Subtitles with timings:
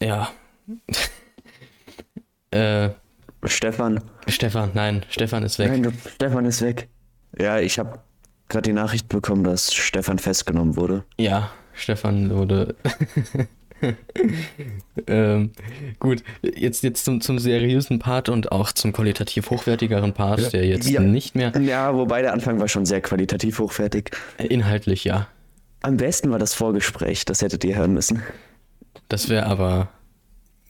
[0.00, 0.30] ja.
[2.50, 2.90] äh,
[3.44, 4.00] Stefan.
[4.26, 5.70] Stefan, nein, Stefan ist weg.
[5.70, 6.88] Nein, du, Stefan ist weg.
[7.38, 8.00] Ja, ich habe
[8.48, 11.04] gerade die Nachricht bekommen, dass Stefan festgenommen wurde.
[11.18, 12.74] Ja, Stefan wurde.
[15.06, 15.52] ähm,
[16.00, 20.88] gut, jetzt, jetzt zum, zum seriösen Part und auch zum qualitativ hochwertigeren Part, der jetzt
[20.88, 21.00] Ja.
[21.00, 24.10] nicht mehr Ja, wobei der Anfang war schon sehr qualitativ hochwertig.
[24.38, 25.28] inhaltlich, ja.
[25.80, 28.22] Am besten war das Vorgespräch, das hättet ihr hören müssen.
[29.08, 29.88] Das wäre aber.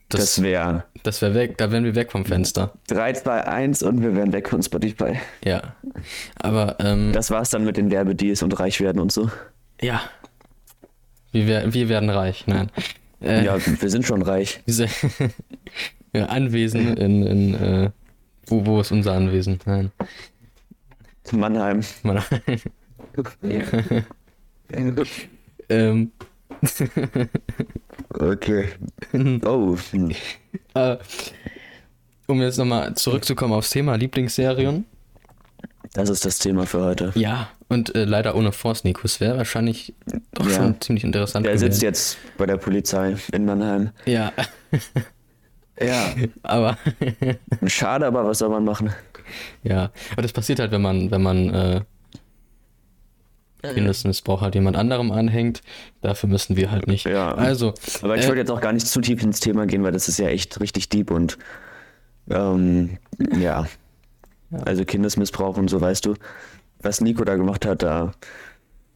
[0.08, 2.72] Das, Das, wäre das wäre weg, da wären wir weg vom Fenster.
[2.86, 5.18] 3, 2, 1 und wir wären weg von Spotify.
[5.44, 5.74] Ja.
[6.40, 9.30] Aber, ähm, Das war's dann mit den Werbedeals und reich werden und so.
[9.80, 10.00] ja.
[11.30, 12.70] Wir, wir werden reich, nein.
[13.20, 14.62] Äh, Ja, wir sind schon reich.
[14.66, 14.86] Diese
[16.14, 17.90] ja, Anwesen in, in äh,
[18.46, 19.58] wo, wo ist unser Anwesen?
[19.66, 19.92] Nein.
[21.32, 21.80] Mannheim.
[22.02, 22.22] Mann.
[25.68, 26.12] ähm,
[28.10, 28.68] Okay.
[29.44, 29.76] Oh.
[30.74, 30.96] äh,
[32.26, 34.84] um jetzt nochmal zurückzukommen aufs Thema Lieblingsserien.
[35.94, 37.12] Das ist das Thema für heute.
[37.14, 39.94] Ja, und äh, leider ohne Force Nikus wäre wahrscheinlich
[40.32, 40.56] doch Ja.
[40.56, 43.90] schon ziemlich interessant Der sitzt jetzt bei der Polizei in Mannheim.
[44.04, 44.32] Ja,
[45.80, 46.12] Ja.
[46.42, 46.76] aber
[47.66, 48.92] Schade, aber was soll man machen?
[49.62, 51.80] ja, aber das passiert halt, wenn man, wenn man äh,
[53.62, 55.62] Kindesmissbrauch halt jemand anderem anhängt.
[56.00, 57.06] Dafür müssen wir halt nicht.
[57.06, 57.34] Ja.
[57.34, 59.92] Also, Aber ich äh, wollte jetzt auch gar nicht zu tief ins Thema gehen, weil
[59.92, 61.38] das ist ja echt richtig deep und
[62.30, 62.98] ähm,
[63.38, 63.66] ja.
[64.50, 66.14] Also Kindesmissbrauch und so, weißt du,
[66.80, 68.12] was Nico da gemacht hat, da,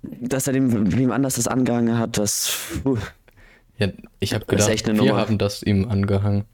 [0.02, 2.96] dass er dem wem anders das angehangen hat, das, puh,
[3.78, 3.88] ja,
[4.20, 5.16] ich habe gedacht, wir Nummer.
[5.16, 6.44] haben das ihm angehangen.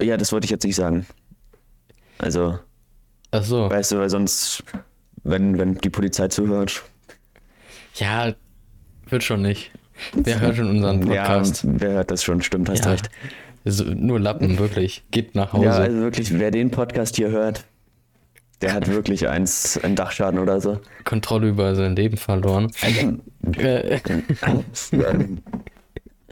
[0.00, 1.06] ja, das wollte ich jetzt nicht sagen.
[2.18, 2.58] Also,
[3.30, 3.70] Ach so.
[3.70, 4.62] weißt du, weil sonst,
[5.24, 6.82] wenn, wenn die Polizei zuhört,
[7.96, 8.32] Ja,
[9.08, 9.70] wird schon nicht.
[10.14, 11.64] Wer hört schon unseren Podcast?
[11.64, 13.10] ja, wer hört das schon, stimmt, hast Ja, recht.
[13.64, 15.04] so, nur Lappen, wirklich.
[15.10, 15.64] Geht nach Hause.
[15.66, 17.64] Ja, also wirklich, wer den Podcast hier hört,
[18.62, 20.80] der hat wirklich eins, einen Dachschaden oder so.
[21.04, 22.70] Kontrolle über sein Leben verloren.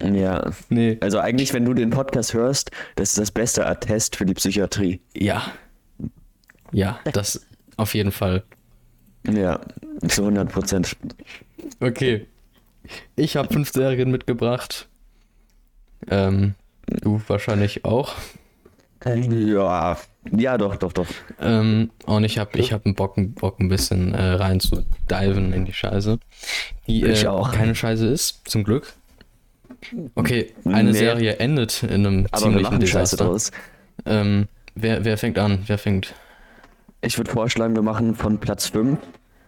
[0.02, 0.50] Ja.
[0.70, 0.96] nee.
[1.00, 5.00] Also eigentlich, wenn du den Podcast hörst, das ist das beste Attest für die Psychiatrie.
[5.14, 5.42] Ja.
[6.72, 8.44] Ja, das auf jeden Fall.
[9.28, 9.60] Ja,
[10.08, 10.96] zu 100 Prozent.
[11.80, 12.26] Okay.
[13.16, 14.88] Ich habe fünf Serien mitgebracht.
[16.08, 16.54] Ähm,
[16.86, 18.14] du wahrscheinlich auch.
[19.04, 19.96] Ja,
[20.32, 21.06] ja, doch, doch, doch.
[21.40, 25.52] Ähm, und ich habe ich hab einen Bock, Bock ein bisschen äh, rein zu diven
[25.52, 26.18] in die Scheiße.
[26.86, 27.52] Die Ich äh, auch.
[27.52, 28.92] keine Scheiße ist, zum Glück.
[30.14, 30.98] Okay, eine Nee.
[30.98, 33.16] Serie endet in einem Aber ziemlichen Desaster.
[33.24, 33.50] draus.
[34.04, 35.62] Ähm, wer, wer fängt an?
[35.66, 36.14] Wer fängt?
[37.02, 38.98] Ich würde vorschlagen, wir machen von Platz 5.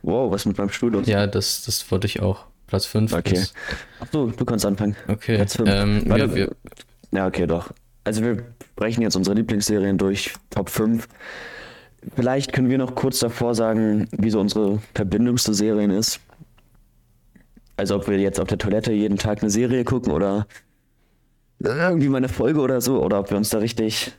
[0.03, 1.07] Wow, was mit meinem Stuhl los?
[1.07, 2.47] Ja, das, das wollte ich auch.
[2.67, 3.13] Platz 5.
[3.13, 3.45] Okay.
[4.01, 4.97] Ach so, du kannst anfangen.
[5.07, 5.37] Okay.
[5.37, 5.69] Platz fünf.
[5.71, 6.57] Ähm, Warte, wir, wir,
[7.13, 7.73] Ja, okay, doch.
[8.05, 8.43] Also wir
[8.75, 11.07] brechen jetzt unsere Lieblingsserien durch, Top 5.
[12.17, 16.21] Vielleicht können wir noch kurz davor sagen, wie so unsere Verbindung zu Serien ist.
[17.77, 20.47] Also ob wir jetzt auf der Toilette jeden Tag eine Serie gucken oder
[21.61, 24.13] irgendwie mal eine Folge oder so, oder ob wir uns da richtig,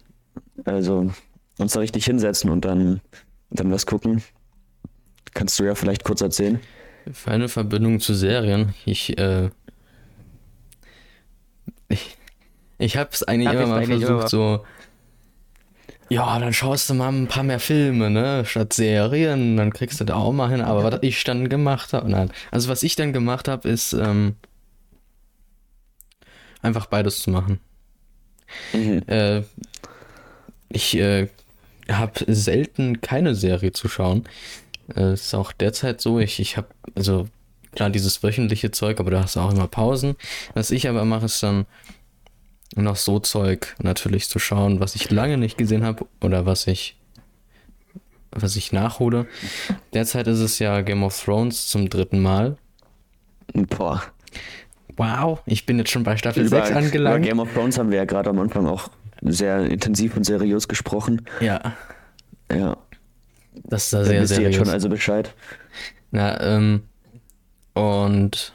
[0.63, 1.11] also
[1.57, 3.01] uns da richtig hinsetzen und dann,
[3.49, 4.23] dann was gucken.
[5.33, 6.59] Kannst du ja vielleicht kurz erzählen.
[7.11, 8.73] für eine Verbindung zu Serien.
[8.85, 9.49] Ich, äh,
[11.89, 12.17] ich,
[12.77, 14.65] ich habe es eigentlich Hab immer mal eigentlich versucht, immer- so.
[16.09, 18.43] Ja, dann schaust du mal ein paar mehr Filme, ne?
[18.45, 20.61] Statt Serien, dann kriegst du da auch mal hin.
[20.61, 22.31] Aber was ich dann gemacht habe, nein.
[22.51, 24.35] Also was ich dann gemacht habe, ist ähm,
[26.61, 27.59] einfach beides zu machen.
[28.73, 29.41] Äh,
[30.69, 31.29] ich äh,
[31.89, 34.23] habe selten keine Serie zu schauen.
[34.95, 36.19] Äh, ist auch derzeit so.
[36.19, 37.27] Ich, ich habe, also
[37.73, 40.15] klar, dieses wöchentliche Zeug, aber da hast du auch immer Pausen.
[40.53, 41.65] Was ich aber mache, ist dann
[42.75, 46.97] noch so Zeug natürlich zu schauen, was ich lange nicht gesehen habe oder was ich
[48.35, 49.27] was ich nachhole.
[49.93, 52.57] Derzeit ist es ja Game of Thrones zum dritten Mal.
[53.53, 54.01] Boah.
[54.97, 57.25] Wow, ich bin jetzt schon bei Staffel Über, 6 über angelangt.
[57.25, 58.89] Game of Thrones haben wir ja gerade am Anfang auch
[59.23, 61.25] sehr intensiv und seriös gesprochen.
[61.39, 61.73] Ja,
[62.51, 62.77] Ja,
[63.63, 65.33] das ist da sehr ihr jetzt schon also Bescheid.
[66.11, 66.83] Na, ähm,
[67.73, 68.53] und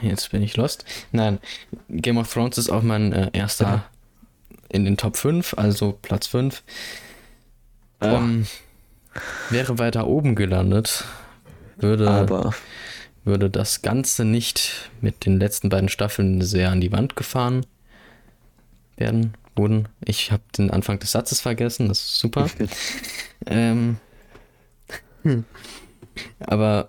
[0.00, 0.84] jetzt bin ich lost.
[1.12, 1.38] Nein,
[1.88, 3.84] Game of Thrones ist auch mein äh, erster
[4.68, 6.62] in den Top 5, also Platz 5.
[8.00, 8.46] Ähm,
[9.50, 11.04] wäre weiter oben gelandet,
[11.76, 12.54] würde, Aber
[13.24, 17.64] würde das Ganze nicht mit den letzten beiden Staffeln sehr an die Wand gefahren
[18.96, 19.88] werden, wurden.
[20.04, 22.48] Ich habe den Anfang des Satzes vergessen, das ist super.
[23.46, 23.98] Ähm,
[26.40, 26.88] aber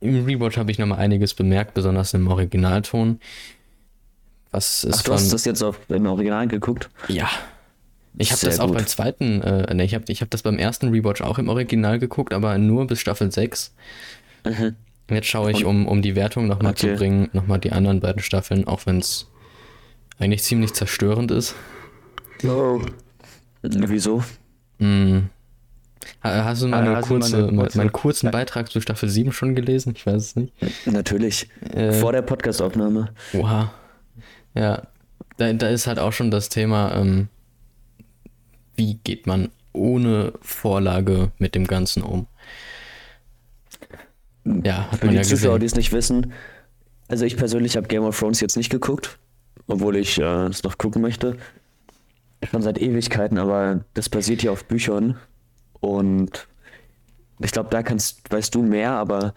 [0.00, 3.20] im Rewatch habe ich nochmal einiges bemerkt, besonders im Originalton.
[4.50, 6.88] Was ist Ach, du hast das jetzt auf, im Original geguckt?
[7.08, 7.28] Ja.
[8.16, 8.76] Ich habe das auch gut.
[8.76, 11.98] beim zweiten, äh, ne, ich habe ich hab das beim ersten Rewatch auch im Original
[11.98, 13.72] geguckt, aber nur bis Staffel 6.
[14.44, 14.74] Mhm.
[15.10, 16.92] Jetzt schaue ich, um, um die Wertung nochmal Okay.
[16.92, 19.29] zu bringen, nochmal die anderen beiden Staffeln, auch wenn es
[20.20, 21.54] eigentlich ziemlich zerstörend ist.
[23.62, 24.22] Wieso?
[24.78, 25.28] Hm.
[26.24, 29.54] Ha- Hast du meine hast kurze, meine kurze- meinen kurzen Beitrag zu Staffel 7 schon
[29.54, 29.92] gelesen?
[29.96, 30.52] Ich weiß es nicht.
[30.86, 31.48] Natürlich.
[31.74, 33.12] Äh, Vor der Podcastaufnahme.
[33.34, 33.72] Oha.
[34.54, 34.86] Ja,
[35.36, 37.28] da, da ist halt auch schon das Thema, ähm,
[38.76, 42.26] wie geht man ohne Vorlage mit dem Ganzen um?
[44.44, 45.66] Ja, hat Für man die ja Zuschauer, die gesehen.
[45.66, 46.32] es nicht wissen,
[47.08, 49.18] also ich persönlich habe Game of Thrones jetzt nicht geguckt,
[49.70, 51.36] obwohl ich äh, es noch gucken möchte.
[52.50, 55.16] Schon seit Ewigkeiten, aber das basiert ja auf Büchern
[55.80, 56.48] und
[57.42, 59.34] ich glaube, da kannst, weißt du mehr, aber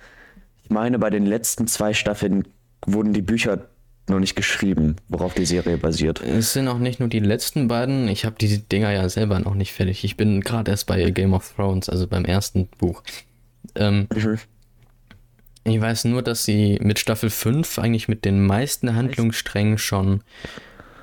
[0.63, 2.47] ich meine, bei den letzten zwei Staffeln
[2.85, 3.67] wurden die Bücher
[4.09, 6.21] noch nicht geschrieben, worauf die Serie basiert.
[6.21, 9.55] Es sind auch nicht nur die letzten beiden, ich habe die Dinger ja selber noch
[9.55, 10.03] nicht fertig.
[10.03, 13.03] Ich bin gerade erst bei Game of Thrones, also beim ersten Buch.
[13.75, 14.39] Ähm, Mhm.
[15.65, 20.21] Ich weiß nur, dass sie mit Staffel 5 eigentlich mit den meisten Handlungssträngen schon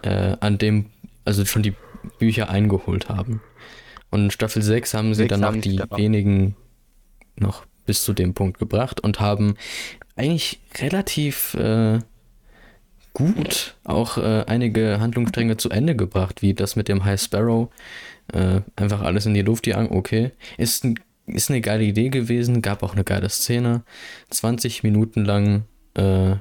[0.02, 0.86] äh, an dem,
[1.24, 1.74] also schon die
[2.18, 3.40] Bücher eingeholt haben.
[4.10, 5.96] Und in Staffel 6 haben sie dann noch die noch.
[5.96, 6.56] wenigen
[7.36, 9.54] noch bis zu dem Punkt gebracht und haben
[10.16, 12.00] eigentlich relativ äh,
[13.14, 17.70] gut auch äh, einige Handlungsstränge zu Ende gebracht, wie das mit dem High Sparrow.
[18.32, 20.32] Äh, einfach alles in die Luft jagen, okay.
[20.58, 21.00] Ist, ein,
[21.32, 23.82] ist eine geile Idee gewesen, gab auch eine geile Szene.
[24.30, 26.36] 20 Minuten lang äh,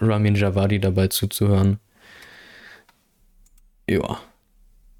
[0.00, 1.78] Ramin Javadi dabei zuzuhören.
[3.88, 4.18] Ja.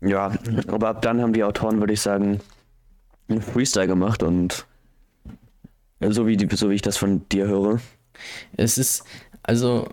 [0.01, 0.33] Ja,
[0.69, 2.41] aber ab dann haben die Autoren, würde ich sagen,
[3.29, 4.67] einen Freestyle gemacht und
[6.01, 7.81] äh, so wie, die, so wie ich das von dir höre.
[8.57, 9.05] Es ist,
[9.43, 9.89] also.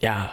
[0.00, 0.32] Ja.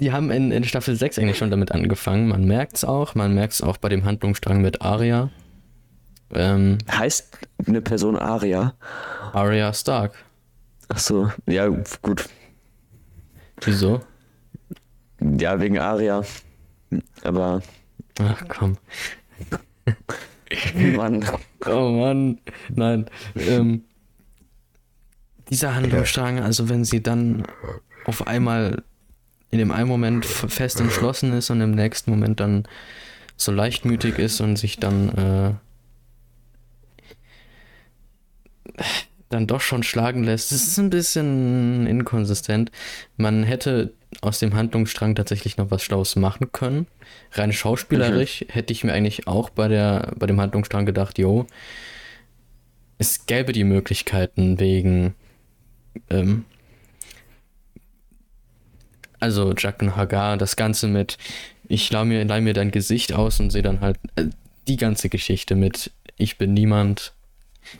[0.00, 2.28] Die haben in, in Staffel 6 eigentlich schon damit angefangen.
[2.28, 3.14] Man merkt es auch.
[3.14, 5.30] Man merkt es auch bei dem Handlungsstrang mit Arya.
[6.34, 8.74] Ähm, Heißt eine Person Aria?
[9.32, 10.14] Arya Stark.
[10.88, 11.68] Ach so, ja,
[12.02, 12.28] gut.
[13.62, 14.00] Wieso?
[15.20, 16.22] Ja, wegen Aria.
[17.22, 17.62] Aber,
[18.20, 18.78] Ach komm.
[20.96, 21.24] Mann.
[21.66, 22.40] Oh Mann.
[22.74, 23.06] Nein.
[23.36, 23.84] Ähm,
[25.50, 27.44] dieser Handlungsstrang, also wenn sie dann
[28.04, 28.82] auf einmal
[29.50, 32.64] in dem einen Moment fest entschlossen ist und im nächsten Moment dann
[33.36, 35.58] so leichtmütig ist und sich dann
[38.76, 38.82] äh,
[39.28, 42.70] dann doch schon schlagen lässt, das ist ein bisschen inkonsistent.
[43.16, 43.92] Man hätte
[44.22, 46.86] aus dem Handlungsstrang tatsächlich noch was Schlaues machen können.
[47.32, 51.46] Rein schauspielerisch hätte ich mir eigentlich auch bei, der, bei dem Handlungsstrang gedacht, jo,
[52.96, 55.14] es gäbe die Möglichkeiten wegen,
[56.10, 56.44] ähm,
[59.20, 61.18] also Jack und Hagar, das Ganze mit,
[61.68, 64.26] ich leih mir, leih mir dein Gesicht aus und sehe dann halt äh,
[64.66, 67.12] die ganze Geschichte mit, ich bin niemand,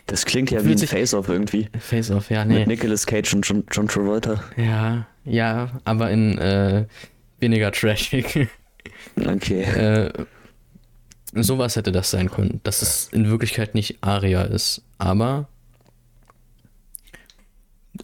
[0.06, 1.68] Das klingt ja wie ein Face-Off irgendwie.
[1.78, 2.66] Face-Off, ja, Mit nee.
[2.66, 4.42] Nicolas Cage und John, John Travolta.
[4.56, 6.86] Ja, ja, aber in äh,
[7.40, 8.48] weniger trashig.
[9.16, 9.62] Okay.
[9.62, 10.12] äh,
[11.34, 14.82] sowas hätte das sein können, dass es in Wirklichkeit nicht Aria ist.
[14.98, 15.48] Aber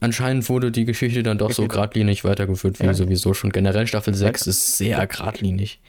[0.00, 2.94] anscheinend wurde die Geschichte dann doch so geradlinig weitergeführt, wie Ja.
[2.94, 3.50] sowieso schon.
[3.50, 5.80] Generell Staffel 6 ist sehr geradlinig.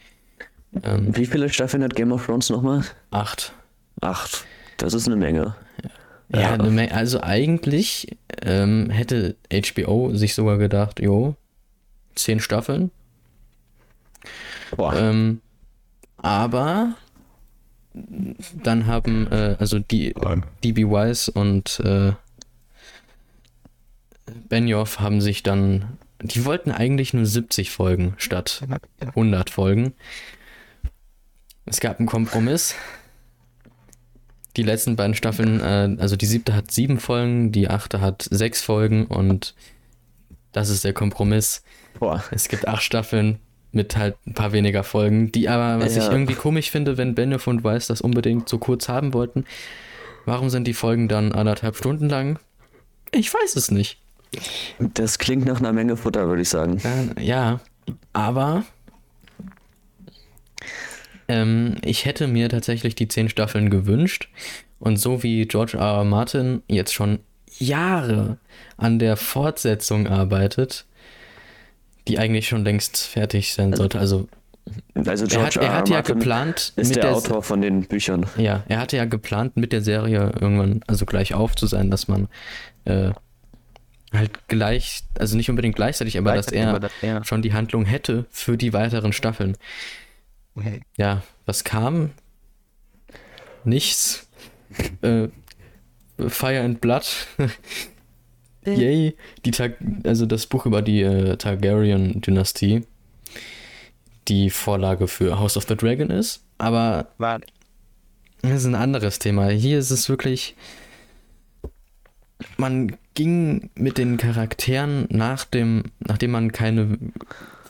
[0.84, 2.84] Ähm, Wie viele Staffeln hat Game of Thrones nochmal?
[3.12, 3.54] acht.
[4.02, 4.46] Acht.
[4.78, 5.56] Das ist eine Menge.
[6.34, 6.54] Ja, Ja.
[6.54, 11.36] eine Menge- also eigentlich ähm, hätte HBO sich sogar gedacht, jo,
[12.16, 12.92] zehn Staffeln.
[14.76, 14.96] Boah.
[14.96, 15.40] Ähm,
[16.18, 16.96] aber
[18.64, 20.14] dann haben äh, also die
[20.64, 22.12] DB Wise und äh,
[24.50, 28.64] Benioff haben sich dann, die wollten eigentlich nur 70 Folgen statt
[29.00, 29.94] 100 Folgen.
[31.66, 32.76] Es gab einen Kompromiss.
[34.56, 38.62] Die letzten beiden Staffeln, äh, also die siebte hat sieben Folgen, die achte hat sechs
[38.62, 39.54] Folgen und
[40.54, 41.62] das ist der Kompromiss.
[42.00, 42.24] Boah.
[42.32, 43.40] Es gibt acht Staffeln
[43.74, 46.12] mit halt ein paar weniger Folgen, die aber, was ich Ja.
[46.12, 49.44] irgendwie komisch finde, wenn Benioff und Weiss das unbedingt so kurz haben wollten,
[50.26, 52.40] warum sind die Folgen dann anderthalb Stunden lang?
[53.12, 54.00] Ich weiß es nicht.
[54.80, 56.82] Das klingt nach einer Menge Futter, würde ich sagen.
[57.20, 57.60] Ja,
[58.14, 58.64] aber
[61.28, 64.30] ähm, ich hätte mir tatsächlich die zehn Staffeln gewünscht
[64.80, 65.98] und so wie George R.
[65.98, 66.04] R.
[66.04, 67.20] Martin jetzt schon
[67.58, 68.38] Jahre
[68.78, 70.86] an der Fortsetzung arbeitet,
[72.08, 74.28] die eigentlich schon längst fertig sein sollte, also
[74.94, 75.62] Also Er George hat, R.
[75.64, 75.78] er R.
[75.78, 78.26] hatte ja geplant, ist mit der, der, Autor von den Büchern.
[78.38, 82.08] ja, er hatte ja geplant, mit der Serie irgendwann, also gleich auf zu sein, dass
[82.08, 82.28] man
[82.86, 83.12] äh,
[84.18, 87.26] halt gleich, also nicht unbedingt gleichzeitig, aber dass er er.
[87.26, 89.58] schon die Handlung hätte für die weiteren Staffeln.
[90.56, 90.82] Okay.
[90.98, 92.12] Ja, was kam?
[93.64, 94.28] Nichts.
[95.02, 95.28] äh,
[96.28, 97.06] Fire and Blood.
[98.66, 99.16] Yay.
[99.46, 99.52] Die
[100.06, 102.86] also das Buch über die äh, Targaryen-Dynastie,
[104.28, 106.44] die Vorlage für House of the Dragon ist.
[106.58, 107.42] Aber War,
[108.42, 109.50] das ist ein anderes Thema.
[109.50, 110.56] Hier ist es wirklich.
[112.58, 116.98] Man ging mit den Charakteren nach dem, nachdem man keine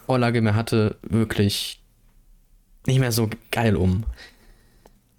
[0.05, 1.81] Vorlage mehr hatte, wirklich
[2.85, 4.03] nicht mehr so geil um.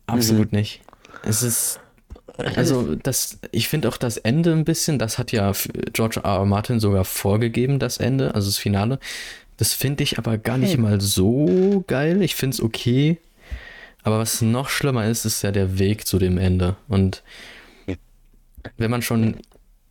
[0.07, 0.83] Absolut nicht.
[1.25, 1.81] Es ist.
[2.39, 5.53] Also, das, ich finde auch das Ende ein bisschen, das hat ja
[5.93, 6.41] George R.
[6.41, 6.45] R.
[6.45, 8.99] Martin sogar vorgegeben, das Ende, also das Finale.
[9.57, 10.81] Das finde ich aber gar nicht Hey.
[10.81, 12.21] mal so geil.
[12.21, 13.19] Ich finde es okay.
[14.03, 16.77] Aber was noch schlimmer ist, ist ja der Weg zu dem Ende.
[16.89, 17.23] Und.
[18.77, 19.37] Wenn man schon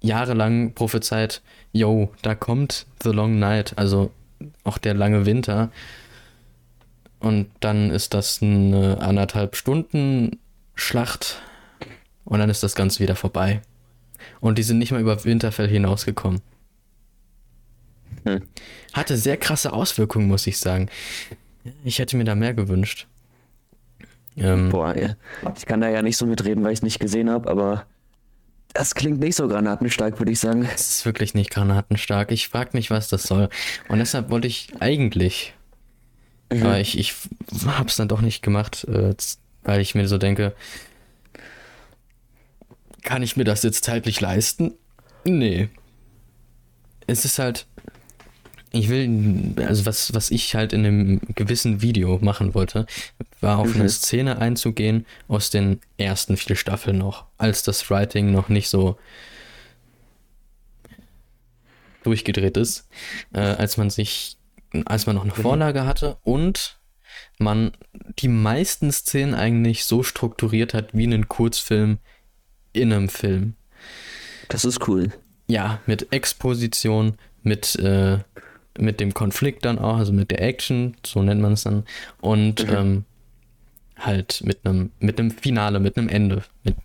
[0.02, 1.42] jahrelang prophezeit,
[1.72, 4.12] yo, da kommt The Long Night, also
[4.64, 5.72] auch der lange Winter,
[7.20, 10.38] und dann ist das eine anderthalb Stunden
[10.76, 11.42] Schlacht
[12.26, 13.62] und dann ist das Ganze wieder vorbei.
[14.42, 16.42] Und die sind nicht mal über Winterfell hinausgekommen.
[18.26, 18.42] Hm.
[18.94, 20.90] Hatte sehr krasse Auswirkungen, muss ich sagen.
[21.84, 23.08] Ich hätte mir da mehr gewünscht.
[24.38, 24.94] Ähm, Boah,
[25.56, 27.86] ich kann da ja nicht so mitreden, weil ich es nicht gesehen habe, aber
[28.76, 30.68] das klingt nicht so granatenstark, würde ich sagen.
[30.76, 32.32] Es ist wirklich nicht granatenstark.
[32.32, 33.50] Ich frage mich, was das soll.
[33.88, 35.54] Und deshalb wollte ich eigentlich,
[36.50, 37.14] aber ich, ich
[37.66, 39.16] habe es dann doch nicht gemacht, äh,
[39.64, 40.54] weil ich mir so denke,
[43.02, 44.74] kann ich mir das jetzt zeitlich leisten?
[45.24, 45.70] Nee.
[47.08, 47.68] Es ist halt,
[48.76, 52.86] ich will, also was, was ich halt in einem gewissen Video machen wollte,
[53.42, 53.82] war auf Mhm.
[53.82, 58.98] eine Szene einzugehen aus den ersten vier Staffeln noch, als das Writing noch nicht so
[62.04, 62.88] durchgedreht ist,
[63.34, 64.38] äh, als man sich,
[64.86, 66.78] als man noch eine Vorlage hatte und
[67.40, 67.72] man
[68.20, 71.98] die meisten Szenen eigentlich so strukturiert hat wie einen Kurzfilm
[72.74, 73.56] in einem Film.
[74.50, 75.12] Das ist cool.
[75.48, 78.20] Ja, mit Exposition, mit, äh,
[78.78, 81.84] mit dem Konflikt dann auch, also mit der Action, so nennt man es dann,
[82.22, 82.74] und Mhm.
[82.76, 83.06] ähm,
[83.98, 86.76] halt mit einem mit einem Finale, mit einem Ende, mit,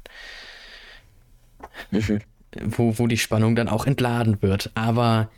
[1.91, 2.21] Mhm.
[2.65, 4.71] wo, wo die Spannung dann auch entladen wird.
[4.75, 5.29] Aber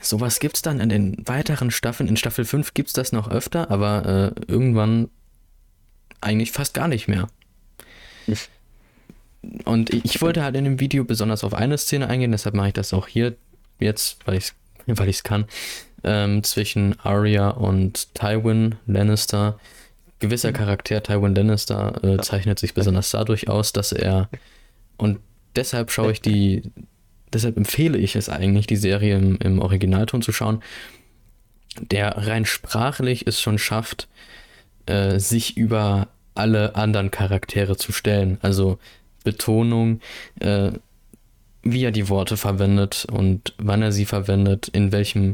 [0.00, 2.08] sowas gibt's dann in den weiteren Staffeln.
[2.08, 5.08] In Staffel 5 gibt's das noch öfter, aber äh, irgendwann
[6.20, 7.28] eigentlich fast gar nicht mehr.
[9.64, 12.68] Und ich ich wollte halt in dem Video besonders auf eine Szene eingehen, deshalb mache
[12.68, 13.36] ich das auch hier
[13.78, 14.54] jetzt, weil ich es
[14.86, 15.46] weil ich's kann,
[16.02, 19.58] ähm, zwischen Arya und Tywin Lannister.
[20.20, 24.28] Gewisser Charakter Tywin Lannister äh, zeichnet sich besonders dadurch aus, dass er
[24.96, 25.18] und
[25.56, 26.62] deshalb schaue ich die,
[27.32, 30.62] deshalb empfehle ich es eigentlich, die Serie im, im Originalton zu schauen,
[31.80, 34.08] der rein sprachlich es schon schafft,
[34.86, 38.38] äh, sich über alle anderen Charaktere zu stellen.
[38.42, 38.78] Also
[39.24, 40.00] Betonung,
[40.40, 40.72] äh,
[41.64, 45.32] wie er die Worte verwendet und wann er sie verwendet, in welchem,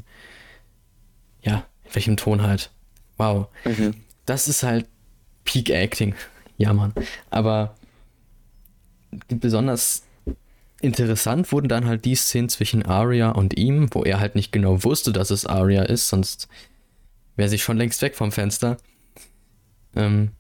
[1.43, 2.71] ja, in welchem Ton halt.
[3.19, 3.49] Wow.
[3.65, 3.95] Mhm.
[4.27, 4.87] Das ist halt
[5.45, 6.15] Peak Acting.
[6.57, 6.95] Ja, Mann.
[7.31, 7.75] Aber
[9.29, 10.05] besonders
[10.81, 14.85] interessant wurden dann halt die Szenen zwischen Arya und ihm, wo er halt nicht genau
[14.85, 16.49] wusste, dass es Arya ist, sonst
[17.37, 18.77] wäre sie schon längst weg vom Fenster.
[19.97, 20.31] Ähm,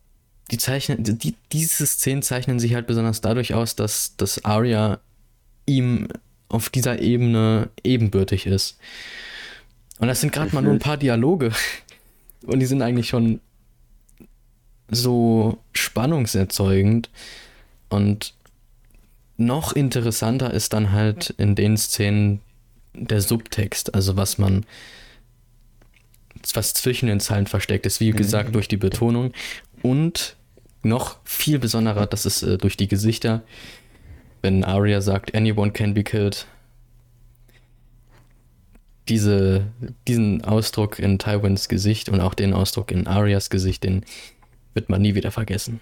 [0.51, 5.01] die zeichnen, die, diese Szenen zeichnen sich halt besonders dadurch aus, dass, dass Arya
[5.71, 6.09] ihm
[6.49, 8.79] auf dieser Ebene ebenbürtig ist.
[9.99, 11.53] Und das sind gerade mal nur ein paar Dialoge.
[12.43, 13.41] Und die sind eigentlich schon
[14.89, 17.11] so spannungserzeugend.
[17.89, 18.35] Und
[19.37, 22.41] noch interessanter ist dann halt in den Szenen
[22.95, 24.67] der Subtext, also was man,
[26.55, 29.33] was zwischen den Zeilen versteckt ist, wie gesagt, durch die Betonung.
[29.83, 30.37] Und
[30.83, 33.43] noch viel besonderer, das ist äh, durch die Gesichter.
[34.43, 36.47] Wenn Arya sagt, anyone can be killed.
[39.09, 39.67] Diese,
[40.07, 44.05] diesen Ausdruck in Tywins Gesicht und auch den Ausdruck in Aryas Gesicht, den
[44.73, 45.81] wird man nie wieder vergessen.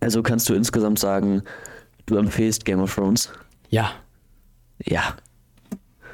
[0.00, 1.42] Also kannst du insgesamt sagen,
[2.06, 3.30] du empfehlst Game of Thrones?
[3.70, 3.92] Ja,
[4.84, 5.16] Ja.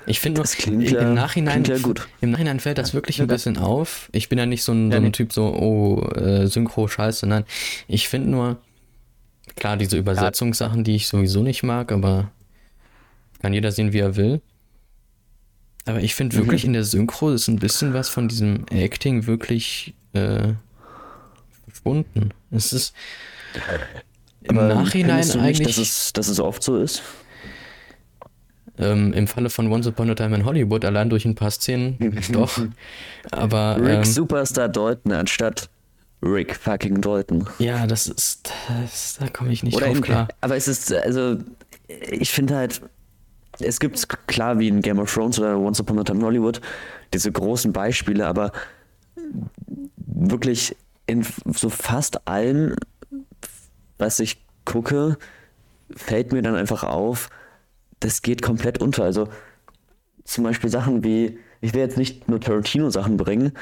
[0.06, 2.08] ich finde nur, Das klingt im, Nachhinein, klingt gut.
[2.20, 4.08] im Nachhinein fällt das wirklich ein bisschen auf.
[4.12, 5.12] Ich bin ja nicht so ein, so ein.
[5.12, 7.44] Typ, so, oh, äh, Synchro, scheiße, nein.
[7.88, 8.58] Ich finde nur,
[9.54, 12.30] klar, diese Übersetzungssachen, die ich sowieso nicht mag, aber
[13.40, 14.40] kann jeder sehen, wie er will.
[15.84, 19.94] Aber ich finde wirklich in der Synchro ist ein bisschen was von diesem Acting wirklich
[20.14, 20.54] äh,
[21.64, 22.30] verschwunden.
[22.50, 22.92] Es ist
[24.42, 25.60] im Aber Nachhinein du eigentlich.
[25.60, 27.02] Nicht, dass, es, dass es oft so ist?
[28.78, 31.98] Ähm, Im Falle von Once Upon a Time in Hollywood, allein durch ein paar Szenen,
[32.32, 32.58] doch.
[33.30, 35.70] Aber Rick ähm, Superstar Dalton anstatt
[36.26, 37.48] Rick fucking Dalton.
[37.58, 38.50] ja, das ist.
[38.68, 40.28] Das, da komme ich nicht Oder drauf klar.
[40.40, 41.38] Aber es ist, also,
[41.88, 42.82] ich finde halt,
[43.60, 46.60] es gibt klar wie in Game of Thrones oder Once Upon a Time in Hollywood
[47.12, 48.52] diese großen Beispiele, aber
[49.96, 52.74] wirklich in so fast allem,
[53.98, 55.16] was ich gucke,
[55.94, 57.30] fällt mir dann einfach auf,
[58.00, 59.04] das geht komplett unter.
[59.04, 59.28] Also
[60.24, 63.52] zum Beispiel Sachen wie, ich will jetzt nicht nur Tarantino-Sachen bringen,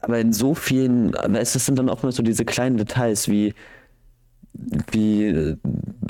[0.00, 3.54] aber in so vielen, aber es sind dann oftmals so diese kleinen Details wie,
[4.92, 5.56] wie äh,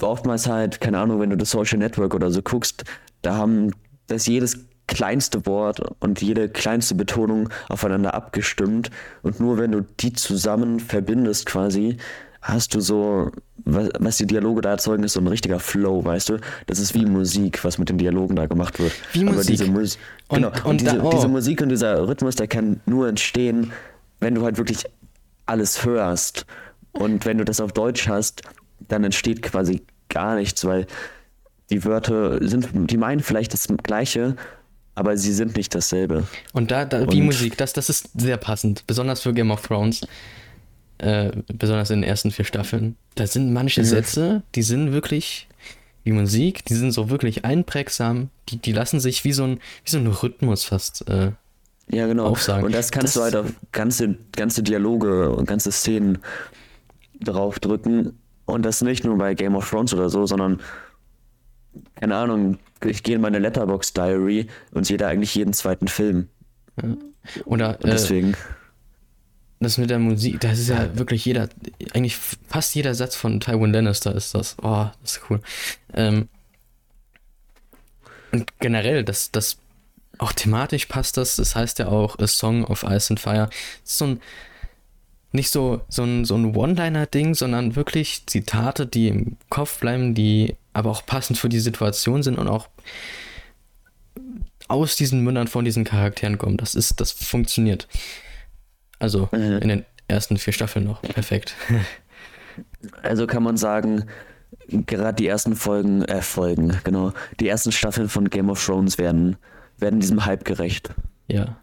[0.01, 2.85] oftmals halt, keine Ahnung, wenn du das Social Network oder so guckst,
[3.23, 3.73] da haben
[4.07, 8.91] das jedes kleinste Wort und jede kleinste Betonung aufeinander abgestimmt.
[9.23, 11.99] Und nur wenn du die zusammen verbindest quasi,
[12.41, 13.31] hast du so,
[13.65, 16.39] was, was die Dialoge da erzeugen, ist so ein richtiger Flow, weißt du?
[16.67, 18.93] Das ist wie Musik, was mit den Dialogen da gemacht wird.
[19.13, 19.51] Wie Aber Musik.
[19.59, 21.11] diese Mus Und- genau, und und, diese, da- oh.
[21.11, 23.73] diese Musik und dieser Rhythmus, der kann nur entstehen,
[24.21, 24.85] wenn du halt wirklich
[25.47, 26.47] alles hörst.
[26.93, 28.43] Und wenn du das auf Deutsch hast,
[28.89, 30.87] dann entsteht quasi gar nichts, weil
[31.71, 34.37] die Wörter sind, die meinen vielleicht das Gleiche,
[34.95, 36.25] aber sie sind nicht dasselbe.
[36.53, 39.63] Und da, da wie Und- Musik, das, das ist sehr passend, besonders für Game of
[39.67, 40.07] Thrones.
[40.99, 42.97] Äh, besonders in den ersten vier Staffeln.
[43.15, 45.47] Da sind manche Sätze, die sind wirklich
[46.05, 49.91] wie Musik, die sind so wirklich einprägsam, die, die lassen sich wie so ein, wie
[49.91, 51.09] so ein Rhythmus fast.
[51.09, 51.33] Äh,
[51.91, 52.27] Ja, genau.
[52.27, 52.65] Aufsagen.
[52.65, 56.19] Und das kannst Das- du halt auf ganze, ganze Dialoge und ganze Szenen
[57.21, 58.19] draufdrücken.
[58.47, 60.61] Und das nicht nur bei Game of Thrones oder so, sondern,
[61.97, 66.29] keine Ahnung, ich gehe in meine Letterbox Diary und sehe da eigentlich jeden zweiten Film.
[67.45, 68.35] oder Und äh, deswegen.
[69.61, 71.49] Das mit der Musik, das ist ja wirklich jeder,
[71.93, 74.57] eigentlich fast jeder Satz von Tywin Lannister ist das.
[74.63, 75.41] Oh, das ist cool.
[75.95, 76.29] Ähm,
[78.31, 79.59] und generell, das, das
[80.19, 83.49] auch thematisch passt das, das heißt ja auch A Song of Ice and Fire.
[83.83, 84.21] Das ist so ein,
[85.33, 90.57] nicht so, so ein, so ein One-Liner-Ding, sondern wirklich Zitate, die im Kopf bleiben, die
[90.73, 92.69] aber auch passend für die Situation sind und auch
[94.69, 96.57] aus diesen Mündern von diesen Charakteren kommen.
[96.57, 97.89] Das ist, das funktioniert.
[98.99, 99.59] Also Mhm.
[99.59, 101.03] in den ersten vier Staffeln noch.
[101.03, 101.55] Perfekt.
[103.03, 104.07] Also kann man sagen,
[104.69, 109.37] gerade die ersten Folgen, äh, Folgen, genau, die ersten Staffeln von Game of Thrones werden,
[109.79, 110.91] werden diesem Hype gerecht.
[111.29, 111.57] ja.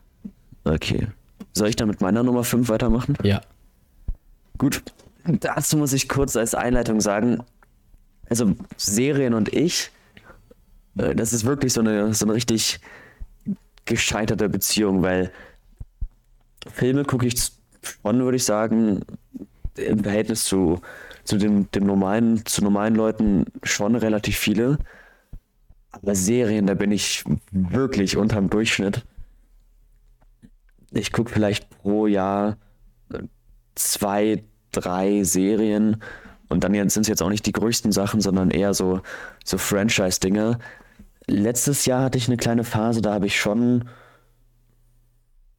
[0.63, 1.07] Okay.
[1.53, 3.17] Soll ich dann mit meiner Nummer 5 weitermachen?
[3.23, 3.41] Ja.
[4.57, 4.81] Gut,
[5.25, 7.43] dazu muss ich kurz als Einleitung sagen,
[8.29, 9.91] also Serien und ich,
[10.97, 12.79] äh, das ist wirklich so eine, so eine richtig
[13.85, 15.29] gescheiterte Beziehung, weil
[16.71, 17.51] Filme gucke ich
[17.81, 19.01] schon, würde ich sagen,
[19.75, 20.81] im Verhältnis zu,
[21.23, 24.77] zu dem, dem normalen, zu normalen Leuten schon relativ viele.
[25.91, 29.05] Aber Serien, da bin ich wirklich unterm Durchschnitt.
[30.91, 32.57] Ich gucke vielleicht pro Jahr
[33.75, 36.01] zwei, drei Serien
[36.47, 39.01] und dann sind es jetzt auch nicht die größten Sachen, sondern eher so,
[39.43, 40.59] so Franchise-Dinge.
[41.27, 43.85] Letztes Jahr hatte ich eine kleine Phase, da habe ich schon,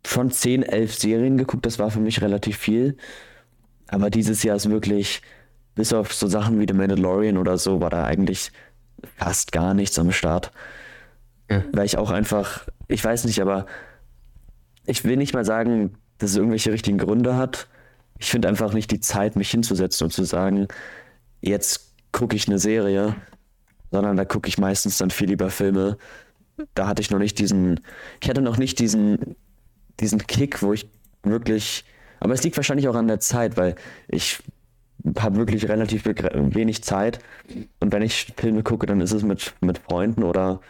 [0.06, 2.96] schon 10, 11 Serien geguckt, das war für mich relativ viel.
[3.88, 5.22] Aber dieses Jahr ist wirklich,
[5.74, 8.50] bis auf so Sachen wie The Mandalorian oder so, war da eigentlich
[9.16, 10.52] fast gar nichts am Start.
[11.50, 11.62] Ja.
[11.72, 13.66] Weil ich auch einfach, ich weiß nicht, aber
[14.86, 17.68] ich will nicht mal sagen, dass es irgendwelche richtigen Gründe hat.
[18.18, 20.68] Ich finde einfach nicht die Zeit, mich hinzusetzen und zu sagen,
[21.40, 23.14] jetzt gucke ich eine Serie,
[23.90, 25.98] sondern da gucke ich meistens dann viel lieber Filme.
[26.74, 27.80] Da hatte ich noch nicht diesen,
[28.22, 29.36] ich hatte noch nicht diesen,
[30.00, 30.88] diesen Kick, wo ich
[31.22, 31.84] wirklich,
[32.20, 33.74] aber es liegt wahrscheinlich auch an der Zeit, weil
[34.08, 34.42] ich
[35.18, 37.18] habe wirklich relativ wenig Zeit
[37.80, 40.60] und wenn ich Filme gucke, dann ist es mit, mit Freunden oder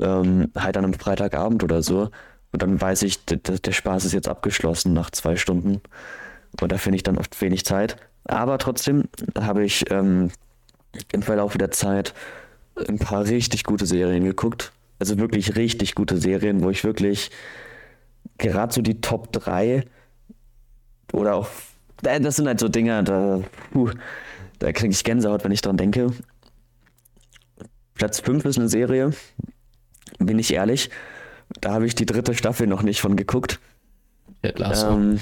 [0.00, 2.10] ähm, halt an einem Freitagabend oder so
[2.52, 5.80] und dann weiß ich, der Spaß ist jetzt abgeschlossen nach zwei Stunden
[6.60, 7.96] und da finde ich dann oft wenig Zeit.
[8.24, 9.04] Aber trotzdem
[9.38, 10.30] habe ich ähm,
[11.12, 12.14] im Verlauf der Zeit
[12.88, 14.72] ein paar richtig gute Serien geguckt.
[14.98, 17.30] Also wirklich richtig gute Serien, wo ich wirklich
[18.40, 19.84] gerade so die Top 3
[21.12, 21.48] oder auch,
[22.04, 23.40] äh, das sind halt so Dinger, da,
[23.72, 23.90] puh,
[24.58, 26.12] da kriege ich Gänsehaut, wenn ich dran denke.
[27.94, 29.12] Platz 5 ist eine Serie,
[30.18, 30.90] bin ich ehrlich.
[31.60, 33.60] Da habe ich die dritte Staffel noch nicht von geguckt.
[34.42, 34.90] ja Lasso.
[34.90, 35.20] Ähm,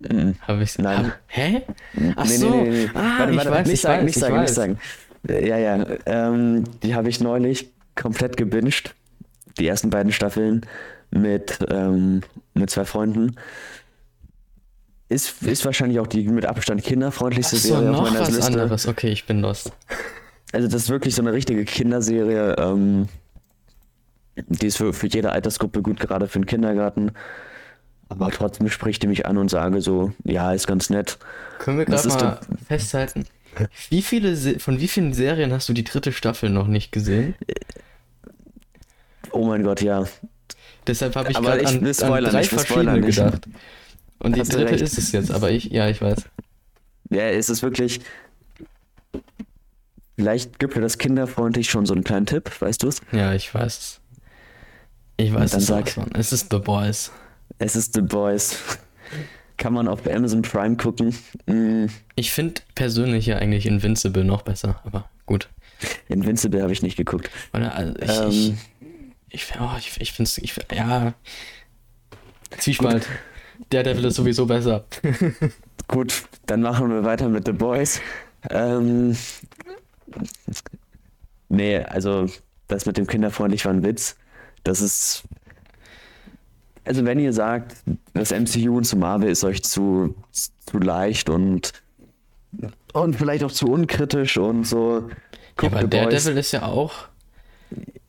[0.00, 1.06] mm, Habe ich nein.
[1.08, 1.62] Hab, hä?
[2.16, 2.50] Ach nee, so.
[2.50, 2.90] nee, nee, nee.
[2.94, 4.78] Ah, warte, ich warte, weiß, nicht ich sagen, weiß, nicht ich sagen, nicht sagen.
[5.28, 5.86] Äh, Ja, ja.
[6.06, 8.94] Ähm, die habe ich neulich komplett gebinged.
[9.58, 10.62] Die ersten beiden Staffeln
[11.10, 12.22] mit, ähm,
[12.54, 13.36] mit zwei Freunden.
[15.08, 18.30] Ist, ist wahrscheinlich auch die mit Abstand kinderfreundlichste Ach so, Serie noch auf meiner was
[18.30, 18.46] Liste.
[18.46, 18.86] anderes.
[18.86, 19.72] Okay, ich bin lost.
[20.52, 22.56] Also das ist wirklich so eine richtige Kinderserie.
[22.58, 23.08] Ähm,
[24.36, 27.12] die ist für, für jede Altersgruppe gut, gerade für den Kindergarten.
[28.10, 31.18] Aber trotzdem spricht die mich an und sage so, ja, ist ganz nett.
[31.58, 33.24] Können wir Das gerade ist mal festhalten?
[33.88, 37.34] Wie viele Se von wie vielen Serien hast du die dritte Staffel noch nicht gesehen?
[39.32, 40.06] Oh mein Gott, ja.
[40.86, 43.16] Deshalb habe ich Aber gerade an, an Spoiler drei verschiedene spoilern nicht.
[43.16, 43.48] gedacht.
[44.20, 46.24] Und die Hast dritte ist es jetzt, aber ich, ja, ich weiß.
[47.10, 48.00] Ja, es ist wirklich.
[50.16, 53.00] Vielleicht gibt dir das kinderfreundlich schon so einen kleinen Tipp, weißt du es?
[53.12, 54.00] Ja, ich weiß es.
[55.16, 55.88] Ich weiß Dann es sag.
[55.90, 56.10] von.
[56.14, 57.12] Es ist The Boys.
[57.58, 58.58] Es ist The Boys.
[59.56, 61.14] Kann man auf Amazon Prime gucken.
[61.46, 65.48] Mm, Ich finde persönlich ja eigentlich Invincible noch besser, aber gut.
[66.08, 67.30] Invincible habe ich nicht geguckt.
[67.52, 68.77] Oder, also ich, Ähm, ich,
[69.30, 70.40] ich, oh, ich, ich finde es,
[70.72, 71.14] ja.
[72.58, 73.06] Zwiespalt.
[73.72, 74.84] Der Devil ist sowieso besser.
[75.88, 78.00] Gut, dann machen wir weiter mit The Boys.
[78.50, 79.16] Ähm,
[81.48, 82.26] nee, also
[82.68, 84.16] das mit dem kinderfreundlich war ein Witz.
[84.64, 85.24] Das ist.
[86.84, 87.74] Also wenn ihr sagt,
[88.14, 91.72] das MCU und zu Marvel ist euch zu, zu leicht und,
[92.94, 95.10] und vielleicht auch zu unkritisch und so.
[95.60, 96.24] Ja, aber The der Boys.
[96.24, 97.07] Devil ist ja auch.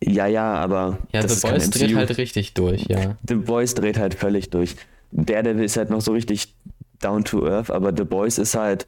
[0.02, 3.17] Ja, ja, aber Ja, The Boys dreht halt richtig durch, ja.
[3.28, 4.76] The Boys dreht halt völlig durch.
[5.12, 6.56] Daredevil ist halt noch so richtig
[7.02, 8.88] down to earth, aber The Boys ist halt,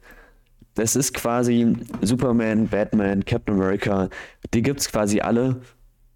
[0.74, 4.08] das ist quasi Superman, Batman, Captain America,
[4.54, 5.60] die gibt's quasi alle,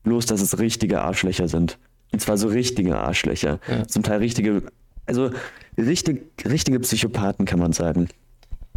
[0.04, 1.78] bloß dass es richtige Arschlöcher sind.
[2.12, 3.58] Und zwar so richtige Arschlöcher.
[3.68, 3.86] Ja.
[3.86, 4.62] Zum Teil richtige,
[5.06, 5.30] also
[5.76, 8.08] richtig, richtige Psychopathen kann man sagen.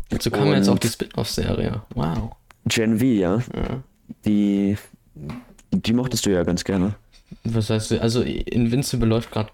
[0.10, 1.84] Dazu kam jetzt auch die Spin-off-Serie.
[1.94, 2.32] Wow.
[2.65, 3.84] Gen V, ja, Ja.
[4.26, 4.76] die,
[5.71, 6.95] die mochtest du ja ganz gerne.
[7.43, 9.51] Was heißt, also Invincible läuft gerade,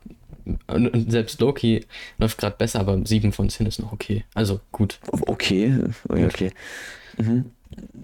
[1.07, 1.85] selbst Loki
[2.17, 4.23] läuft gerade besser, aber 7 von 10 ist noch okay.
[4.33, 4.99] Also gut.
[5.11, 6.25] Okay, okay.
[6.25, 6.51] okay.
[7.17, 7.45] Mhm.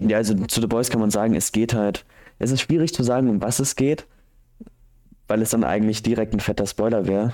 [0.00, 2.04] Ja, also zu The Boys kann man sagen, es geht halt.
[2.38, 4.06] Es ist schwierig zu sagen, um was es geht,
[5.28, 7.32] weil es dann eigentlich direkt ein fetter Spoiler wäre.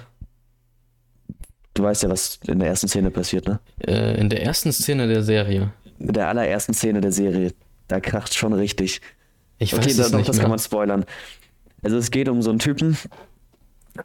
[1.74, 3.60] Du weißt ja, was in der ersten Szene passiert, ne?
[3.80, 5.72] Äh, in der ersten Szene der Serie.
[5.98, 7.54] In der allerersten Szene der Serie,
[7.86, 9.00] da kracht schon richtig.
[9.59, 10.42] Ich okay, weiß da, es doch, nicht das mehr.
[10.44, 11.05] kann man spoilern.
[11.83, 12.97] Also es geht um so einen Typen,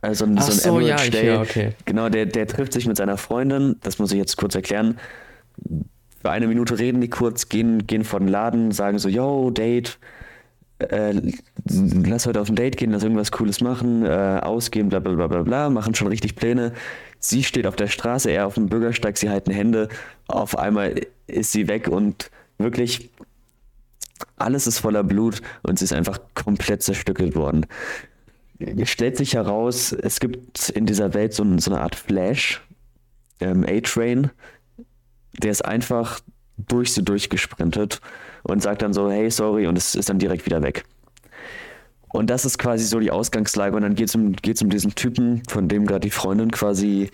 [0.02, 1.28] also so Ach ein so, ja, Average ich, Day.
[1.28, 1.74] ja, okay.
[1.86, 4.98] Genau, der, der trifft sich mit seiner Freundin, das muss ich jetzt kurz erklären.
[6.22, 10.00] Für eine Minute reden die kurz, gehen, gehen vor den Laden, sagen so, yo, Date,
[10.80, 11.14] äh,
[11.66, 15.28] lass heute auf ein Date gehen, lass irgendwas Cooles machen, äh, ausgehen, bla bla bla
[15.28, 16.74] bla bla, machen schon richtig Pläne.
[17.20, 19.90] Sie steht auf der Straße, er auf dem Bürgersteig, sie halten Hände,
[20.28, 20.96] auf einmal
[21.28, 23.12] ist sie weg und wirklich
[24.38, 27.66] alles ist voller Blut und sie ist einfach komplett zerstückelt worden.
[28.60, 32.62] Es stellt sich heraus, es gibt in dieser Welt so, so eine Art Flash,
[33.40, 34.32] ähm, A-Train,
[35.42, 36.22] der ist einfach
[36.58, 38.00] durch sie durchgesprintet
[38.44, 40.86] und sagt dann so, hey, sorry, und es ist dann direkt wieder weg.
[42.14, 43.76] Und das ist quasi so die Ausgangslage.
[43.76, 47.10] Und dann geht es um, geht's um diesen Typen, von dem gerade die Freundin quasi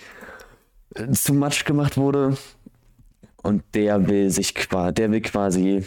[0.94, 2.38] äh, zu Matsch gemacht wurde.
[3.42, 5.86] Und der will sich quasi, der will quasi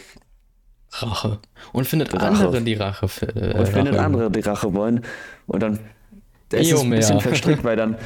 [1.01, 1.39] Rache.
[1.71, 2.25] Und findet Rache.
[2.25, 3.07] andere die Rache.
[3.35, 4.03] Äh, und findet Rache.
[4.05, 5.01] andere die Rache wollen.
[5.47, 5.79] Und dann
[6.51, 7.97] ist es ein bisschen verstrickt, weil dann,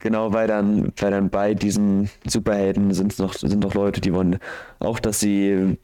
[0.00, 4.38] genau, weil dann, weil dann bei diesen Superhelden sind noch, sind noch Leute, die wollen
[4.80, 5.78] auch, dass sie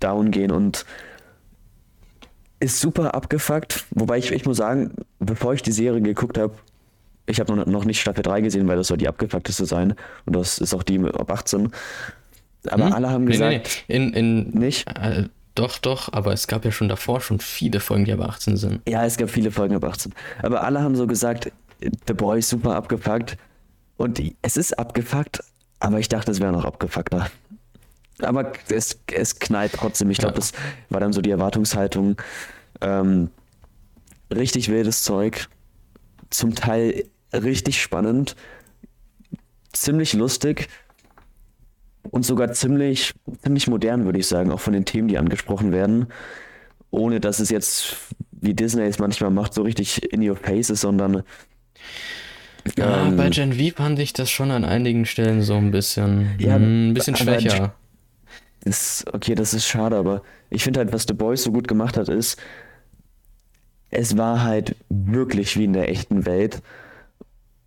[0.00, 0.84] down gehen und
[2.60, 3.84] ist super abgefuckt.
[3.90, 6.54] Wobei ich, ich muss sagen, bevor ich die Serie geguckt habe,
[7.26, 9.94] ich habe noch, noch nicht Staffel 3 gesehen, weil das soll die abgefuckteste sein.
[10.26, 11.70] Und das ist auch die ab 18.
[12.68, 12.92] Aber Hm?
[12.92, 14.06] alle haben Nee, gesagt, nee, nee.
[14.06, 14.88] In, in, nicht.
[14.88, 15.24] Äh,
[15.54, 18.80] doch, doch, aber es gab ja schon davor schon viele Folgen, die aber 18 sind.
[18.88, 20.12] Ja, es gab viele Folgen ab 18.
[20.42, 21.52] Aber alle haben so gesagt,
[22.06, 23.36] The Boy ist super abgefuckt.
[23.96, 25.44] Und es ist abgefuckt,
[25.78, 27.30] aber ich dachte, es wäre noch abgefuckter.
[28.20, 30.10] Aber es, es knallt trotzdem.
[30.10, 30.38] Ich glaube, Ja.
[30.40, 30.52] das
[30.90, 32.16] war dann so die Erwartungshaltung.
[32.80, 33.30] Ähm,
[34.32, 35.48] richtig wildes Zeug.
[36.30, 38.34] Zum Teil richtig spannend.
[39.72, 40.68] Ziemlich lustig.
[42.10, 46.06] Und sogar ziemlich, ziemlich modern, würde ich sagen, auch von den Themen, die angesprochen werden.
[46.90, 47.96] Ohne dass es jetzt,
[48.30, 51.22] wie Disney es manchmal macht, so richtig in your face ist, sondern
[52.76, 56.36] Ja, ähm, bei Gen V fand ich das schon an einigen Stellen so ein bisschen,
[56.38, 57.74] Ja, mm, ein bisschen schwächer.
[58.64, 61.96] ist, okay, das ist schade, aber ich finde halt, was The Boys so gut gemacht
[61.96, 62.38] hat, ist,
[63.90, 66.62] es war halt wirklich wie in der echten Welt.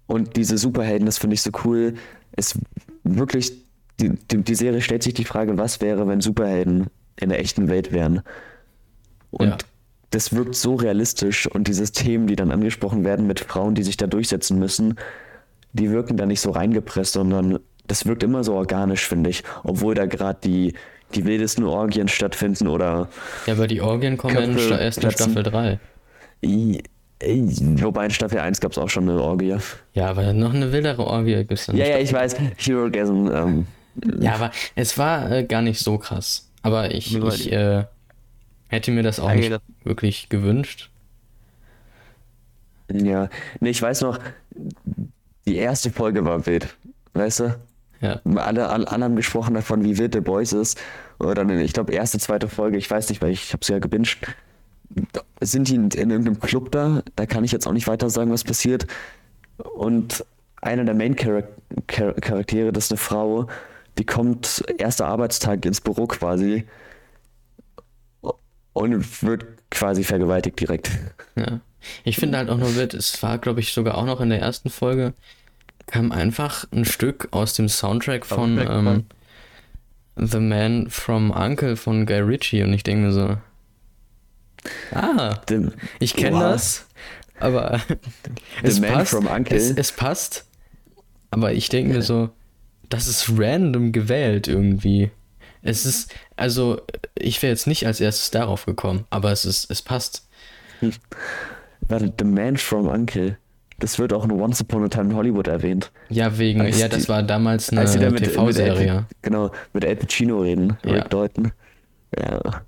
[0.08, 1.95] Und diese Superhelden, das finde ich so cool.
[2.32, 2.58] Es
[3.04, 3.52] wirklich,
[3.99, 6.88] die, die, die Serie stellt sich die Frage, was wäre, wenn Superhelden
[7.19, 8.21] in der echten Welt wären?
[9.31, 9.57] Und Ja.
[10.12, 13.97] das wirkt so realistisch und diese Themen, die dann angesprochen werden mit Frauen, die sich
[13.97, 14.95] da durchsetzen müssen,
[15.73, 19.43] die wirken da nicht so reingepresst, sondern das wirkt immer so organisch, finde ich.
[19.63, 20.73] Obwohl da gerade die,
[21.15, 23.07] die wildesten Orgien stattfinden oder.
[23.45, 25.12] Ja, aber die Orgien kommen in Köpfe Sta erst in.
[25.12, 25.79] Staffel 3.
[26.43, 26.83] I-
[27.19, 27.43] ey,
[27.81, 29.55] Wobei in Staffel 1 gab es auch schon eine Orgie.
[29.93, 32.36] Ja, aber noch eine wildere Orgie gibt's dann Ja, ja, ich weiß.
[32.57, 33.27] Herogasm.
[33.33, 33.67] Ähm,
[34.19, 36.49] Ja, aber es war äh, gar nicht so krass.
[36.62, 37.86] Aber ich, ich äh,
[38.67, 40.89] hätte mir das auch nicht wirklich gewünscht.
[42.91, 43.29] ja.
[43.60, 44.19] Nee, ich weiß noch,
[45.45, 46.75] die erste Folge war wild.
[47.13, 47.60] Weißt du?
[48.01, 48.21] Ja.
[48.36, 50.79] Alle, alle, alle haben gesprochen davon, wie wild The Boys ist.
[51.19, 54.17] Oder ich glaube, erste, zweite Folge, ich weiß nicht, weil ich habe sie ja gebinged.
[55.41, 57.01] Sind die in, in irgendeinem Club da?
[57.15, 58.88] Da kann ich jetzt auch nicht weiter sagen, was passiert.
[59.57, 60.23] Und
[60.62, 63.47] einer der Main-Charaktere, das ist eine Frau,
[63.97, 66.65] die kommt erster Arbeitstag ins Büro quasi
[68.73, 70.91] und wird quasi vergewaltigt direkt.
[71.36, 71.60] Ja.
[72.03, 74.39] Ich finde halt auch nur wild, es war, glaube ich, sogar auch noch in der
[74.39, 75.13] ersten Folge,
[75.88, 79.05] kam einfach ein Stück aus dem Soundtrack von ähm,
[80.15, 83.38] The Man from Uncle von Guy Ritchie und ich denke mir so,
[84.91, 86.88] ah, Dem- ich kenne das,
[87.39, 87.79] aber
[88.63, 89.55] es Man passt, from Uncle.
[89.55, 90.45] Es, es passt,
[91.31, 92.29] aber ich denke mir so,
[92.89, 95.12] das ist random gewählt irgendwie.
[95.63, 96.80] Es ist, also,
[97.15, 100.28] ich wäre jetzt nicht als erstes darauf gekommen, aber es ist, es passt.
[101.88, 103.38] Warte, The Man from Uncle.
[103.80, 105.91] Das wird auch in Once Upon a Time in Hollywood erwähnt.
[106.10, 109.06] Ja, wegen, Als ja, das die- war damals eine da TV-Serie.
[109.21, 110.93] genau, mit Al Pacino reden, Ja.
[110.93, 111.52] Rick Deuten.
[112.17, 112.63] Ja.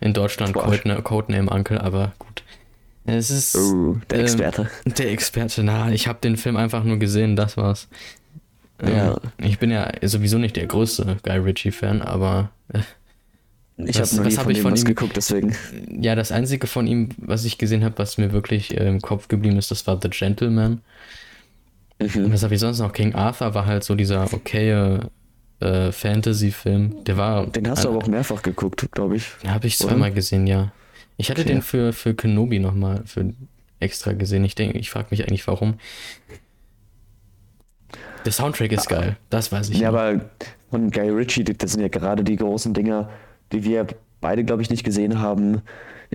[0.00, 0.54] In Deutschland.
[0.54, 2.42] Codename, Codename Uncle, aber gut.
[3.04, 4.70] Es ist Oh, der ähm, Experte.
[4.84, 5.62] der Experte.
[5.62, 7.88] Na, ich habe den Film einfach nur gesehen, das war's.
[8.86, 9.18] Ja.
[9.38, 12.80] Ich bin ja sowieso nicht der größte Guy Ritchie-Fan, aber äh,
[13.76, 15.54] Ich habe noch nie hab von ich dem von ihm- geguckt, deswegen.
[16.00, 19.28] ja, das einzige von ihm, was ich gesehen habe, was mir wirklich äh, im Kopf
[19.28, 20.80] geblieben ist, das war The Gentleman.
[21.98, 22.32] Mhm.
[22.32, 22.92] was habe ich sonst noch?
[22.94, 25.10] King Arthur war halt so dieser okaye
[25.60, 27.04] äh, Fantasy-Film.
[27.04, 27.46] Der war.
[27.46, 29.24] Den hast du aber auch mehrfach geguckt, glaube ich.
[29.42, 30.72] Den habe ich zweimal gesehen, ja.
[31.18, 31.52] Ich hatte Okay.
[31.52, 33.34] den für, für Kenobi nochmal für
[33.78, 34.42] extra gesehen.
[34.46, 35.74] Ich denke, ich frage mich eigentlich, warum.
[38.24, 39.78] Der Soundtrack ist geil, das weiß ich.
[39.78, 39.98] Ja, noch.
[39.98, 40.20] aber
[40.70, 43.08] von Guy Ritchie, das sind ja gerade die großen Dinger,
[43.52, 43.86] die wir
[44.20, 45.62] beide, glaube ich, nicht gesehen haben.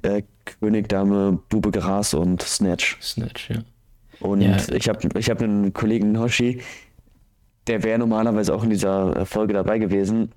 [0.03, 0.23] Äh,
[0.59, 2.97] König, Dame, Bube Gras und Snatch.
[3.01, 3.57] Snatch, ja.
[4.19, 4.57] Und Ja.
[4.73, 6.61] ich habe ich hab einen Kollegen Hoshi,
[7.67, 10.31] der wäre normalerweise auch in dieser Folge dabei gewesen.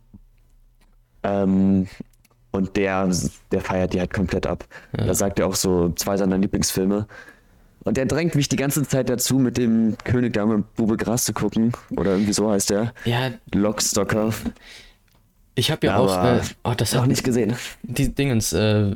[1.22, 1.87] Ähm,
[2.50, 3.11] und der,
[3.52, 4.64] der feiert die halt komplett ab.
[4.96, 5.07] Ja.
[5.07, 7.07] Da sagt er auch so zwei seiner Lieblingsfilme.
[7.88, 11.33] Und der drängt mich die ganze Zeit dazu, mit dem König Dame Bube Gras zu
[11.33, 11.72] gucken.
[11.96, 12.92] Oder irgendwie so heißt der.
[13.07, 14.35] Ja, Lockstocker.
[15.55, 16.12] ich habe ja auch.
[16.12, 17.57] Aber Äh, oh, das Noch hat nicht gesehen.
[17.83, 18.94] Die Dingens, äh,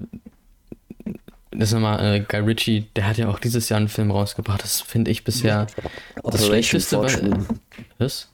[1.51, 4.63] das ist nochmal, äh, Guy Ritchie, der hat ja auch dieses Jahr einen Film rausgebracht.
[4.63, 6.97] Das finde ich bisher das Operation schlechteste.
[6.97, 7.47] Fortune.
[7.97, 8.29] Was?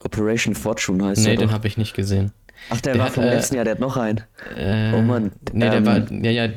[0.00, 2.32] Operation Fortune heißt Nee, den habe ich nicht gesehen.
[2.70, 4.20] Ach, der, der war hat, vom äh, letzten Jahr, der hat noch einen.
[4.56, 6.48] Äh, Oh Mann, Nee, der ähm, war, ja, ja,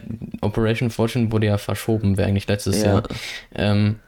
[0.42, 2.94] Operation Fortune wurde ja verschoben, wäre eigentlich letztes Ja.
[2.94, 3.04] Jahr.
[3.54, 4.00] Ähm,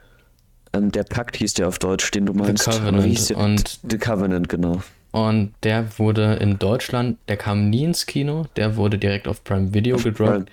[0.74, 2.64] Ähm, der Pakt hieß der auf Deutsch, den du meinst.
[2.66, 3.38] Covenant hieß der?
[3.38, 4.82] und- The Covenant, genau.
[5.12, 9.72] und der wurde in Deutschland, der kam nie ins Kino, der wurde direkt auf Prime
[9.72, 10.50] Video gedroppt.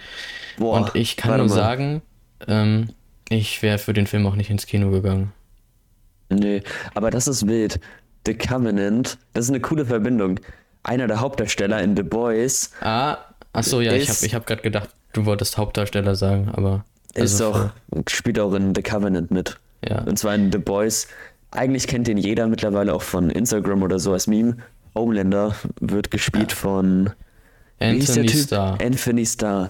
[0.57, 1.53] Boah, und ich kann nur mal.
[1.53, 2.01] sagen,
[2.47, 2.87] ähm,
[3.27, 5.33] ich wäre für den Film auch nicht ins Kino gegangen.
[6.29, 7.79] Nee, aber das ist wild.
[8.25, 10.39] The Covenant, das ist eine coole Verbindung.
[10.85, 13.17] Einer der Hauptdarsteller in The Boys Ah,
[13.53, 16.85] ach so, ja, ich Ist- habe ich hab gerade gedacht, du wolltest Hauptdarsteller sagen, aber.
[17.15, 17.69] ist also auch,
[18.09, 19.57] spielt auch in The Covenant mit.
[19.87, 20.01] Ja.
[20.03, 21.07] Und zwar in The Boys.
[21.51, 24.57] Eigentlich kennt den jeder mittlerweile auch von Instagram oder so als Meme.
[24.93, 27.11] Homelander wird gespielt von
[27.81, 28.29] hieß der Anthony?
[28.29, 28.77] Starr.
[28.81, 29.69] Anthony Starr.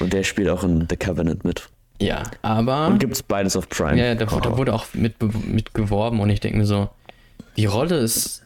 [0.00, 1.68] Und der spielt auch in The Covenant mit.
[2.00, 2.86] Ja, aber.
[2.88, 3.98] Und gibt's beides auf Prime.
[3.98, 4.56] Ja, da, da Oh.
[4.56, 5.14] wurde auch mit,
[5.46, 6.88] mit geworben und ich denke mir so,
[7.56, 8.42] die Rolle ist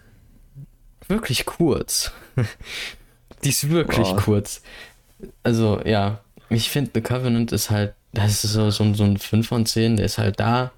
[1.08, 2.12] wirklich kurz.
[3.44, 4.16] die ist wirklich Oh.
[4.16, 4.62] kurz.
[5.42, 9.16] Also, ja, ich finde The Covenant ist halt, das ist so, so, ein- so ein
[9.18, 10.70] 5 von 10, der ist halt da,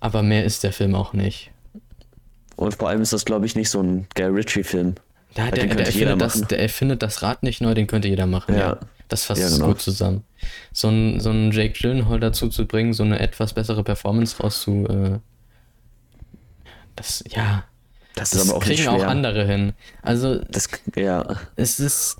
[0.00, 1.50] aber mehr ist der Film auch nicht.
[2.56, 4.94] Und vor allem ist das, glaube ich, nicht so ein Guy Ritchie-Film.
[5.36, 8.26] Der, Ja, der, der, erfindet das, der erfindet das Rad nicht neu, den könnte jeder
[8.26, 8.54] machen.
[8.54, 8.60] Ja.
[8.60, 8.78] Ja.
[9.08, 9.66] Das fasst Ja, genau.
[9.66, 10.22] gut zusammen.
[10.72, 14.86] So ein, so ein Jake Gyllenhaal dazu zu bringen, so eine etwas bessere Performance rauszu.
[14.88, 15.18] Äh,
[16.96, 17.64] das, ja.
[18.14, 19.72] Das, Das ist aber auch kriegen auch andere hin.
[20.02, 22.16] Also, Das, ja, es ist.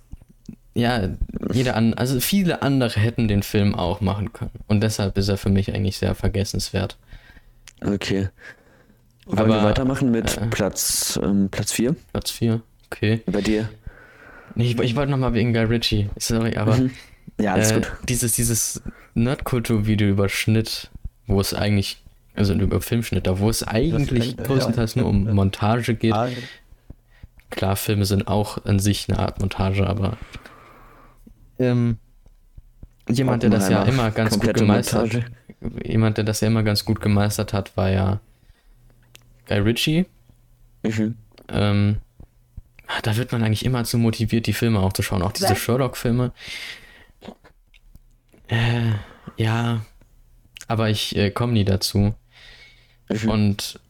[0.76, 1.10] Ja,
[1.52, 4.50] jeder an, also viele andere hätten den Film auch machen können.
[4.66, 6.96] Und deshalb ist er für mich eigentlich sehr vergessenswert.
[7.80, 8.28] okay.
[9.26, 13.22] Wollen Aber, wir weitermachen mit äh, Platz, ähm, Platz 4 Platz 4, okay.
[13.26, 13.68] bei dir?
[14.56, 16.10] Nee, ich, ich wollte nochmal wegen Guy Ritchie.
[16.18, 16.90] Sorry, aber Mhm.
[17.40, 17.92] Ja, alles äh, gut.
[18.08, 18.82] Dieses, dieses
[19.14, 20.90] Nerdkultur-Video über Schnitt,
[21.26, 22.02] wo es eigentlich,
[22.34, 26.12] also über Filmschnitt, da wo es eigentlich größtenteils nur um Montage geht.
[26.12, 26.28] Ah,
[27.50, 30.16] Klar, Filme sind auch an sich eine Art Montage, aber
[31.58, 31.98] ähm,
[33.08, 35.24] jemand, der das ja immer ganz gut gemeistert, Montage.
[35.84, 38.20] jemand, der das ja immer ganz gut gemeistert hat, war ja
[39.46, 40.06] Guy Ritchie.
[40.82, 41.16] Mhm.
[41.48, 41.96] Ähm,
[43.02, 46.32] da wird man eigentlich immer zu motiviert, die Filme auch zu schauen, auch diese Sherlock-Filme.
[48.48, 48.92] Äh,
[49.36, 49.84] ja,
[50.68, 52.14] aber ich äh, komme nie dazu.
[53.08, 53.28] Mhm.
[53.28, 53.80] Und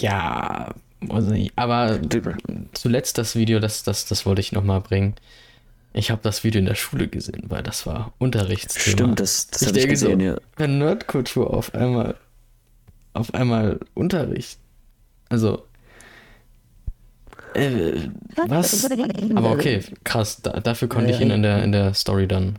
[0.00, 1.52] ja, weiß nicht.
[1.56, 2.00] Aber
[2.72, 5.14] zuletzt das Video, das, das, das wollte ich nochmal bringen.
[5.92, 8.96] Ich habe das Video in der Schule gesehen, weil das war Unterrichtsthema.
[8.96, 10.36] Stimmt, das, das ich habe ich gesehen, so, ja.
[10.56, 12.16] wenn Nerdkultur auf einmal
[13.12, 14.58] auf einmal Unterricht.
[15.28, 15.64] Also
[17.54, 18.08] äh,
[18.48, 18.90] was?
[19.36, 20.42] Aber okay, krass.
[20.42, 22.58] Da, dafür konnte ich ihn in der in der Story dann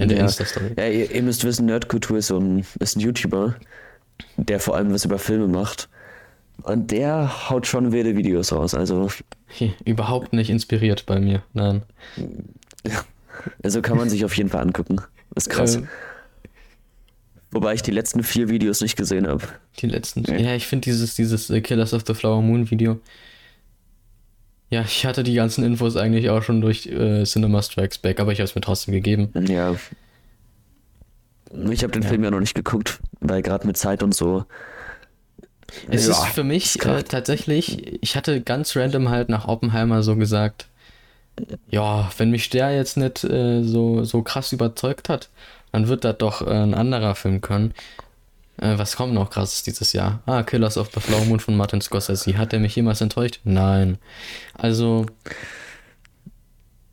[0.00, 0.24] in der Ja.
[0.24, 0.72] Insta-Story.
[0.76, 3.56] Ja, ihr, ihr müsst wissen, Nerdkultur ist so ein, ist ein YouTuber,
[4.36, 5.88] der vor allem was über Filme macht.
[6.62, 8.74] Und der haut schon wilde Videos raus.
[8.74, 9.08] Also,
[9.48, 11.42] Hier, überhaupt nicht inspiriert bei mir.
[11.54, 11.82] Nein.
[13.62, 15.00] also kann man sich auf jeden Fall angucken.
[15.34, 15.76] Ist krass.
[15.76, 15.82] Äh,
[17.52, 19.42] Wobei ich die letzten vier Videos nicht gesehen habe.
[19.78, 20.22] Die letzten.
[20.24, 20.36] Ja.
[20.36, 23.00] Ja, ich finde dieses, dieses äh, Killers of the Flower Moon Video.
[24.70, 28.32] Ja, ich hatte die ganzen Infos eigentlich auch schon durch äh, Cinema Strikes Back, aber
[28.32, 29.32] ich habe es mir trotzdem gegeben.
[29.48, 29.74] Ja.
[31.70, 32.08] Ich habe den Ja.
[32.08, 34.44] Film ja noch nicht geguckt, weil gerade mit Zeit und so.
[35.88, 40.16] Es Ja, ist für mich äh, tatsächlich, ich hatte ganz random halt nach Oppenheimer so
[40.16, 40.66] gesagt,
[41.70, 45.30] ja, wenn mich der jetzt nicht äh, so, so krass überzeugt hat,
[45.72, 47.72] dann wird das doch äh, ein anderer Film können.
[48.60, 50.22] Äh, was kommt noch krasses dieses Jahr?
[50.26, 52.36] Ah, Killers of the Flower Moon von Martin Scorsese.
[52.36, 53.40] Hat er mich jemals enttäuscht?
[53.44, 53.96] Nein.
[54.52, 55.06] Also,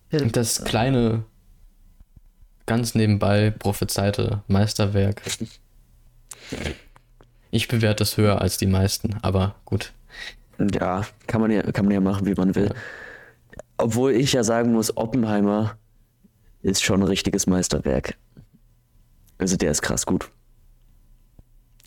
[0.09, 1.23] das kleine,
[2.65, 5.21] ganz nebenbei prophezeite Meisterwerk.
[7.51, 9.91] Ich bewerte es höher als die meisten, aber gut.
[10.73, 12.73] Ja, kann man ja, kann man ja machen, wie man will.
[13.77, 15.77] Obwohl ich ja sagen muss, Oppenheimer
[16.61, 18.15] ist schon ein richtiges Meisterwerk.
[19.37, 20.29] Also der ist krass gut.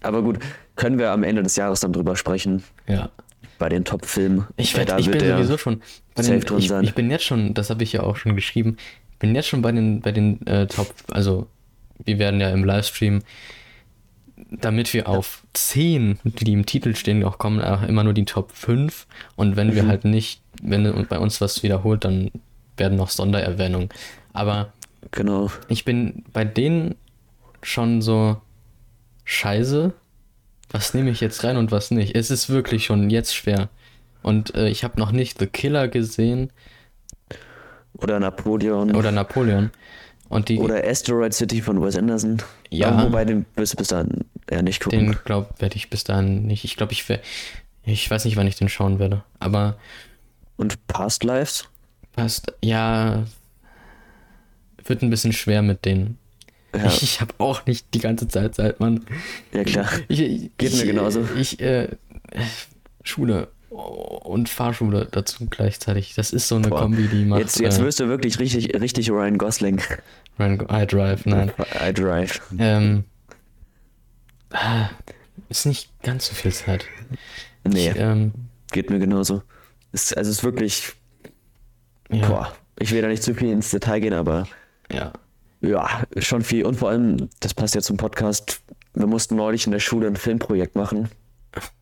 [0.03, 0.39] Aber gut,
[0.77, 3.11] können wir am Ende des Jahres dann drüber sprechen, Ja.
[3.59, 4.47] bei den Top-Filmen.
[4.57, 5.83] Ich, werd, da ich bin sowieso schon.
[6.15, 6.85] Bei den, drin ich, sein.
[6.85, 8.77] ich bin jetzt schon, das habe ich ja auch schon geschrieben,
[9.19, 11.47] bin jetzt schon bei den, bei den äh, Top, also
[12.05, 13.21] wir werden ja im Livestream,
[14.51, 18.53] damit wir auf 10, die im Titel stehen, auch kommen, auch immer nur die Top
[18.53, 19.07] 5.
[19.37, 19.89] Und wenn wir Mhm.
[19.89, 22.31] halt nicht, wenn bei uns was wiederholt, dann
[22.77, 23.91] werden noch Sondererwähnungen.
[24.33, 24.73] Aber
[25.11, 25.51] Genau.
[25.69, 26.95] ich bin bei denen
[27.63, 28.41] schon so
[29.25, 29.93] scheiße.
[30.71, 32.15] Was nehme ich jetzt rein und was nicht?
[32.15, 33.69] Es ist wirklich schon jetzt schwer.
[34.23, 36.53] Und äh, ich habe noch nicht The Killer gesehen
[37.95, 38.95] Oder Napoleon.
[38.95, 39.71] oder Napoleon.
[40.29, 42.41] Und die, Oder Asteroid City von Wes Anderson.
[42.71, 42.91] Ja.
[42.91, 44.99] Aber wobei den wirst du bis dahin eher nicht gucken.
[45.13, 46.65] den glaube werde ich bis dahin nicht.
[46.65, 47.25] Ich glaube, ich werde,
[47.85, 49.25] ich weiß nicht, wann ich den schauen werde.
[49.41, 49.77] Aber
[50.57, 51.69] Und Past Lives?
[52.13, 53.25] passt, ja,
[54.85, 56.19] wird ein bisschen schwer mit denen.
[56.75, 59.05] Ja, Ich, ich habe auch nicht die ganze Zeit Zeit, Mann.
[59.53, 59.89] ja klar.
[60.09, 61.27] Ich, ich, Geht mir genauso.
[61.37, 61.89] Ich, äh,
[63.03, 66.15] Schule und Fahrschule dazu gleichzeitig.
[66.15, 66.83] Das ist so eine Boah.
[66.83, 67.41] Kombi, die macht.
[67.41, 69.81] Jetzt, jetzt äh, wirst du wirklich richtig, richtig Ryan Gosling.
[70.39, 71.53] Ryan I Drive, nein.
[71.81, 72.41] I Drive.
[72.59, 73.05] Ähm,
[74.51, 74.91] ah,
[75.49, 76.85] ist nicht ganz so viel Zeit.
[77.65, 78.33] Nee, ähm,
[78.73, 79.43] geht mir genauso.
[79.93, 80.93] Ist, also es ist wirklich,
[82.11, 84.47] ja, boah, ich will da nicht zu viel ins Detail gehen, aber
[84.91, 85.13] ja.
[85.61, 86.65] Ja, schon viel.
[86.65, 88.63] Und vor allem, das passt ja zum Podcast,
[88.95, 91.09] wir mussten neulich in der Schule ein Filmprojekt machen.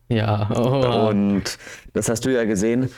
[0.09, 1.57] Ja, oh, Und
[1.93, 2.89] das hast du ja gesehen.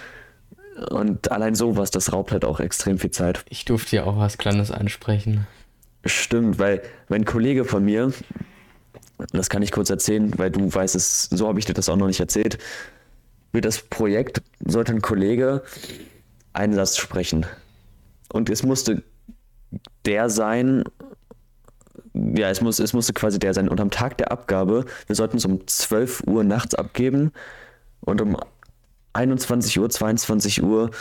[0.89, 3.43] Und allein sowas, das raubt halt auch extrem viel Zeit.
[3.49, 5.45] ich durfte ja auch was Kleines einsprechen.
[6.05, 8.11] Stimmt, weil mein Kollege von mir,
[9.33, 11.97] das kann ich kurz erzählen, weil du weißt es, so habe ich dir das auch
[11.97, 12.57] noch nicht erzählt.
[13.53, 15.61] Für das Projekt sollte ein Kollege
[16.53, 17.45] einen Satz sprechen.
[18.31, 19.03] Und es musste
[20.05, 20.83] der sein,
[22.13, 23.69] ja, es, muss, es musste quasi der sein.
[23.69, 27.31] Und am Tag der Abgabe, wir sollten es um 12 Uhr nachts abgeben
[28.01, 28.37] und um
[29.13, 30.91] 21 Uhr, 22 Uhr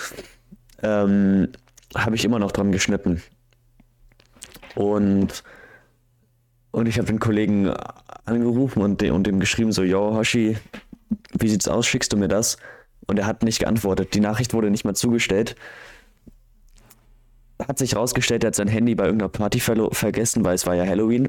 [0.82, 1.48] ähm,
[1.94, 3.22] habe ich immer noch dran geschnitten.
[4.74, 5.42] Und,
[6.70, 7.72] und ich habe den Kollegen
[8.24, 10.56] angerufen und, de, und dem geschrieben, so, yo, Hoshi,
[11.38, 12.56] wie sieht's aus, schickst du mir das?
[13.06, 14.14] Und er hat nicht geantwortet.
[14.14, 15.56] Die Nachricht wurde nicht mal zugestellt.
[17.66, 20.74] Hat sich rausgestellt, er hat sein Handy bei irgendeiner Party verlo- vergessen, weil es war
[20.74, 21.28] ja Halloween.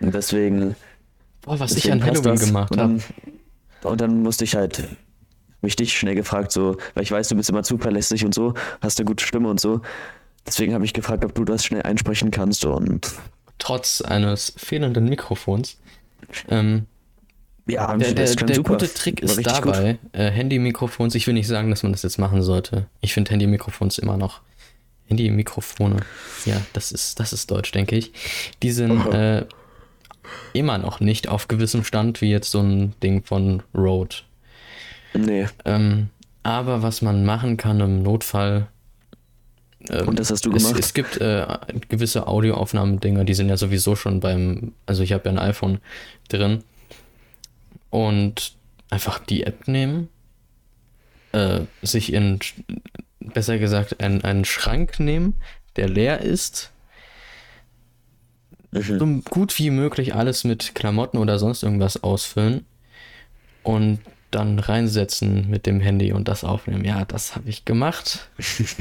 [0.00, 0.74] Und deswegen.
[1.42, 2.46] Boah, was ich deswegen an passt Halloween das.
[2.46, 2.98] gemacht und habe.
[3.82, 4.88] dann, und dann musste ich halt
[5.60, 8.98] mich dich schnell gefragt, so, weil ich weiß, du bist immer zuverlässig und so, hast
[8.98, 9.80] eine gute Stimme und so.
[10.46, 13.12] Deswegen habe ich gefragt, ob du das schnell einsprechen kannst und.
[13.58, 15.78] Trotz eines fehlenden Mikrofons.
[16.48, 16.86] Ähm,
[17.68, 18.72] Ja, der der, der super.
[18.72, 22.42] gute Trick ist dabei, äh, Handy-Mikrofons, ich will nicht sagen, dass man das jetzt machen
[22.42, 22.88] sollte.
[23.00, 24.40] Ich finde Handy-Mikrofons immer noch.
[25.08, 26.00] Handy-Mikrofone,
[26.46, 28.12] ja, das ist, das ist Deutsch, denke ich.
[28.62, 29.44] Die sind äh,
[30.52, 34.16] immer noch nicht auf gewissem Stand wie jetzt so ein Ding von Rode.
[35.14, 36.08] Nee, Ähm,
[36.42, 38.68] aber was man machen kann im Notfall.
[39.90, 40.80] ähm, Und das hast du es, gemacht?
[40.80, 41.46] Es gibt äh,
[41.88, 44.72] gewisse Audioaufnahmedinger, die sind ja sowieso schon beim.
[44.86, 45.78] Also ich habe ja ein iPhone
[46.28, 46.64] drin.
[47.90, 48.54] Und
[48.88, 50.08] einfach die App nehmen,
[51.32, 52.38] äh, sich in,
[53.34, 55.34] besser gesagt, einen, einen Schrank nehmen,
[55.76, 56.70] der leer ist,
[58.74, 58.98] Mhm.
[58.98, 62.64] so gut wie möglich alles mit Klamotten oder sonst irgendwas ausfüllen
[63.62, 63.98] und
[64.30, 66.82] dann reinsetzen mit dem Handy und das aufnehmen.
[66.82, 68.30] Ja, das habe ich gemacht.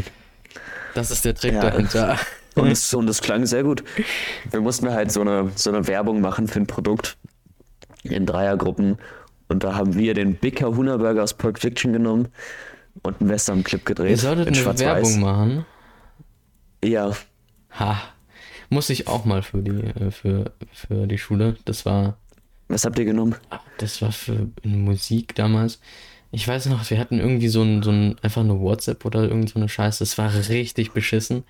[0.93, 1.61] Das ist der Trick Ja.
[1.69, 2.17] dahinter.
[2.55, 3.81] Und es, und es klang sehr gut.
[4.49, 7.15] Wir mussten halt so eine, so eine Werbung machen für ein Produkt
[8.03, 8.97] in Dreiergruppen.
[9.47, 12.27] Und da haben wir den Big Kahuna Burger aus Pulp Fiction genommen
[13.03, 14.11] und einen Western-Clip gedreht.
[14.11, 14.79] Ihr solltet in eine.
[14.79, 15.65] Werbung machen.
[16.83, 17.13] Ja,
[17.79, 18.01] Ha.
[18.69, 21.57] Muss ich auch mal für die, äh, für, für die Schule.
[21.65, 22.17] Das war,
[22.67, 23.35] was habt ihr genommen?
[23.79, 25.79] das war für Musik damals.
[26.31, 29.49] Ich weiß noch, wir hatten irgendwie so ein, so ein, einfach eine WhatsApp oder irgend
[29.49, 29.99] so eine Scheiße.
[29.99, 31.43] Das war richtig beschissen.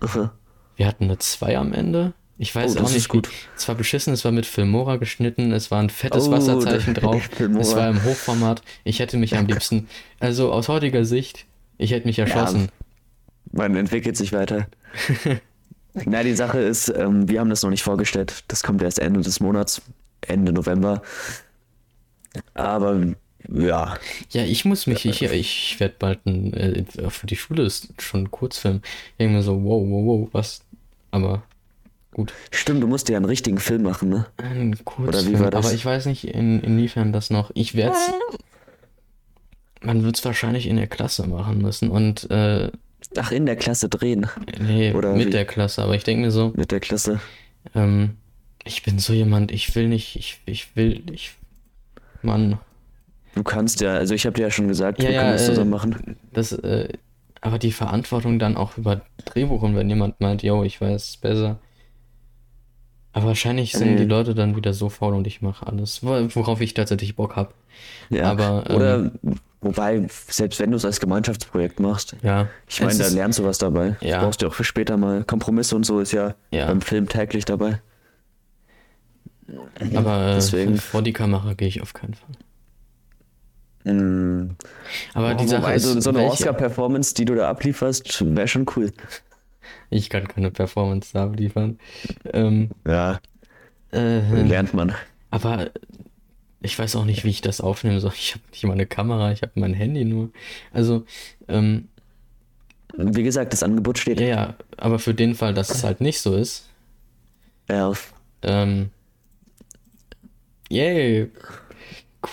[0.00, 0.32] Aha.
[0.76, 2.12] Wir hatten eine 2 am Ende.
[2.38, 3.28] Ich weiß Oh, auch nicht, gut.
[3.56, 7.28] Es war beschissen, es war mit Filmora geschnitten, es war ein fettes Oh, Wasserzeichen drauf,
[7.38, 8.62] es war im Hochformat.
[8.84, 11.44] Ich hätte mich am liebsten, also aus heutiger Sicht,
[11.78, 12.68] ich hätte mich erschossen.
[13.52, 14.66] Man entwickelt sich weiter.
[15.94, 18.44] Na, die Sache ist, ähm, wir haben das noch nicht vorgestellt.
[18.48, 19.82] Das kommt erst Ende des Monats,
[20.22, 21.02] Ende November.
[22.54, 22.98] Aber
[23.48, 23.98] ja,
[24.30, 28.22] Ja, ich muss mich, ich, ich werde bald ein, äh, für die Schule ist schon
[28.24, 28.80] ein Kurzfilm.
[29.18, 30.62] Irgendwie so, wow, wow, wow, was?
[31.10, 31.42] Aber
[32.12, 32.32] gut.
[32.50, 34.26] stimmt, du musst ja einen richtigen Film machen, ne?
[34.36, 35.66] Ein Oder wie war Kurzfilm, das?
[35.66, 37.50] aber ich weiß nicht, in, inwiefern das noch.
[37.54, 37.96] Ich werde
[39.82, 42.70] Man wird es wahrscheinlich in der Klasse machen müssen und äh,
[43.18, 44.26] Ach, in der Klasse drehen
[44.60, 45.30] nee, Oder mit wie?
[45.30, 47.20] der Klasse, aber ich denke mir so, mit der Klasse.
[47.74, 48.16] ähm,
[48.64, 51.32] ich bin so jemand, ich will nicht, ich, ich will, ich,
[52.22, 52.58] Mann,
[53.34, 55.42] Du kannst ja, also ich habe dir ja schon gesagt, Ja, wir ja, können das
[55.44, 56.16] äh, zusammen machen.
[56.32, 56.88] das, äh,
[57.40, 61.16] aber die Verantwortung dann auch über Drehbuch und wenn jemand meint, yo, ich weiß es
[61.16, 61.58] besser.
[63.14, 63.96] Aber wahrscheinlich sind Mhm.
[63.98, 67.36] die Leute dann wieder so faul und ich mache alles, wo- worauf ich tatsächlich Bock
[67.36, 67.52] habe.
[68.08, 69.10] Ja, aber, ähm, oder
[69.60, 72.48] wobei, selbst wenn du es als Gemeinschaftsprojekt machst, Ja.
[72.68, 73.96] ich meine, da ist- lernst du was dabei.
[74.00, 74.16] Ja.
[74.16, 75.24] Das brauchst du auch für später mal.
[75.24, 76.66] Kompromisse und so ist ja, Ja.
[76.66, 77.80] beim Film täglich dabei.
[79.94, 80.78] Aber äh, Deswegen.
[80.78, 82.30] vor die Kamera gehe ich auf keinen Fall.
[83.92, 84.54] Mm,
[85.12, 88.64] Aber die Sache wobei, ist, so, so eine Oscar-Performance, die du da ablieferst, wäre schon
[88.76, 88.92] cool.
[89.90, 91.78] Ich kann keine Performance da liefern.
[92.32, 93.20] Ähm, Ja,
[93.92, 94.94] äh, lernt man.
[95.30, 95.70] aber
[96.60, 98.12] ich weiß auch nicht, wie ich das aufnehmen soll.
[98.16, 100.30] Ich habe nicht mal eine Kamera, ich habe mein Handy nur.
[100.72, 101.04] Also,
[101.48, 101.88] ähm,
[102.96, 104.20] Wie gesagt, das Angebot steht.
[104.20, 106.68] ja, ja, aber für den Fall, dass es halt nicht so ist,
[107.68, 107.92] Ja,
[108.42, 108.90] ähm,
[110.70, 111.30] yay,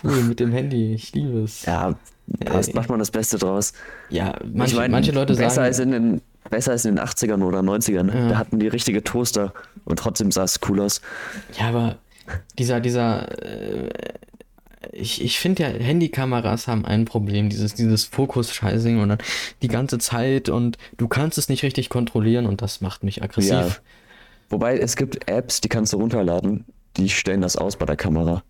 [0.03, 1.65] cool mit dem Handy, ich liebe es.
[1.65, 1.95] ja
[2.45, 3.73] passt, Äh, macht man das Beste draus.
[4.09, 7.05] Ja, manche, ich mein, manche Leute besser sagen, Als in den, besser als in den
[7.05, 8.13] 80ern oder 90ern.
[8.13, 8.29] Ja.
[8.29, 9.53] Da hatten die richtige Toaster
[9.85, 11.01] und trotzdem sah es cool aus.
[11.57, 11.97] Ja, aber
[12.57, 13.89] dieser, dieser, äh,
[14.91, 19.17] ich, ich finde ja, Handykameras haben ein Problem, dieses, dieses Fokus-Scheißing und dann
[19.61, 23.51] die ganze Zeit und du kannst es nicht richtig kontrollieren und das macht mich aggressiv.
[23.51, 23.69] Ja.
[24.49, 26.65] Wobei es gibt Apps, die kannst du runterladen,
[26.97, 28.43] die stellen das aus bei der Kamera.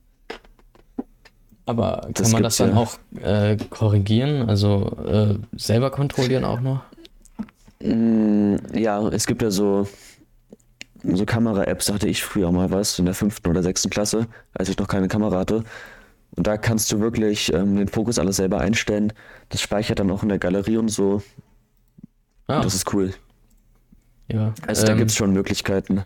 [1.66, 2.78] Aber kann Das man das dann ja.
[2.78, 6.82] auch äh, korrigieren, also äh, selber kontrollieren auch noch?
[7.82, 9.88] Mm, ja, es gibt ja so,
[11.03, 14.77] so Kamera-Apps, hatte ich früher mal was, in der fünften oder sechsten Klasse, als ich
[14.77, 15.63] noch keine Kamera hatte.
[16.36, 19.13] Und da kannst du wirklich ähm, den Fokus alles selber einstellen.
[19.49, 21.23] Das speichert dann auch in der Galerie und so.
[22.47, 23.13] Ah, Das ist cool.
[24.32, 24.53] ja.
[24.67, 26.03] Also da ähm, gibt es schon Möglichkeiten,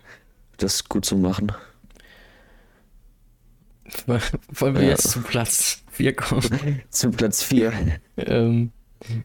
[0.58, 1.52] das gut zu machen.
[4.06, 4.90] Wollen wir Ja.
[4.90, 6.82] jetzt zu Platz 4 kommen?
[6.90, 7.74] Zu Platz 4.
[8.18, 8.72] ähm,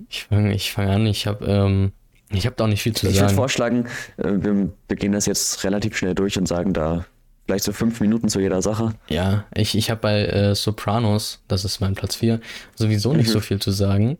[0.08, 1.92] ich fange ich fang an, ich habe ähm,
[2.30, 3.34] ich hab da auch nicht viel zu Ich würde sagen.
[3.36, 3.86] vorschlagen,
[4.18, 7.06] äh, wir, wir gehen das jetzt relativ schnell durch und sagen da
[7.46, 8.94] vielleicht so fünf Minuten zu jeder Sache.
[9.08, 12.40] Ja, ich, ich habe bei äh, Sopranos, das ist mein Platz 4,
[12.74, 13.32] sowieso nicht Mhm.
[13.32, 14.18] so viel zu sagen.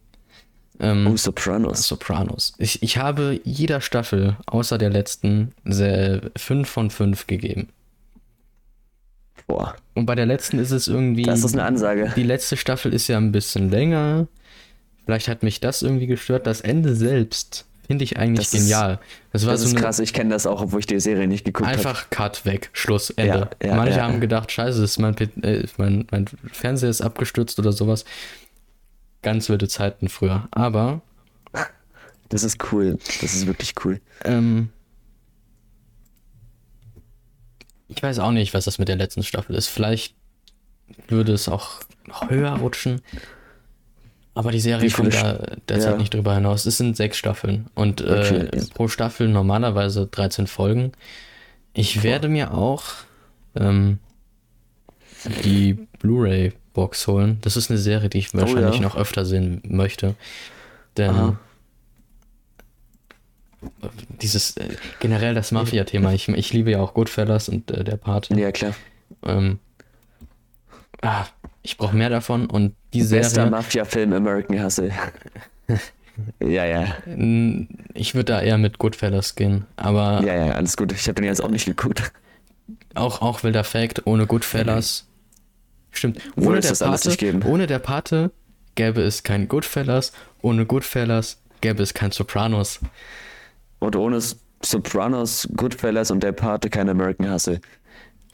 [0.81, 1.83] Ähm, Oh, Sopranos.
[1.89, 2.55] Sopranos.
[2.57, 7.69] Ich, ich habe jeder Staffel, außer der letzten, 5 von 5 gegeben.
[9.47, 11.23] Boah, Und bei der letzten ist es irgendwie.
[11.23, 12.13] das ist eine Ansage.
[12.17, 14.29] Die letzte Staffel ist ja ein bisschen länger.
[15.05, 16.47] Vielleicht hat mich das irgendwie gestört.
[16.47, 19.01] Das Ende selbst finde ich eigentlich Das genial.
[19.33, 21.45] Das war Das so ist krass, ich kenne das auch, obwohl ich die Serie nicht
[21.45, 21.77] geguckt habe.
[21.77, 23.51] einfach Cut weg, Schluss, Ende.
[23.61, 24.05] Ja, ja, Manche ja.
[24.05, 28.05] haben gedacht, scheiße, ist mein, äh, mein, mein Fernseher ist abgestürzt oder sowas.
[29.23, 30.47] Ganz wilde Zeiten früher.
[30.53, 31.01] Aber
[32.29, 32.99] Das ist cool.
[33.21, 34.01] Das ist wirklich cool.
[34.25, 34.69] ähm,
[37.89, 39.69] ich weiß auch nicht, was das mit der letzten Staffel ist.
[39.69, 40.15] Vielleicht
[41.09, 43.01] würde es auch noch höher rutschen.
[44.39, 45.33] Aber die Serie kommt da
[45.69, 45.97] derzeit Ja.
[45.97, 46.65] nicht drüber hinaus.
[46.65, 50.93] Es sind sechs Staffeln und Okay, äh, pro Staffel normalerweise 13 Folgen.
[51.75, 52.85] Ich werde mir auch
[53.57, 53.99] ähm,
[55.45, 57.39] die Blu-ray-Box holen.
[57.41, 58.81] Das ist eine Serie, die ich wahrscheinlich Oh ja.
[58.81, 60.15] noch öfter sehen möchte.
[60.97, 61.39] Denn Aha.
[64.23, 64.69] dieses äh,
[65.01, 66.13] generell das Mafia-Thema.
[66.13, 68.29] Ich, ich liebe ja auch Goodfellas und äh, der Part.
[68.31, 68.73] Ja, klar.
[69.25, 69.59] Ähm,
[71.03, 71.27] ah,
[71.63, 73.51] ich brauche mehr davon und die Bester Serie.
[73.51, 74.93] Mafia-Film American Hustle.
[76.41, 76.87] ja, ja.
[77.95, 80.93] Ich würde da eher mit Goodfellas gehen, aber Ja, ja, alles gut.
[80.93, 82.13] Ich habe den jetzt auch nicht geguckt.
[82.95, 85.07] auch, auch wilder Fact, ohne Goodfellas.
[85.91, 87.43] Stimmt, Würde ohne es der, Pate, nicht geben.
[87.45, 88.31] ohne der Pate
[88.75, 90.13] gäbe es kein Goodfellas,
[90.43, 92.81] ohne Goodfellas gäbe es kein Sopranos.
[93.81, 94.21] Und ohne
[94.63, 97.61] Sopranos, Goodfellas und der Pate kein American Hustle.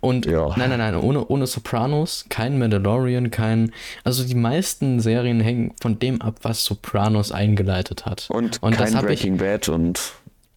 [0.05, 0.49] Und Ja.
[0.57, 3.73] nein, nein, nein, ohne, ohne Sopranos, kein Mandalorian, kein.
[4.05, 8.27] Also die meisten Serien hängen von dem ab, was Sopranos eingeleitet hat.
[8.29, 10.13] Und, Und das kein ich- Breaking Bad und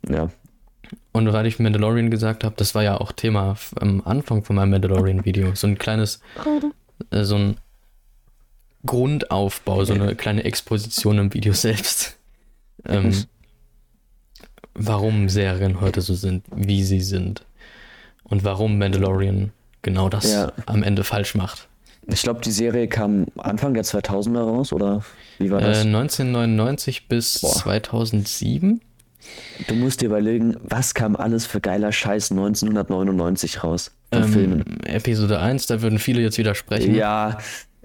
[0.10, 0.30] ja.
[1.14, 4.72] Und weil ich Mandalorian gesagt habe, das war ja auch Thema am Anfang von meinem
[4.72, 5.56] Mandalorian-Video.
[5.56, 6.20] So ein kleines,
[7.12, 7.58] äh, so ein
[8.86, 12.18] Grundaufbau, so eine kleine Exposition im Video selbst.
[12.86, 13.14] Ähm,
[14.74, 17.43] warum Serien heute so sind, wie sie sind.
[18.30, 19.51] Und warum Mandalorian
[19.82, 20.51] genau das Ja.
[20.65, 21.67] am Ende falsch macht.
[22.09, 25.03] Ich glaube, die Serie kam Anfang der 2000er raus, oder
[25.39, 25.86] wie war Äh, das?
[25.86, 27.51] 1999 bis Boah.
[27.53, 28.82] 2007.
[29.67, 34.63] Du musst dir überlegen, was kam alles für geiler Scheiß 1999 raus von Filmen.
[34.67, 36.95] Ähm, Episode 1, da würden viele jetzt widersprechen.
[36.95, 37.38] Ja,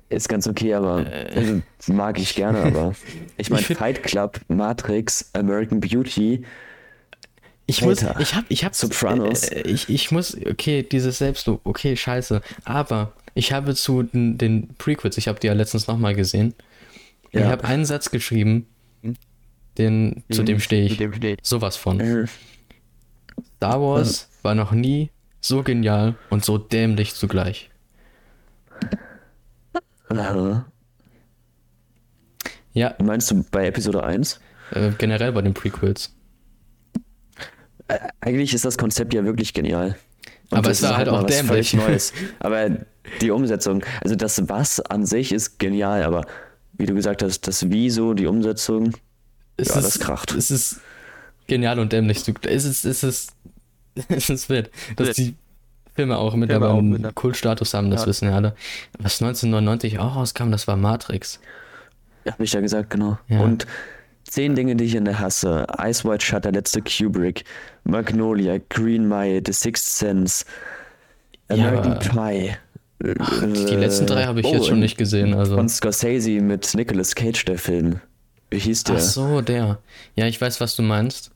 [0.09, 2.95] ist ganz okay, aber also, mag ich gerne, aber
[3.39, 6.45] ich meine Fight Club, Matrix, American Beauty,
[7.67, 9.45] Ich muss, Alter, ich hab, ich hab, Sopranos.
[9.49, 12.43] Äh, ich, ich muss, okay, dieses Selbstlob, okay, scheiße.
[12.65, 16.55] Aber ich habe zu den, den Prequels, ich habe die ja letztens nochmal gesehen.
[17.31, 17.49] Ich Ja.
[17.49, 18.67] habe einen Satz geschrieben,
[19.79, 20.97] den, zu dem stehe ich.
[20.99, 21.39] dem steht.
[21.45, 22.01] Sowas von.
[22.01, 22.27] äh,
[23.57, 25.11] Star Wars war noch nie
[25.41, 27.71] so genial und so dämlich zugleich.
[30.11, 30.55] äh,
[32.75, 34.41] Ja, meinst du bei Episode 1?
[34.73, 36.15] äh, generell bei den Prequels.
[38.21, 39.97] Eigentlich ist das Konzept ja wirklich genial.
[40.51, 41.71] Aber das es war ist halt mal auch was dämlich.
[41.71, 42.13] völlig Neues.
[42.41, 42.71] Aber
[43.21, 46.25] die Umsetzung, also das Was an sich ist genial, aber
[46.75, 48.93] wie du gesagt hast, das Wieso, die Umsetzung,
[49.57, 50.33] Es Ja, ist, das kracht.
[50.33, 50.81] Es ist
[51.49, 52.55] genial und dämlich zugleich.
[52.55, 53.33] Es ist, es ist,
[54.09, 55.17] es ist wild, dass Wild.
[55.19, 55.35] die
[55.97, 58.07] Filme auch mittlerweile einen mit Kultstatus haben, das Ja.
[58.07, 58.55] wissen ja alle.
[58.99, 61.41] Was 1999 auch rauskam, das war Matrix.
[62.31, 63.19] habe ich ja gesagt, genau.
[63.29, 63.41] Ja.
[63.41, 63.67] Und
[64.33, 65.67] zehn Dinge, die ich in der hasse.
[65.79, 67.45] Ice White Shut, der letzte Kubrick,
[67.85, 70.45] Magnolia, Green Mile, The Sixth Sense,
[71.51, 72.57] Ja, American aber- Pie.
[73.19, 75.35] Ach, die, die Äh, letzten drei habe ich oh, jetzt schon nicht gesehen.
[75.35, 75.57] Also.
[75.57, 78.01] Von Scorsese mit Nicolas Cage, der Film.
[78.51, 78.97] Wie hieß der?
[78.97, 79.79] Ach so, der.
[80.15, 81.31] Ja, ich weiß, was du meinst.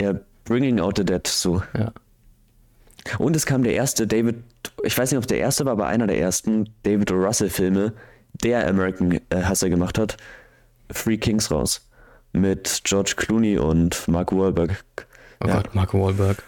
[0.00, 0.14] Ja,
[0.44, 1.62] Bringing Out the Dead, so.
[1.76, 1.92] Ja.
[3.18, 4.36] Und es kam der erste David,
[4.84, 7.10] ich weiß nicht, ob der erste war, aber einer der ersten David.
[7.10, 7.92] Russell-Filme,
[8.44, 10.16] der American äh, Hustle gemacht hat,
[10.94, 11.85] Three Kings raus.
[12.40, 14.84] Mit George Clooney und Mark Wahlberg.
[15.42, 15.56] Oh Ja.
[15.56, 16.42] Gott, Marco Wahlberg.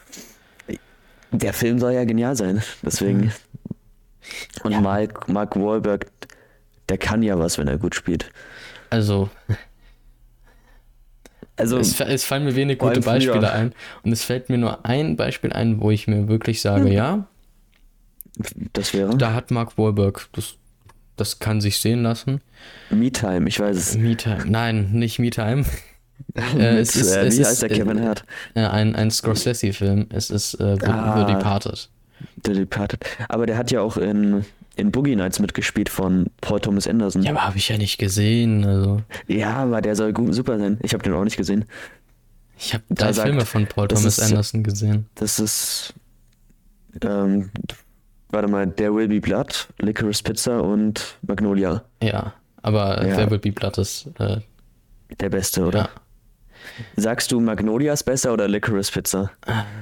[1.32, 3.32] Der Film soll ja genial sein, deswegen.
[4.62, 4.80] Und Ja.
[4.80, 6.07] Mark, Mark Wahlberg,
[6.89, 8.30] der kann ja was, wenn er gut spielt.
[8.91, 9.28] Also,
[11.57, 13.12] Also, es, es fallen mir wenig gute früher.
[13.14, 13.74] Beispiele ein.
[14.05, 17.26] Und es fällt mir nur ein Beispiel ein, wo ich mir wirklich sage, ja,
[18.72, 20.55] das wäre da hat Mark Wahlberg, das,
[21.19, 22.41] das kann sich sehen lassen.
[22.91, 23.97] Me Time, ich weiß es.
[23.99, 24.45] Me-Time.
[24.47, 25.64] Nein, nicht Me-Time.
[26.35, 28.25] Äh, es ist, äh, es wie heißt der Kevin Hart?
[28.55, 30.07] Äh, ein, ein Scorsese-Film.
[30.11, 31.25] Es ist äh, The, Ah.
[31.27, 31.89] The Departed.
[32.45, 33.05] The Departed.
[33.29, 34.45] Aber der hat ja auch in,
[34.75, 37.23] in Boogie Nights mitgespielt von Paul Thomas Anderson.
[37.23, 38.64] Ja, aber habe ich ja nicht gesehen.
[38.64, 40.79] Also, Ja, aber der soll gut, super sein.
[40.83, 41.64] Ich habe den auch nicht gesehen.
[42.59, 45.07] ich habe drei sagt- Filme von Paul Thomas ist- Anderson gesehen.
[45.14, 45.95] Das ist.
[47.01, 47.51] Ähm,
[48.31, 51.85] warte mal, There Will Be Blood, Licorice Pizza und Magnolia.
[52.03, 53.14] Ja, aber Ja.
[53.16, 54.39] There Will Be Blood ist, äh,
[55.20, 55.79] Der beste, oder?
[55.79, 55.91] ja.
[56.97, 59.31] Sagst du Magnolia ist besser oder Licorice Pizza?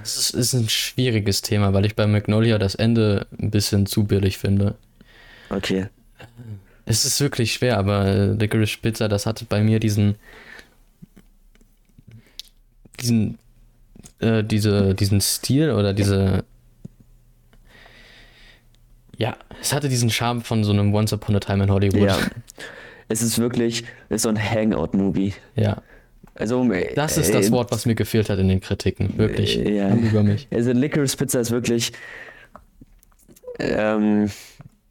[0.02, 4.04] Es ist, ist ein schwieriges Thema, weil ich bei Magnolia das Ende ein bisschen zu
[4.04, 4.76] billig finde.
[5.50, 5.88] Okay.
[6.84, 10.16] Es ist wirklich schwer, aber äh, Licorice Pizza, das hatte bei mir diesen
[13.00, 13.38] diesen,
[14.20, 16.44] äh, diese, diesen Stil oder diese.
[19.16, 22.02] Ja, es hatte diesen Charme von so einem Once Upon a Time in Hollywood.
[22.02, 22.18] Ja.
[23.08, 25.34] Es ist wirklich ist so ein Hangout-Movie.
[25.54, 25.82] Ja.
[26.34, 29.16] Also, Das ist äh, das Wort, was mir gefehlt hat in den Kritiken.
[29.16, 29.58] Wirklich.
[29.58, 29.94] Äh, ja.
[29.94, 30.48] Über mich.
[30.52, 31.92] Also Licorice Pizza ist wirklich.
[33.58, 34.30] Ähm,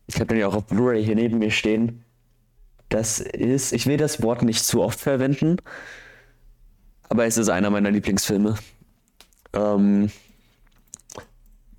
[0.07, 2.03] ich habe den ja auch auf Blu-ray hier neben mir stehen.
[2.89, 5.57] Das ist, ich will das Wort nicht zu oft verwenden,
[7.09, 8.55] aber es ist einer meiner Lieblingsfilme.
[9.53, 10.11] Ähm,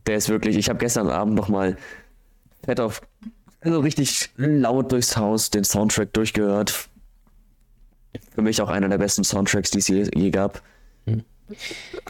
[0.06, 1.76] der ist wirklich, ich habe gestern Abend nochmal
[2.66, 3.00] fett auf,
[3.60, 6.88] also richtig laut durchs Haus den Soundtrack durchgehört.
[8.34, 10.62] Für mich auch einer der besten Soundtracks, die es je, je gab.
[11.06, 11.24] Hm.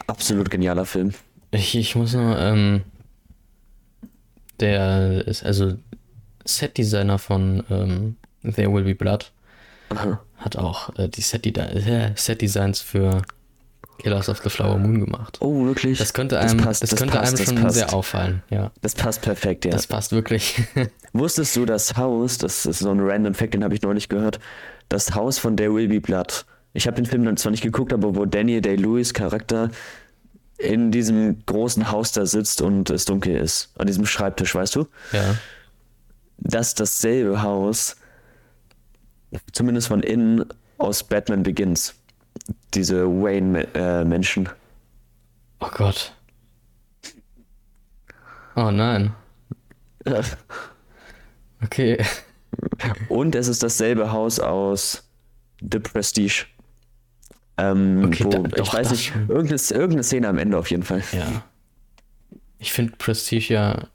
[0.07, 1.13] Absolut genialer Film.
[1.51, 2.81] Ich, ich muss nur, ähm,
[4.59, 5.77] der ist also
[6.45, 9.31] Set-Designer von ähm, There Will Be Blood
[9.89, 10.21] Aha.
[10.37, 13.21] hat auch äh, die Set-Designs Set für
[13.97, 15.37] Killers of the Flower Moon gemacht.
[15.41, 15.97] Oh, wirklich?
[15.97, 17.75] Das könnte einem, das, passt, das könnte passt, einem das schon passt.
[17.75, 18.71] sehr auffallen, ja.
[18.81, 19.71] Das passt perfekt, ja.
[19.71, 20.61] Das passt wirklich.
[21.13, 24.39] Wusstest du, das Haus, das ist so ein random Fact, den habe ich neulich gehört,
[24.89, 26.45] das Haus von There Will Be Blood.
[26.73, 29.71] Ich habe den Film dann zwar nicht geguckt, aber wo Daniel Day-Lewis Charakter
[30.57, 34.87] in diesem großen Haus da sitzt und es dunkel ist, an diesem Schreibtisch, weißt du?
[35.11, 35.35] ja.
[36.39, 37.95] Das ist dasselbe Haus,
[39.51, 40.45] zumindest von innen,
[40.77, 41.95] aus Batman Begins.
[42.73, 44.49] Diese Wayne-Menschen.
[45.59, 46.13] Oh Gott.
[48.55, 49.13] Oh nein.
[51.63, 51.97] Okay.
[53.09, 55.09] Und es ist dasselbe Haus aus
[55.59, 56.45] The Prestige.
[57.57, 61.01] Ähm, Okay, wo, da- ich weiß nicht, irgendeine, irgendeine Szene am Ende auf jeden Fall.
[61.11, 61.43] Ja.
[62.59, 63.87] Ich finde Prestige ja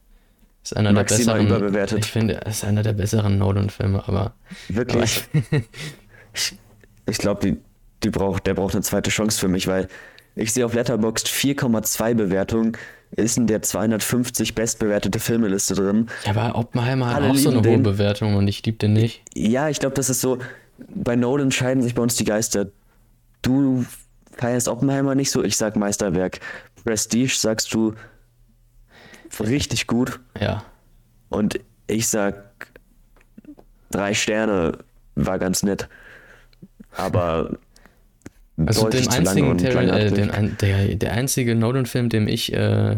[0.64, 1.46] ist einer Maximal der besseren.
[1.62, 1.98] überbewertet.
[2.04, 4.34] Ich finde, er ist einer der besseren Nolan-Filme, aber.
[4.68, 5.24] Wirklich.
[6.34, 6.58] ich
[7.06, 7.60] ich glaube, die,
[8.04, 9.88] die braucht, der braucht eine zweite Chance für mich, weil
[10.34, 12.76] ich sehe auf Letterboxd 4,2 Bewertung,
[13.14, 16.08] ist in der 250 bestbewertete Filmeliste drin.
[16.24, 17.82] Ja, aber Oppenheimer hat Alle auch so eine hohe den.
[17.82, 19.22] Bewertung und ich liebe den nicht.
[19.34, 20.38] Ja, ich glaube, das ist so,
[20.94, 22.68] bei Nolan scheiden sich bei uns die Geister.
[23.42, 23.84] Du
[24.36, 26.40] feierst Oppenheimer nicht so, ich sag Meisterwerk.
[26.84, 27.94] Prestige sagst du
[29.40, 30.64] richtig gut Ja.
[31.28, 32.42] und ich sag
[33.90, 34.78] drei Sterne
[35.14, 35.88] war ganz nett.
[36.96, 37.58] Aber
[38.56, 42.96] Also lange einzigen, Terry, äh, ein- der, der einzige Nolan-Film, dem ich äh,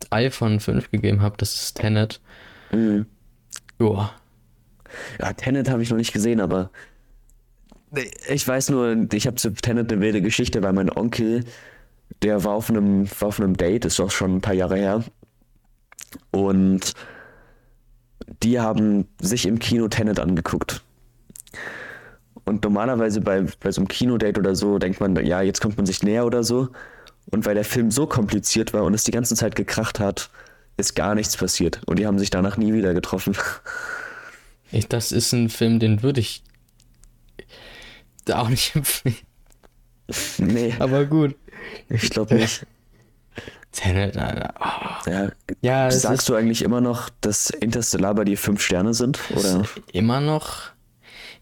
[0.00, 2.20] drei von fünf gegeben habe, das ist Tenet.
[2.72, 3.06] Mhm.
[3.78, 4.12] Joa.
[5.20, 6.70] Ja, Tenet habe ich noch nicht gesehen, aber
[8.28, 11.44] ich weiß nur, ich habe zu Tenet eine wilde Geschichte, weil mein Onkel,
[12.22, 15.04] der war auf einem, war auf einem Date, ist auch schon ein paar Jahre her.
[16.30, 16.92] Und
[18.42, 20.82] die haben sich im Kino Tenet angeguckt.
[22.48, 25.86] Und normalerweise bei, bei so einem Kinodate oder so denkt man, ja, jetzt kommt man
[25.86, 26.68] sich näher oder so.
[27.30, 30.30] Und weil der Film so kompliziert war und es die ganze Zeit gekracht hat,
[30.78, 31.82] ist gar nichts passiert.
[31.86, 33.36] Und die haben sich danach nie wieder getroffen.
[34.70, 36.42] Ich, das ist ein Film, den würde ich
[38.26, 39.16] da auch nicht empfehlen.
[40.36, 41.36] nee, Aber gut.
[41.88, 42.66] ich glaube nicht.
[43.72, 44.52] Tenet, Alter.
[44.60, 45.10] Oh.
[45.10, 45.30] Ja,
[45.62, 49.18] Ja, Sagst du eigentlich immer noch, dass Interstellar bei dir fünf Sterne sind?
[49.34, 49.64] Oder?
[49.92, 50.70] immer noch.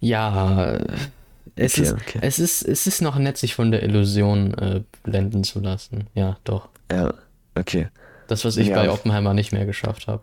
[0.00, 0.78] Ja.
[1.58, 2.18] Es, Okay, ist, okay.
[2.20, 6.06] es, ist, es ist noch nett, sich von der Illusion äh, blenden zu lassen.
[6.14, 6.68] Ja, doch.
[6.92, 7.14] Ja,
[7.54, 7.88] okay.
[8.28, 8.76] Das, was ich Ja.
[8.76, 10.22] bei Oppenheimer nicht mehr geschafft habe.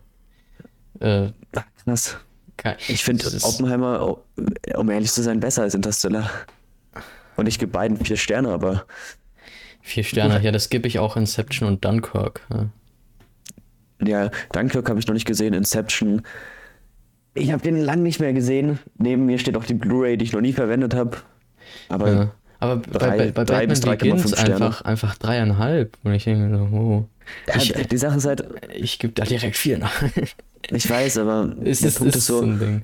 [1.00, 1.32] Äh,
[1.84, 2.16] Krass.
[2.56, 4.22] ke- Ich finde Oppenheimer, oh,
[4.76, 6.30] um ehrlich zu sein, besser als Interstellar.
[7.36, 8.84] Und ich gebe beiden vier Sterne, aber
[9.82, 12.40] Vier Sterne, ja, das gebe ich auch Inception und Dunkirk.
[12.50, 12.68] Ja.
[14.06, 16.22] ja, Dunkirk habe ich noch nicht gesehen, Inception.
[17.34, 18.78] Ich habe den lang nicht mehr gesehen.
[18.96, 21.16] Neben mir steht auch die Blu-ray, die ich noch nie verwendet habe.
[21.88, 22.30] Aber Ja.
[22.60, 24.54] Aber bei, Drei- bei, bei drei bis Batman 3,5 Begins Sterne.
[24.54, 25.98] einfach, einfach dreieinhalb.
[26.02, 27.08] Und ich denke so, oh.
[27.56, 29.92] Ich, ja, die Sache ist halt, ich gebe da direkt vier nach.
[30.70, 32.82] ich weiß, aber es der ist, Punkt ist ist so, so ein Ding.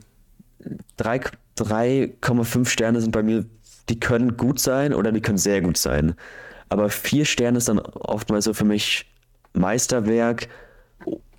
[0.99, 1.21] drei-
[1.59, 3.45] 3,5 Sterne sind bei mir,
[3.89, 6.15] die können gut sein oder die können sehr gut sein.
[6.69, 9.07] Aber vier Sterne ist dann oftmals so für mich
[9.55, 10.49] Meisterwerk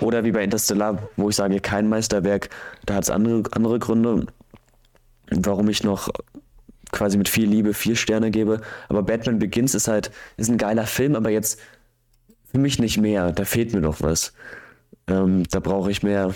[0.02, 2.50] oder wie bei Interstellar, wo ich sage, kein Meisterwerk.
[2.86, 4.26] Da hat es andere, andere Gründe,
[5.30, 6.10] warum ich noch
[6.92, 8.62] quasi mit viel Liebe vier Sterne gebe.
[8.90, 11.60] Aber Batman Begins ist halt, ist ein geiler Film, aber jetzt
[12.52, 13.32] für mich nicht mehr.
[13.32, 14.34] Da fehlt mir noch was.
[15.08, 16.34] Ähm, da brauche ich mehr.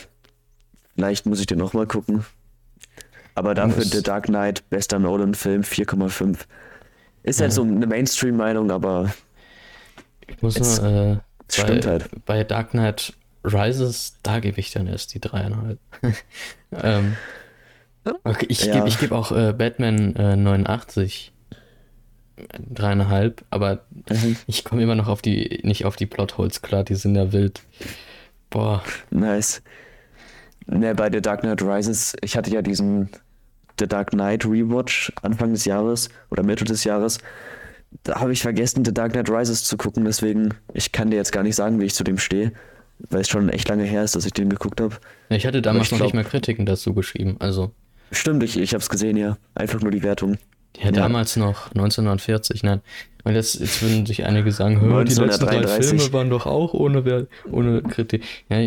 [0.96, 2.24] Vielleicht muss ich den nochmal gucken.
[3.34, 6.46] Aber dafür The Dark Knight, bester Nolan-Film, 4,5.
[7.24, 7.56] Ist halt Ja.
[7.56, 9.12] so eine Mainstream-Meinung, aber
[10.28, 11.18] Ich muss nur, äh,
[11.52, 12.10] stimmt bei, halt.
[12.26, 15.80] bei Dark Knight Rises, da gebe ich dann erst die dreieinhalb.
[16.72, 17.16] ähm,
[18.24, 18.84] okay, ich Ja.
[18.84, 21.32] gebe geb auch äh, Batman äh, 89
[22.60, 24.36] dreieinhalb, aber Mhm.
[24.48, 27.62] ich komme immer noch auf die, nicht auf die Plotholes klar, die sind ja wild.
[28.50, 29.62] Boah, Nice.
[30.68, 33.10] Ne, bei The Dark Knight Rises, ich hatte ja diesen
[33.80, 37.20] The Dark Knight Rewatch Anfang des Jahres oder Mitte des Jahres.
[38.04, 41.32] Da habe ich vergessen, The Dark Knight Rises zu gucken, deswegen, ich kann dir jetzt
[41.32, 42.52] gar nicht sagen, wie ich zu dem stehe,
[43.10, 44.96] weil es schon echt lange her ist, dass ich den geguckt habe.
[45.30, 47.72] ich hatte damals ich noch nicht mal Kritiken dazu geschrieben, also
[48.12, 49.38] Stimmt, ich, ich habe es gesehen, ja.
[49.56, 50.38] Einfach nur die Wertung.
[50.80, 52.82] ja, damals noch 1940, nein.
[53.24, 55.88] Weil das, jetzt würden sich einige sagen, "Hö, die letzten drei 1933.
[56.02, 58.24] Filme waren doch auch ohne, ohne Kritik.
[58.50, 58.60] Ja,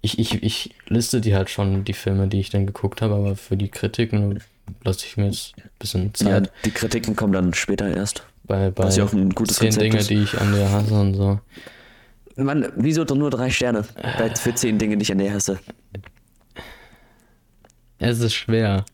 [0.00, 3.34] ich, ich, ich liste die halt schon, die Filme, die ich dann geguckt habe, aber
[3.34, 4.40] für die Kritiken
[4.84, 6.52] lasse ich mir jetzt ein bisschen Ja, Zeit.
[6.64, 8.24] die Kritiken kommen dann später erst.
[8.48, 10.10] Bei bei was ja auch ein gutes zehn Konzept Dinge, ist.
[10.10, 11.40] die ich an dir hasse und so.
[12.36, 13.84] Mann, wieso doch nur drei Sterne?
[14.18, 15.58] Bei für zehn Dinge, die ich an der hasse.
[17.98, 18.84] Es ist schwer.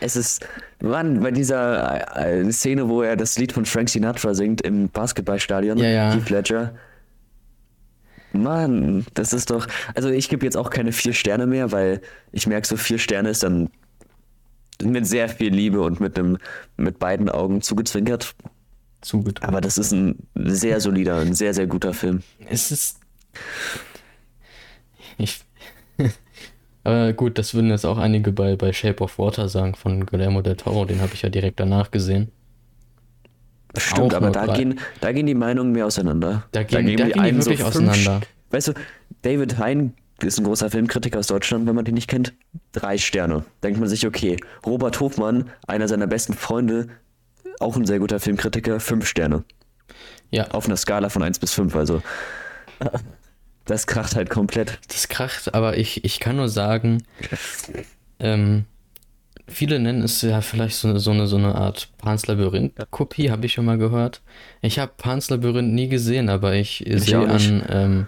[0.00, 0.46] Es ist,
[0.80, 5.78] Mann, bei dieser äh, Szene, wo er das Lied von Frank Sinatra singt im Basketballstadion,
[5.78, 6.12] Ja, ja.
[6.12, 6.74] Heath Ledger.
[8.32, 9.66] Mann, das ist doch.
[9.94, 12.00] Also ich gebe jetzt auch keine vier Sterne mehr, weil
[12.32, 13.70] ich merke, so vier Sterne ist dann
[14.82, 16.38] mit sehr viel Liebe und mit einem
[16.76, 18.34] mit beiden Augen zugezwinkert.
[19.04, 19.48] Zugetragen.
[19.52, 22.22] Aber das ist ein sehr solider, ein sehr, sehr guter Film.
[22.48, 22.98] Es ist.
[25.18, 25.44] Ich.
[26.84, 30.42] Aber gut, das würden jetzt auch einige bei, bei Shape of Water sagen von Guillermo
[30.42, 32.30] del Toro, den habe ich ja direkt danach gesehen.
[33.76, 34.56] Stimmt, Auch aber da drei.
[34.58, 36.44] gehen, da gehen die Meinungen mehr auseinander.
[36.52, 38.20] Da gehen- da gehen die einen wirklich fünf auseinander.
[38.50, 38.72] Weißt du,
[39.22, 42.34] David Hein ist ein großer Filmkritiker aus Deutschland, wenn man den nicht kennt.
[42.72, 43.44] Drei Sterne.
[43.64, 44.36] Denkt man sich, okay.
[44.64, 46.88] Robert Hofmann, einer seiner besten Freunde,
[47.60, 49.44] auch ein sehr guter Filmkritiker, fünf Sterne.
[50.30, 52.02] Ja, Auf einer Skala von 1 bis 5, also.
[53.66, 54.78] Das kracht halt komplett.
[54.88, 57.02] das kracht, aber ich, ich kann nur sagen,
[58.18, 58.64] ähm,
[59.46, 63.46] viele nennen es ja vielleicht so, eine- so, eine, so eine Art Pans Labyrinth-Kopie, habe
[63.46, 64.22] ich schon mal gehört.
[64.60, 67.48] Ich habe Pans Labyrinth nie gesehen, aber ich, sehe auch nicht.
[67.50, 68.06] an, ähm,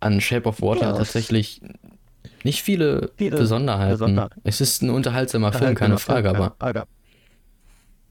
[0.00, 1.60] an Shape of Water Ja, tatsächlich
[2.44, 3.92] nicht viele, Viele Besonderheiten.
[3.92, 4.40] Besonderheiten.
[4.44, 6.56] Es ist ein unterhaltsamer Film, keine Frage, aber.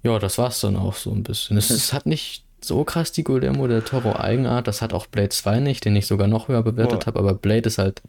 [0.03, 1.57] Ja, das war's dann auch so ein bisschen.
[1.57, 5.29] Es, es hat nicht so krass die Guillermo del Toro Eigenart, das hat auch Blade
[5.29, 8.01] 2 nicht, den ich sogar noch höher bewertet habe, aber Blade ist halt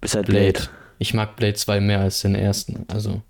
[0.00, 0.52] Ist halt Blade.
[0.52, 0.68] Blade.
[0.98, 2.86] Ich mag Blade 2 mehr als den ersten.
[2.88, 3.22] Also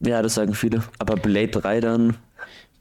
[0.00, 0.82] Ja, das sagen viele.
[0.98, 2.16] Aber Blade 3 dann.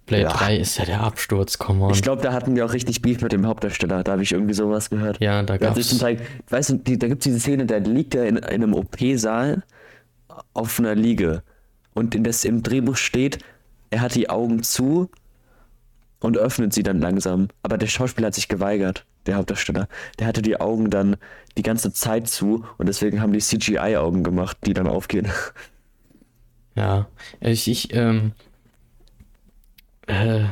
[0.08, 0.30] Blade Ja.
[0.34, 1.94] 3 ist ja der Absturz, come on.
[1.94, 4.04] Ich glaube, da hatten wir auch richtig Beef mit dem Hauptdarsteller.
[4.04, 5.20] Da habe ich irgendwie sowas gehört.
[5.22, 6.20] ja, da zum Teil,
[6.50, 9.62] weißt du, die, da gibt es diese Szene, da liegt er in, in einem OP-Saal
[10.54, 11.44] auf einer Liege.
[11.94, 13.40] Und in das, im Drehbuch steht,
[13.90, 15.10] er hat die Augen zu
[16.20, 17.48] und öffnet sie dann langsam.
[17.64, 19.88] Aber der Schauspieler hat sich geweigert, der Hauptdarsteller.
[20.20, 21.18] Der hatte die Augen dann
[21.58, 25.28] die ganze Zeit zu und deswegen haben die CGI-Augen gemacht, die dann aufgehen.
[26.76, 27.08] Ja,
[27.42, 28.32] ich, ich, ähm,
[30.08, 30.46] äh,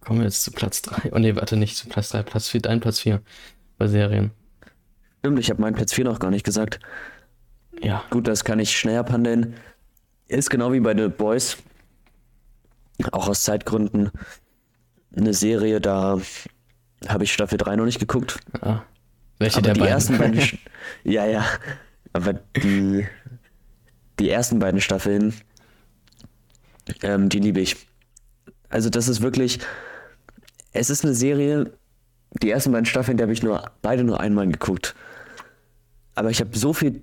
[0.00, 1.12] komme jetzt zu Platz 3.
[1.12, 3.20] Oh nee, warte, nicht zu Platz 3, Platz 4, dein Platz 4
[3.78, 4.30] bei Serien.
[5.20, 6.80] Stimmt, ich habe meinen Platz 4 noch gar nicht gesagt.
[7.80, 9.54] Ja, Gut, das kann ich schnell abhandeln.
[10.28, 11.56] Ist genau wie bei The Boys.
[13.10, 14.10] Auch aus Zeitgründen
[15.16, 16.20] eine Serie, da
[17.08, 18.38] habe ich Staffel 3 noch nicht geguckt.
[18.60, 18.82] ah.
[19.38, 19.92] welche aber der die beiden?
[19.94, 20.40] ersten beiden.
[21.04, 21.44] Ja, ja.
[22.12, 23.06] Aber die,
[24.18, 25.34] die ersten beiden Staffeln,
[27.02, 27.76] ähm, die liebe ich.
[28.68, 29.58] Also, das ist wirklich.
[30.72, 31.72] Es ist eine Serie,
[32.42, 34.94] die ersten beiden Staffeln, die habe ich nur beide nur einmal geguckt.
[36.14, 37.02] Aber ich habe so viel.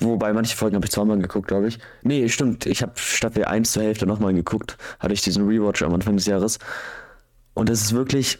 [0.00, 1.78] Wobei manche Folgen habe ich zweimal geguckt, glaube ich.
[2.02, 2.66] Nee, stimmt.
[2.66, 4.76] Ich habe Staffel 1 zur Hälfte nochmal geguckt.
[4.98, 6.58] Hatte ich diesen Rewatch am Anfang des Jahres.
[7.54, 8.38] Und es ist wirklich.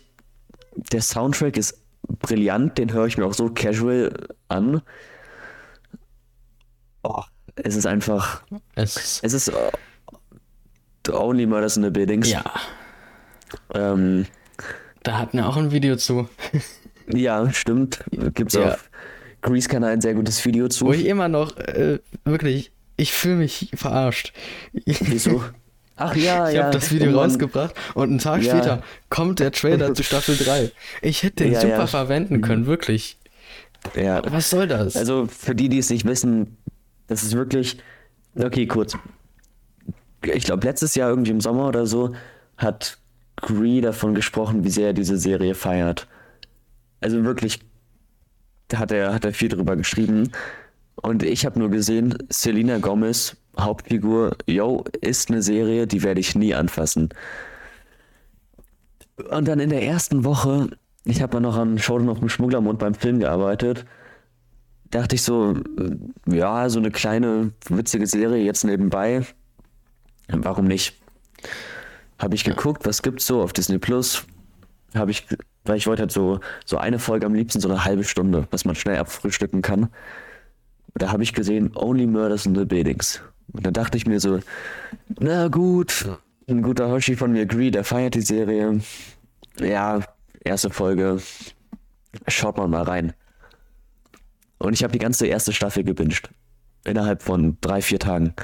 [0.92, 1.82] Der Soundtrack ist
[2.20, 4.80] brillant, den höre ich mir auch so casual an.
[7.02, 7.22] Oh,
[7.56, 8.42] es ist einfach.
[8.74, 9.48] Es, Es ist.
[9.48, 9.70] äh,
[11.06, 12.30] The Only Murders in the Buildings.
[12.30, 12.44] ja,
[13.74, 14.26] Ähm,
[15.02, 16.28] da hatten wir auch ein Video zu,
[17.08, 18.04] ja, stimmt.
[18.34, 18.74] Gibt's Ja.
[18.74, 18.89] auf
[19.42, 20.86] Grease Kanal ein sehr gutes Video zu.
[20.86, 24.32] wo ich immer noch, äh, wirklich, ich fühle mich verarscht.
[24.72, 25.42] Wieso?
[25.96, 26.64] Ach ja, Ich ja.
[26.64, 28.56] habe das Video Oh rausgebracht und einen Tag Ja.
[28.56, 30.70] später kommt der Trailer zu Staffel 3.
[31.02, 31.86] Ich hätte den Ja, super ja.
[31.86, 33.18] verwenden können, wirklich.
[33.94, 34.22] Ja.
[34.30, 34.96] Was soll das?
[34.96, 36.56] Also für die, die es nicht wissen,
[37.06, 37.78] das ist wirklich.
[38.34, 38.96] Okay, kurz.
[40.22, 42.14] Ich glaube, letztes Jahr irgendwie im Sommer oder so
[42.56, 42.98] hat
[43.36, 46.06] Gree davon gesprochen, wie sehr er diese Serie feiert.
[47.00, 47.60] Also wirklich
[48.78, 50.32] hat er, hat er viel drüber geschrieben.
[50.96, 56.34] Und ich habe nur gesehen, Selena Gomez, Hauptfigur, yo, ist eine Serie, die werde ich
[56.34, 57.08] nie anfassen.
[59.30, 60.68] Und dann in der ersten Woche,
[61.04, 63.86] ich habe ja noch an Showdown auf dem Schmugglermund beim Film gearbeitet,
[64.90, 65.54] dachte ich so,
[66.26, 69.24] ja, so eine kleine witzige Serie jetzt nebenbei.
[70.28, 71.00] Warum nicht?
[72.18, 74.24] Habe ich geguckt, was gibt's so auf Disney Plus?
[74.94, 75.26] Habe ich,
[75.70, 78.64] weil ich wollte halt so, so eine Folge am liebsten so eine halbe Stunde, was
[78.64, 79.88] man schnell abfrühstücken kann.
[80.94, 83.22] Da habe ich gesehen, Only Murders in the Buildings.
[83.52, 84.40] Und dann dachte ich mir so,
[85.20, 86.08] na gut,
[86.48, 88.80] ein guter Hoshi von mir, Gree, der feiert die Serie.
[89.60, 90.00] Ja,
[90.42, 91.22] erste Folge,
[92.26, 93.12] schaut man mal rein.
[94.58, 96.30] Und ich habe die ganze erste Staffel gebinged.
[96.82, 98.34] Innerhalb von drei, vier Tagen.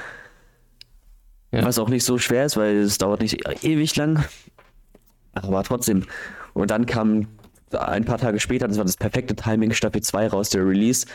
[1.51, 1.65] Ja.
[1.65, 4.23] Was auch nicht so schwer ist, weil es dauert nicht ewig lang.
[5.33, 6.05] Aber trotzdem.
[6.57, 7.27] Und dann kam
[7.71, 11.05] ein paar Tage später, das war das perfekte Timing, Staffel 2 raus, der Release.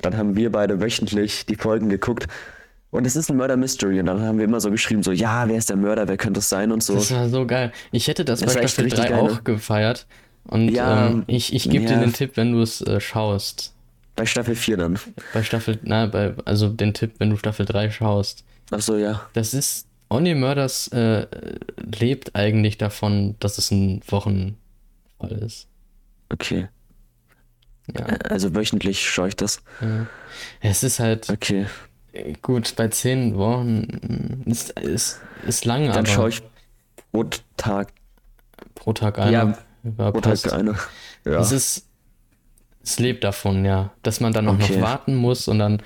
[0.00, 2.26] Dann haben wir beide wöchentlich die Folgen geguckt.
[2.90, 4.00] Und es ist ein Murder Mystery.
[4.00, 6.40] Und dann haben wir immer so geschrieben, so, ja, wer ist der Mörder, wer könnte
[6.40, 6.94] es sein und so.
[6.94, 7.72] Das war so geil.
[7.92, 9.40] Ich hätte das, Das bei Staffel richtig 3 geil, auch ne?
[9.44, 10.06] gefeiert.
[10.44, 12.00] Und Ja, ähm, ich, ich gebe dir ja.
[12.00, 13.74] den Tipp, wenn du es äh, schaust.
[14.14, 14.98] Bei Staffel 4 dann.
[15.34, 18.44] Bei Staffel, na, bei, also den Tipp, wenn du Staffel 3 schaust.
[18.70, 19.20] Ach so, ja.
[19.34, 21.26] Das ist, Only Murders äh,
[21.98, 24.00] lebt eigentlich davon, dass es ein
[25.18, 25.68] Wochenfall ist.
[26.32, 26.68] Okay.
[27.96, 28.04] Ja.
[28.28, 29.62] Also wöchentlich schaue ich das.
[29.80, 30.06] ja.
[30.60, 31.66] Es ist halt, Okay.
[32.12, 36.42] äh, gut, bei zehn Wochen ist, ist, ist lang, Dann aber schaue ich
[37.12, 37.24] pro
[37.56, 37.92] Tag,
[38.74, 39.32] pro Tag eine.
[39.32, 39.58] Ja,
[39.98, 40.44] Ja, pro passt.
[40.44, 40.74] Tag eine.
[41.24, 41.40] Ja.
[41.40, 41.86] Es ist,
[42.82, 44.76] es lebt davon, ja, dass man dann noch, Okay.
[44.76, 45.80] noch warten muss und dann,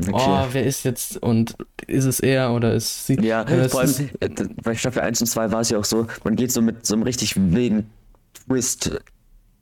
[0.00, 0.10] okay.
[0.12, 1.54] oh, wer ist jetzt und
[1.86, 3.14] ist es er oder ist sie?
[3.20, 4.28] Ja, vor allem äh,
[4.64, 6.94] bei Staffel 1 und 2 war es ja auch so, man geht so mit so
[6.94, 7.88] einem richtig wilden
[8.34, 8.90] Twist,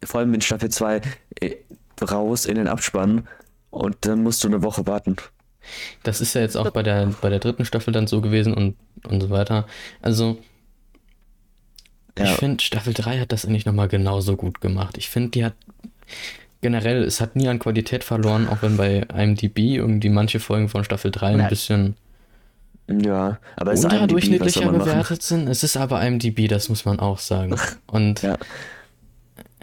[0.05, 1.01] vor allem in Staffel 2,
[1.41, 1.57] äh,
[2.03, 3.27] raus in den Abspann
[3.71, 5.17] und dann musst du eine Woche warten.
[6.03, 8.77] Das ist ja jetzt auch bei der, bei der dritten Staffel dann so gewesen und,
[9.07, 9.67] und so weiter.
[10.01, 10.39] Also,
[12.17, 12.35] ich Ja.
[12.35, 14.97] finde, Staffel 3 hat das eigentlich nochmal genauso gut gemacht.
[14.99, 15.55] Ich finde, die hat
[16.63, 20.85] generell, es hat nie an Qualität verloren, auch wenn bei IMDb irgendwie manche Folgen von
[20.85, 21.49] Staffel 3 ein Nein.
[21.49, 21.97] bisschen
[22.89, 24.79] Ja, aber es ist IMDb, unterdurchschnittlicher machen?
[24.79, 25.49] bewertet sind.
[25.49, 27.55] Es ist aber IMDb, das muss man auch sagen.
[27.87, 28.39] Und Ja,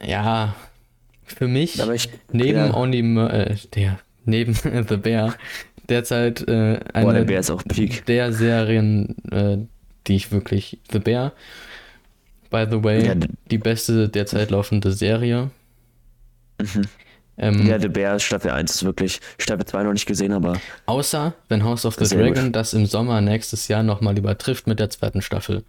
[0.03, 0.55] ja,
[1.23, 2.73] für mich, ich, neben ja.
[2.75, 4.53] Only äh, der, neben
[4.89, 5.35] The Bear,
[5.89, 8.05] derzeit äh, eine Boah, der Peak.
[8.05, 9.57] der Serien, äh,
[10.07, 10.79] die ich wirklich.
[10.91, 11.33] The Bear,
[12.51, 13.15] by the way, Ja,
[13.49, 15.49] die beste derzeit laufende Serie.
[17.37, 17.67] Ähm.
[17.67, 21.63] Ja, der Bär Staffel 1 ist wirklich, Staffel 2 noch nicht gesehen, aber Außer wenn
[21.63, 22.37] House of the Sehr gut.
[22.37, 25.63] Dragon das im Sommer nächstes Jahr nochmal übertrifft mit der zweiten Staffel.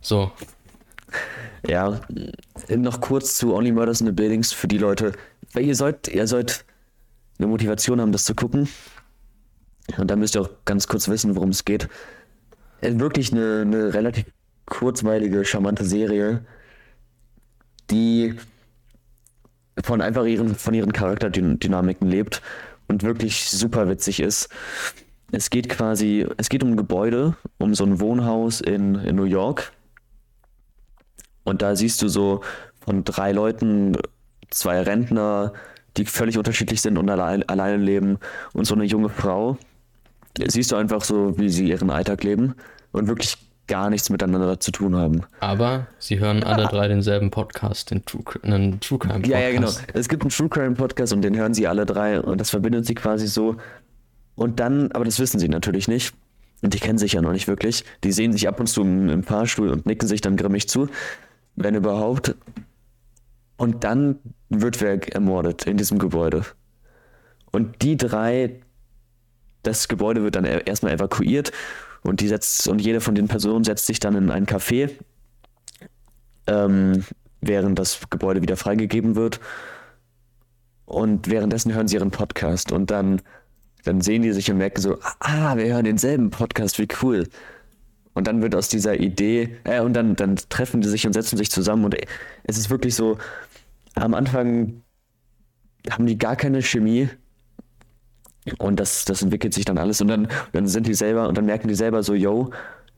[0.00, 0.32] So,
[1.66, 2.00] Ja,
[2.68, 5.12] noch kurz zu Only Murders in the Buildings für die Leute.
[5.52, 6.64] Weil ihr sollt, ihr sollt
[7.38, 8.68] eine Motivation haben, das zu gucken.
[9.98, 11.88] Und da müsst ihr auch ganz kurz wissen, worum es geht.
[12.80, 14.26] Ist wirklich eine, eine relativ
[14.66, 16.44] kurzweilige, charmante Serie,
[17.90, 18.36] die
[19.84, 22.42] von einfach ihren, von ihren Charakterdynamiken lebt
[22.88, 24.48] und wirklich super witzig ist.
[25.32, 29.24] Es geht quasi, es geht um ein Gebäude, um so ein Wohnhaus in, in New
[29.24, 29.72] York.
[31.44, 32.42] Und da siehst du so
[32.84, 33.96] von drei Leuten,
[34.50, 35.52] zwei Rentner,
[35.96, 38.18] die völlig unterschiedlich sind und allein, alleine leben
[38.52, 39.56] und so eine junge Frau.
[40.38, 42.54] Siehst du einfach so, wie sie ihren Alltag leben
[42.92, 43.36] und wirklich
[43.70, 45.22] gar nichts miteinander zu tun haben.
[45.38, 49.30] aber sie hören alle drei denselben Podcast, den True, einen True Crime Podcast.
[49.32, 49.70] Ja, ja, genau.
[49.94, 52.84] Es gibt einen True Crime Podcast und den hören sie alle drei und das verbindet
[52.84, 53.56] sie quasi so.
[54.34, 56.14] Und dann, aber das wissen sie natürlich nicht.
[56.62, 57.84] Und die kennen sich ja noch nicht wirklich.
[58.04, 60.88] Die sehen sich ab und zu im, im Fahrstuhl und nicken sich dann grimmig zu,
[61.56, 62.34] wenn überhaupt.
[63.56, 64.18] Und dann
[64.48, 66.44] wird wer ermordet in diesem Gebäude.
[67.52, 68.60] Und die drei,
[69.62, 71.52] das Gebäude wird dann e- erstmal evakuiert
[72.02, 74.90] und die setzt und jede von den Personen setzt sich dann in ein Café
[76.46, 77.04] ähm,
[77.40, 79.40] während das Gebäude wieder freigegeben wird.
[80.84, 83.22] Und währenddessen hören sie ihren Podcast und dann,
[83.84, 87.28] dann sehen die sich und merken so, ah, wir hören denselben Podcast, wie cool.
[88.12, 91.36] Und dann wird aus dieser Idee, äh, und dann, dann treffen die sich und setzen
[91.36, 91.96] sich zusammen und
[92.42, 93.18] es ist wirklich so,
[93.94, 94.82] am Anfang
[95.88, 97.08] haben die gar keine Chemie
[98.58, 101.46] und das, das entwickelt sich dann alles und dann, dann sind die selber und dann
[101.46, 102.50] merken die selber so, yo,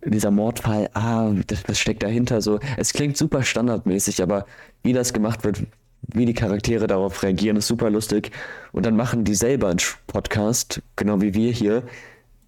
[0.05, 2.59] dieser Mordfall, ah, das, das steckt dahinter so.
[2.77, 4.47] Es klingt super standardmäßig, aber
[4.83, 5.63] wie das gemacht wird,
[6.09, 8.33] wie die Charaktere darauf reagieren, ist super lustig.
[8.73, 11.85] Und dann machen die selber einen Podcast, genau wie wir hier,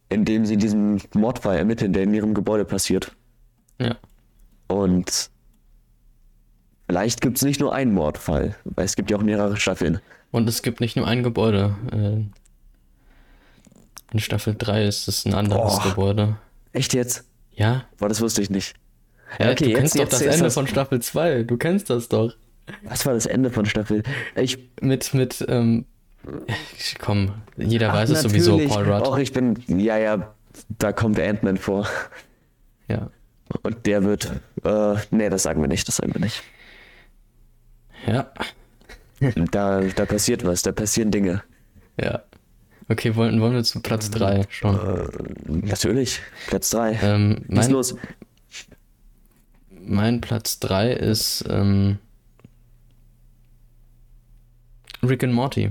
[0.08, 3.12] in dem sie diesen Mordfall ermitteln, der in ihrem Gebäude passiert.
[3.80, 3.96] Ja.
[4.66, 5.30] Und
[6.88, 10.00] vielleicht gibt es nicht nur einen Mordfall, weil es gibt ja auch mehrere Staffeln.
[10.32, 11.76] Und es gibt nicht nur ein Gebäude.
[11.92, 12.24] Äh,
[14.14, 15.82] in Staffel 3 ist es ein anderes Boah.
[15.90, 16.36] Gebäude.
[16.72, 17.24] Echt jetzt?
[17.52, 17.84] Ja?
[17.98, 18.74] Boah, das wusste ich nicht.
[19.38, 21.42] Ja, okay, du jetzt- kennst doch jetzt das ist Ende das- von Staffel 2.
[21.42, 22.32] Du kennst das doch.
[22.84, 24.02] Was war das Ende von Staffel?
[24.36, 25.84] Ich Mit, mit, ähm,
[26.98, 28.56] komm, jeder Ach, weiß es sowieso.
[28.66, 29.06] Paul Rudd.
[29.06, 30.34] Och, ich bin, ja, ja,
[30.78, 31.86] da kommt Ant-Man vor.
[32.88, 33.10] Ja.
[33.62, 34.32] Und der wird.
[34.64, 36.42] Äh, nee, das sagen wir nicht, das sagen wir nicht.
[38.06, 38.30] Ja.
[39.50, 41.42] Da, da passiert was, da passieren Dinge.
[42.00, 42.22] Ja.
[42.88, 44.74] Okay, wollen, wollen wir zu Platz 3 schon?
[44.76, 45.08] Äh,
[45.66, 46.98] natürlich, Platz 3.
[47.02, 47.96] Ähm, Was ist los?
[49.86, 51.98] mein Platz 3 ist ähm,
[55.02, 55.70] Rick and Morty.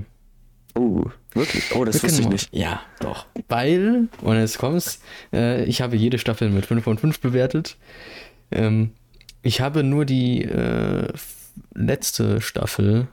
[0.76, 1.74] Oh, wirklich?
[1.74, 2.48] Oh, das Rick wusste ich Mor- nicht.
[2.54, 3.26] Ja, doch.
[3.48, 5.00] Weil, und jetzt kommt's,
[5.32, 7.76] äh, ich habe jede Staffel mit 5 von 5 bewertet.
[8.50, 8.90] Ähm,
[9.42, 11.12] ich habe nur die äh,
[11.74, 13.08] letzte Staffel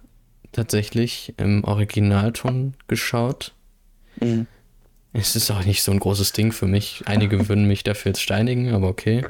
[0.52, 3.54] tatsächlich im Originalton geschaut.
[4.20, 4.48] Mhm.
[5.14, 7.04] Es ist auch nicht so ein großes Ding für mich.
[7.06, 9.26] Einige würden mich dafür jetzt steinigen, aber okay.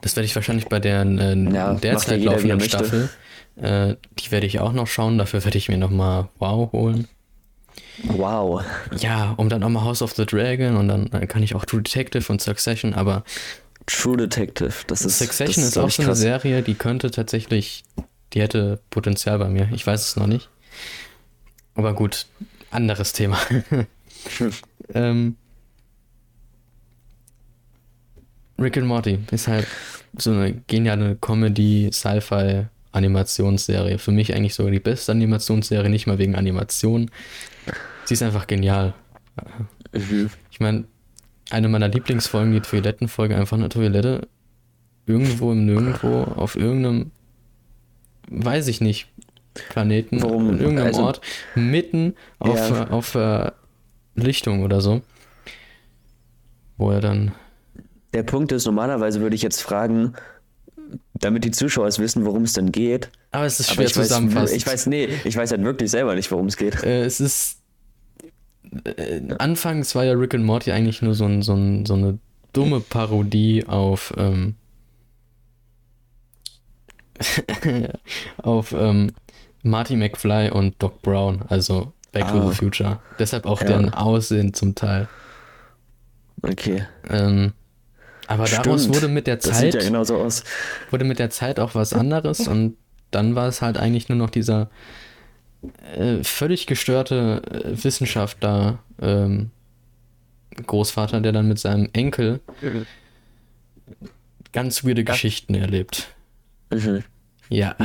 [0.00, 2.60] Das werde ich wahrscheinlich bei der äh, Ja, derzeit jeder, er laufenden.
[2.60, 3.08] Staffel.
[3.56, 5.18] Äh, die werde ich auch noch schauen.
[5.18, 7.08] Dafür werde ich mir nochmal Wow holen.
[8.04, 8.62] Wow.
[8.98, 11.64] Ja, um dann auch mal House of the Dragon und dann äh, kann ich auch
[11.64, 13.24] True Detective und Succession, aber
[13.86, 15.18] True Detective, das ist.
[15.18, 16.14] Succession das ist glaub auch so eine.
[16.14, 17.84] Serie, die könnte tatsächlich,
[18.32, 19.68] die hätte Potenzial bei mir.
[19.72, 20.50] Ich weiß es noch nicht.
[21.74, 22.26] Aber gut,
[22.70, 23.38] anderes Thema.
[24.94, 25.36] ähm,
[28.58, 29.66] Rick and Morty ist halt
[30.16, 33.98] so eine geniale Comedy, Sci-Fi, Animationsserie.
[33.98, 37.10] Für mich eigentlich sogar die beste Animationsserie, nicht mal wegen Animation.
[38.04, 38.94] Sie ist einfach genial.
[39.92, 40.30] Mhm.
[40.50, 40.84] Ich meine,
[41.50, 44.28] eine meiner Lieblingsfolgen, die Toilettenfolge, einfach eine Toilette
[45.06, 47.12] irgendwo im Nirgendwo auf irgendeinem,
[48.28, 49.08] weiß ich nicht,
[49.70, 50.50] Planeten, Warum?
[50.50, 51.20] in irgendeinem Also- Ort,
[51.54, 52.84] mitten auf, Ja.
[52.84, 53.50] äh, auf äh,
[54.14, 55.02] Lichtung oder so.
[56.76, 57.32] Wo er dann,
[58.12, 60.14] Der Punkt ist, normalerweise würde ich jetzt fragen,
[61.14, 63.10] damit die Zuschauer es wissen, worum es denn geht.
[63.32, 64.56] aber es ist schwer zusammenfassend.
[64.56, 66.82] ich weiß, nee, ich weiß halt wirklich selber nicht, worum es geht.
[66.84, 67.58] Äh, es ist.
[68.84, 72.18] Äh, anfangs war ja Rick and Morty eigentlich nur so, ein, so, ein, so eine
[72.52, 74.12] dumme Parodie auf.
[74.16, 74.54] Ähm,
[78.42, 79.12] auf ähm,
[79.66, 82.48] Marty McFly und Doc Brown, also Back to Ah.
[82.50, 83.00] the Future.
[83.18, 83.66] Deshalb auch Ja.
[83.68, 85.08] deren Aussehen zum Teil.
[86.42, 86.84] Okay.
[87.10, 87.52] Ähm,
[88.26, 88.94] aber daraus Stimmt.
[88.96, 90.44] wurde mit der Das sieht Zeit ja genauso aus.
[90.90, 92.76] wurde mit der Zeit auch was anderes und
[93.10, 94.68] dann war es halt eigentlich nur noch dieser
[95.96, 99.50] äh, völlig gestörte äh, Wissenschaftler, ähm,
[100.66, 102.40] Großvater, der dann mit seinem Enkel
[104.52, 106.08] ganz weirde Geschichten erlebt.
[106.70, 107.04] Mhm.
[107.48, 107.76] Ja,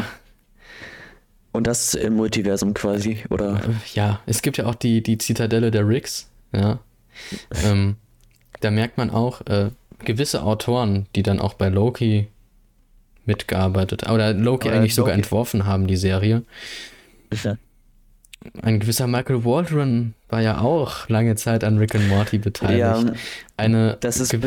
[1.52, 3.62] Und das im Multiversum quasi, oder?
[3.94, 6.80] ja, es gibt ja auch die, die Zitadelle der Ricks, ja.
[7.66, 7.98] Ähm,
[8.62, 12.28] da merkt man auch äh, gewisse Autoren, die dann auch bei Loki
[13.26, 15.22] mitgearbeitet, oder Loki Oder eigentlich sogar Loki.
[15.22, 16.44] entworfen haben, die Serie.
[18.64, 22.80] Ein gewisser Michael Waldron war ja auch lange Zeit an Rick and Morty beteiligt.
[22.80, 23.04] Ja,
[23.56, 24.42] Eine das ist ein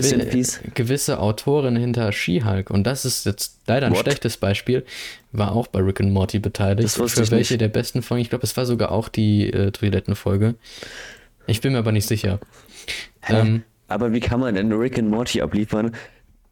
[0.75, 4.01] gewisse Autorin hinter She-Hulk, und das ist jetzt leider ein What?
[4.01, 4.85] schlechtes Beispiel,
[5.31, 6.91] war auch bei Rick and Morty beteiligt.
[6.91, 7.61] Für welche nicht.
[7.61, 8.23] der besten Folgen?
[8.23, 10.57] Ich glaube, es war sogar auch die äh, Toilettenfolge.
[11.47, 12.41] Ich bin mir aber nicht sicher.
[13.29, 15.95] Ähm, Aber wie kann man denn Rick and Morty abliefern,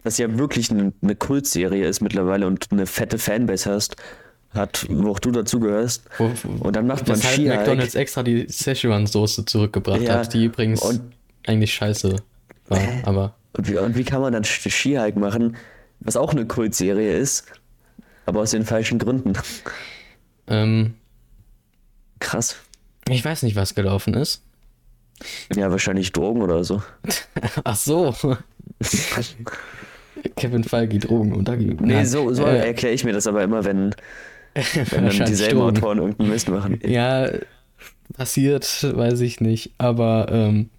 [0.05, 3.97] was ja wirklich eine, eine Kultserie ist mittlerweile und eine fette Fanbase hast,
[4.55, 6.05] hat, wo auch du dazugehörst.
[6.19, 7.59] Und dann macht man weshalb She-Hulk.
[7.59, 11.01] McDonalds extra die Szechuan-Soße zurückgebracht Ja, hat, die übrigens
[11.47, 12.17] eigentlich scheiße
[12.69, 12.81] war.
[13.05, 15.57] Aber Und wie, und wie kann man dann She-Hulk machen,
[16.01, 17.47] was auch eine Kultserie ist,
[18.27, 19.33] aber aus den falschen Gründen?
[20.49, 20.95] ähm,
[22.21, 22.57] Krass.
[23.09, 24.43] ich weiß nicht, was gelaufen ist.
[25.55, 26.83] Ja, wahrscheinlich Drogen oder so.
[27.65, 28.15] Ach so.
[30.37, 31.77] Kevin Feige, Drogen und Dagi.
[31.81, 33.95] Nee, so, so äh, erkläre ich mir das aber immer, wenn,
[34.91, 35.77] wenn dann dieselben Drogen.
[35.79, 36.81] Autoren irgendeinen Mist machen.
[36.87, 37.31] Ja,
[38.17, 39.73] passiert, weiß ich nicht.
[39.79, 40.71] Aber ähm,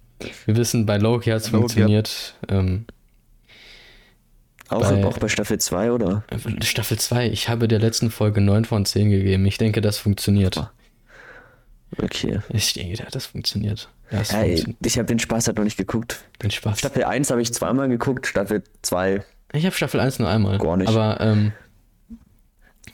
[0.46, 2.34] wir wissen, bei Loki hat es funktioniert.
[2.48, 2.86] Ähm,
[4.68, 6.24] Auch, Bei- auch bei Staffel 2, oder?
[6.62, 9.44] Staffel 2, ich habe der letzten Folge 9 von 10 gegeben.
[9.46, 10.70] Ich denke, das funktioniert.
[11.98, 12.40] Okay.
[12.48, 13.88] Ich denke, das funktioniert.
[14.10, 14.76] Das Ja, funktioniert.
[14.84, 16.24] ich habe den Spaß halt noch nicht geguckt.
[16.42, 16.78] Den Spaß.
[16.78, 19.22] Staffel 1 habe ich zweimal geguckt, Staffel 2.
[19.52, 20.58] Ich habe Staffel 1 nur einmal.
[20.58, 20.88] Gar nicht.
[20.88, 21.52] Aber ähm,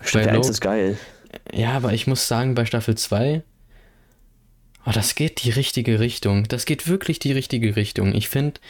[0.01, 0.99] Staffel Bei 1 Lo- ist geil.
[1.53, 3.43] Ja, aber ich muss sagen, bei Staffel 2,
[4.87, 6.49] oh, das geht die richtige Richtung.
[6.49, 8.15] Das geht wirklich die richtige Richtung.
[8.15, 8.61] Ich finde,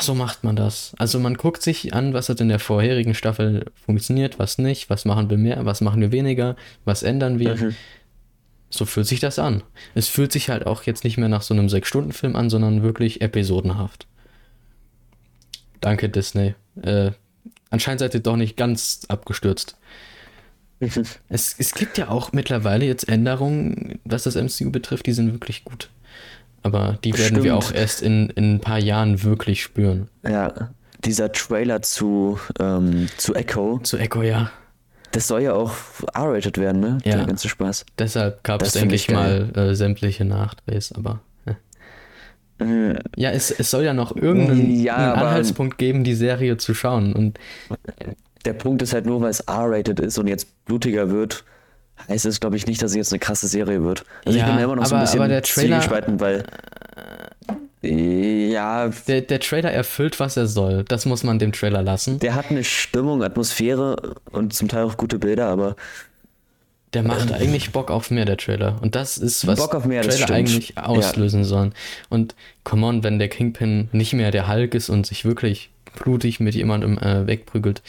[0.00, 0.94] so macht man das.
[0.98, 5.04] Also man guckt sich an, was hat in der vorherigen Staffel funktioniert, was nicht, was
[5.04, 7.54] machen wir mehr, was machen wir weniger, was ändern wir.
[7.56, 7.76] Mhm.
[8.70, 9.62] So fühlt sich das an.
[9.94, 13.20] Es fühlt sich halt auch jetzt nicht mehr nach so einem 6-Stunden-Film an, sondern wirklich
[13.20, 14.06] episodenhaft.
[15.80, 16.54] Danke, Disney.
[16.82, 17.12] Äh,
[17.74, 19.76] anscheinend seid ihr doch nicht ganz abgestürzt.
[21.28, 25.64] Es, es gibt ja auch mittlerweile jetzt Änderungen, was das MCU betrifft, die sind wirklich
[25.64, 25.88] gut.
[26.62, 30.08] Aber die werden wir auch erst in, in ein paar Jahren wirklich spüren.
[30.26, 30.70] Ja,
[31.04, 34.50] dieser Trailer zu, ähm, zu Echo, Zu Echo, ja.
[35.12, 35.72] das soll ja auch
[36.14, 36.98] R-rated werden, ne?
[37.04, 37.16] Ja.
[37.16, 37.84] Der ganze Spaß.
[37.98, 41.20] Deshalb gab es, find denke ich ich mal, äh, sämtliche Nachdrehs, aber.
[42.60, 42.94] Äh.
[43.16, 47.12] Ja, es, es soll ja noch irgendeinen Ja, aber- Anhaltspunkt geben, die Serie zu schauen.
[47.14, 47.38] Und
[48.44, 51.44] Der Punkt ist halt nur, weil es R-rated ist und jetzt blutiger wird,
[52.08, 54.04] heißt es, glaube ich, nicht, dass es jetzt eine krasse Serie wird.
[54.24, 56.20] Also ich Ja, bin mir immer noch so ein aber- bisschen aber der Trailer- zwiegespalten,
[56.20, 56.44] weil
[57.82, 60.84] ja, der, der Trailer erfüllt, was er soll.
[60.84, 62.18] Das muss man dem Trailer lassen.
[62.18, 65.76] der hat eine Stimmung, Atmosphäre und zum Teil auch gute Bilder, aber
[66.94, 68.80] Der macht eigentlich Bock auf mehr, der Trailer.
[68.80, 70.86] Und das ist, was Bock auf mehr, Trailer eigentlich Ja.
[70.86, 71.74] auslösen sollen.
[72.08, 76.40] Und come on, wenn der Kingpin nicht mehr der Hulk ist und sich wirklich blutig
[76.40, 77.82] mit jemandem äh, wegprügelt,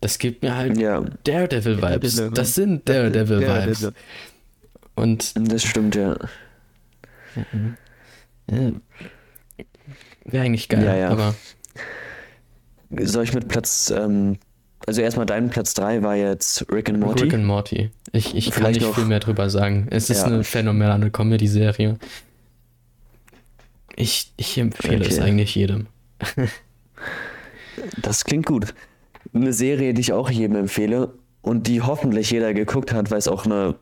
[0.00, 2.16] das gibt mir halt ja, Daredevil-Vibes.
[2.16, 2.30] Daredevil.
[2.34, 3.80] Das sind Daredevil-Vibes.
[3.80, 3.92] Daredevil.
[4.96, 6.16] Und das stimmt, ja.
[8.46, 8.72] äh,
[10.24, 10.84] wäre eigentlich geil.
[10.84, 11.08] Ja, ja.
[11.10, 11.34] Aber
[13.02, 14.38] Soll ich mit Platz, ähm,
[14.90, 17.22] also erstmal dein Platz 3 war jetzt Rick and Morty.
[17.22, 17.90] Rick and Morty.
[18.10, 19.86] Ich, ich kann nicht noch- viel mehr drüber sagen.
[19.90, 20.24] Es ist Ja.
[20.26, 21.96] eine phänomenale Comedy-Serie.
[23.94, 25.28] Ich, ich empfehle es Okay.
[25.28, 25.86] eigentlich jedem.
[28.02, 28.74] Das klingt gut.
[29.32, 33.28] Eine Serie, die ich auch jedem empfehle und die hoffentlich jeder geguckt hat, weil es
[33.28, 33.76] auch eine,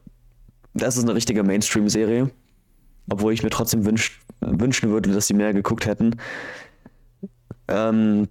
[0.74, 2.30] das ist eine richtige Mainstream-Serie.
[3.10, 6.16] Obwohl ich mir trotzdem wünsch, wünschen würde, dass sie mehr geguckt hätten.
[7.66, 8.28] Ähm,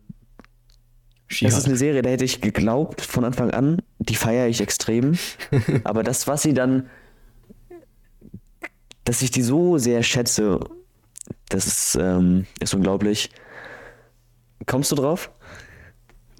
[1.28, 1.57] das She-Hulk.
[1.57, 5.17] ist eine Serie, da hätte ich geglaubt von Anfang an, die feiere ich extrem.
[5.84, 6.89] Aber das, was sie dann,
[9.03, 10.59] dass ich die so sehr schätze,
[11.49, 13.30] das ist, ähm, ist unglaublich.
[14.65, 15.32] Kommst du drauf?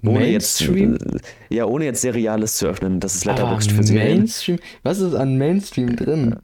[0.02, 0.92] Mainstream?
[0.92, 1.14] Jetzt,
[1.50, 3.00] äh, ja, ohne jetzt Seriales zu öffnen.
[3.00, 4.18] Das ist Letterboxd für Serien.
[4.18, 4.58] Mainstream?
[4.82, 6.36] Was ist an Mainstream drin?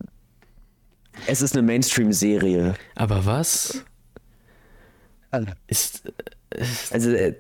[1.27, 2.75] Es ist eine Mainstream-Serie.
[2.97, 3.85] Aber was
[5.31, 5.55] Alle.
[5.69, 6.03] ist.
[6.91, 7.35] Also, äh,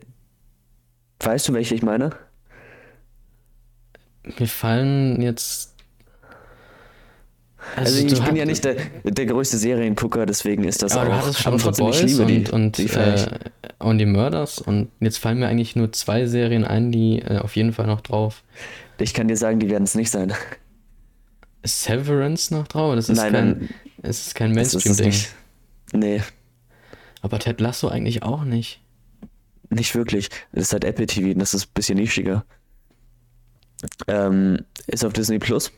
[1.20, 2.10] weißt du, welche ich meine?
[4.38, 5.74] Mir fallen jetzt.
[7.76, 11.06] Also, ich du bin ja nicht der, der größte Seriengucker, deswegen ist das Aber auch.
[11.06, 12.36] du hattest schon aber trotzdem, ich Boys liebe die.
[12.38, 13.26] und, und die feier ich.
[13.26, 13.38] äh,
[13.80, 17.72] Only Murders und jetzt fallen mir eigentlich nur zwei Serien ein, die äh, auf jeden
[17.72, 18.42] Fall noch drauf.
[18.98, 20.32] ich kann dir sagen, die werden es nicht sein.
[21.64, 22.94] Severance noch drauf?
[22.94, 23.68] Das ist Nein, kein, nein.
[24.02, 25.14] es ist kein Mainstream-Ding.
[25.94, 26.22] Nee,
[27.22, 28.80] Aber Ted Lasso eigentlich auch nicht.
[29.74, 30.28] Nicht wirklich.
[30.52, 32.44] Das ist halt Apple TV, und das ist ein bisschen nischiger.
[34.08, 35.70] Ähm, ist auf Disney Plus?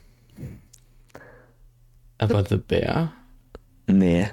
[2.19, 3.13] Aber The Bear?
[3.87, 4.29] Nee.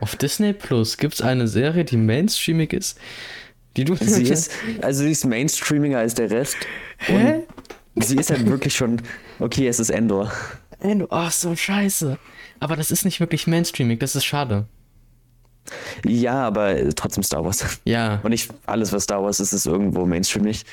[0.00, 2.98] Auf Disney Plus gibt es eine Serie, die mainstreamig ist,
[3.76, 3.96] die du.
[3.96, 4.52] Sie ist,
[4.82, 6.56] also sie ist mainstreamiger als der Rest.
[6.98, 7.40] Hä?
[7.96, 9.02] Sie ist halt wirklich schon.
[9.40, 10.32] Okay, es ist Endor.
[10.80, 12.16] Du- Oh, so scheiße.
[12.60, 14.66] Aber das ist nicht wirklich mainstreamig, das ist schade.
[16.04, 17.80] Ja, aber trotzdem Star Wars.
[17.84, 18.20] Ja.
[18.22, 20.64] Und nicht alles, was Star Wars ist, ist irgendwo mainstreamig.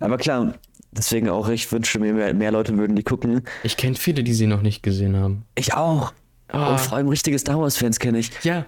[0.00, 0.54] Aber klar,
[0.92, 3.42] deswegen auch, ich wünsche mir, mehr, mehr Leute würden die gucken.
[3.62, 5.44] Ich kenne viele, die sie noch nicht gesehen haben.
[5.54, 6.12] Ich auch.
[6.48, 6.72] Ah.
[6.72, 8.30] Und vor allem richtige Star Wars-Fans kenne ich.
[8.42, 8.66] Ja.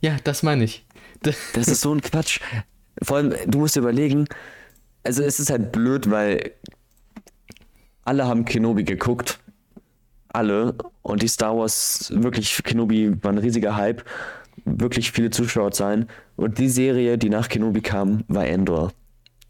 [0.00, 0.84] Ja, das meine ich.
[1.22, 2.40] Das ist so ein Quatsch.
[3.02, 4.26] Vor allem, du musst dir überlegen,
[5.02, 6.52] also es ist halt blöd, weil
[8.04, 9.38] alle haben Kenobi geguckt.
[10.28, 10.74] Alle.
[11.02, 14.04] Und die Star Wars, wirklich, Kenobi war ein riesiger Hype.
[14.64, 16.08] Wirklich viele Zuschauerzahlen.
[16.36, 18.92] Und die Serie, die nach Kenobi kam, war Endor.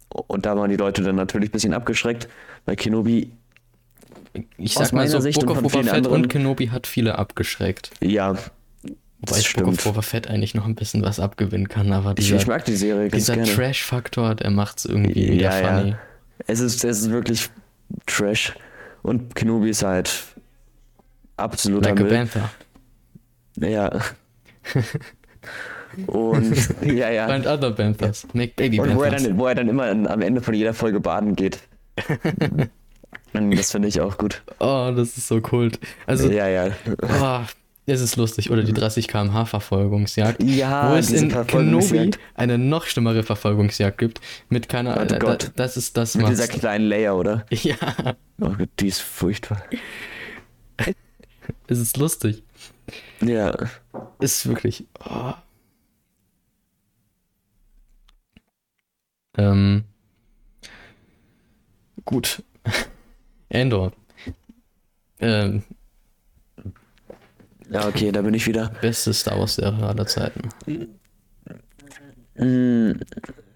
[0.08, 2.28] Und da waren die Leute dann natürlich ein bisschen abgeschreckt,
[2.64, 3.32] weil Kenobi,
[4.56, 7.18] Ich Aus sag mal so, Sicht Book und of Boba Fett und Kenobi hat viele
[7.18, 7.90] abgeschreckt.
[8.02, 8.34] ja,
[9.18, 9.82] Wobei das ich Book of.
[9.84, 12.76] Boba Fett eigentlich noch ein bisschen was abgewinnen kann, aber Ich, dieser, ich mag die
[12.76, 13.42] Serie dieser.
[13.42, 15.78] Trash-Faktor, der macht's irgendwie wieder Ja, ja.
[15.80, 15.96] funny.
[16.46, 17.48] Es ist, es ist wirklich
[18.06, 18.54] Trash.
[19.02, 20.22] Und Kenobi ist halt
[21.36, 22.12] absoluter Like a Müll.
[22.12, 22.50] Panther.
[23.58, 23.90] Ja.
[26.06, 27.28] Und ja, ja.
[27.28, 28.26] Find other Panthers.
[28.32, 31.00] Make baby Und wo er, dann, wo er dann immer am Ende von jeder Folge
[31.00, 31.58] baden geht.
[33.32, 34.42] Das finde ich auch gut.
[34.60, 35.78] Oh, das ist so kult.
[36.06, 36.70] Also, Ja, ja.
[37.02, 37.40] oh,
[37.84, 38.50] es ist lustig.
[38.50, 40.42] Oder die 30 km/h Verfolgungsjagd.
[40.42, 44.20] Ja, wo es in Kenobi eine noch schlimmere Verfolgungsjagd gibt.
[44.48, 44.94] Mit keiner.
[44.94, 45.52] Oh da, da, Gott.
[45.56, 47.44] das ist das, Mit dieser kleinen Layer, oder?
[47.50, 47.76] Ja,
[48.40, 49.62] Oh Gott, die ist furchtbar.
[51.68, 52.42] es ist lustig.
[53.20, 53.54] Ja.
[54.20, 54.86] Ist wirklich.
[55.08, 55.32] Oh.
[59.36, 59.84] Ähm.
[62.04, 62.42] Gut.
[63.48, 63.92] Endor.
[65.18, 65.62] Ähm,
[67.70, 68.70] Ja, okay, da bin ich wieder.
[68.80, 70.48] beste Star Wars-Serie aller Zeiten.
[72.36, 72.92] Mm,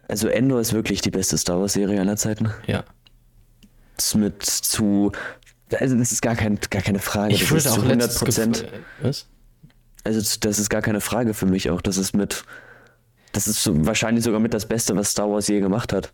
[0.09, 2.51] Also Endor ist wirklich die beste Star Wars-Serie aller Zeiten.
[2.67, 2.85] Ja.
[4.15, 5.13] Mit zu.
[5.79, 7.35] Also das ist gar, kein, gar keine Frage.
[7.35, 8.55] Ich das ist auch zu letztens 100%.
[8.57, 9.29] gef- äh, Was?
[10.05, 11.81] Also das ist gar keine Frage für mich auch.
[11.83, 12.45] Das ist mit,
[13.33, 16.11] das ist so, wahrscheinlich sogar mit das Beste, was Star Wars je gemacht hat.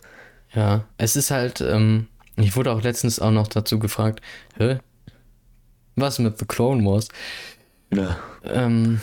[0.52, 2.06] Ja, es ist halt, ähm,
[2.36, 4.20] ich wurde auch letztens auch noch dazu gefragt,
[4.58, 4.78] hä?
[5.94, 7.08] Was mit The Clone Wars?
[7.92, 8.18] Ja.
[8.44, 9.00] Ähm,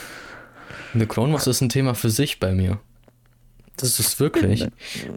[0.93, 2.80] The Clone Wars ist ein Thema für sich bei mir.
[3.77, 4.68] Das ist wirklich.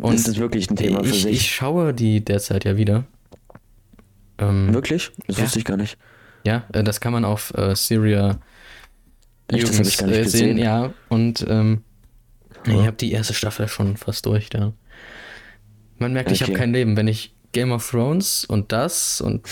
[0.00, 1.32] Und das ist wirklich ein Thema für ich, sich.
[1.32, 3.04] ich schaue die derzeit ja wieder.
[4.38, 5.10] Ähm, Wirklich?
[5.26, 5.44] Das Ja.
[5.44, 5.98] wusste ich gar nicht.
[6.44, 8.38] Ja, äh, das kann man auf äh, Syria
[9.48, 10.58] Echt, nicht äh, gesehen.
[10.58, 11.82] Ja, und ähm,
[12.66, 12.80] Ja.
[12.80, 14.48] ich habe die erste Staffel schon fast durch.
[14.52, 14.72] Ja.
[15.98, 16.60] Man merkt, ich habe Okay.
[16.60, 16.96] kein Leben.
[16.96, 19.42] Wenn ich Game of Thrones und das und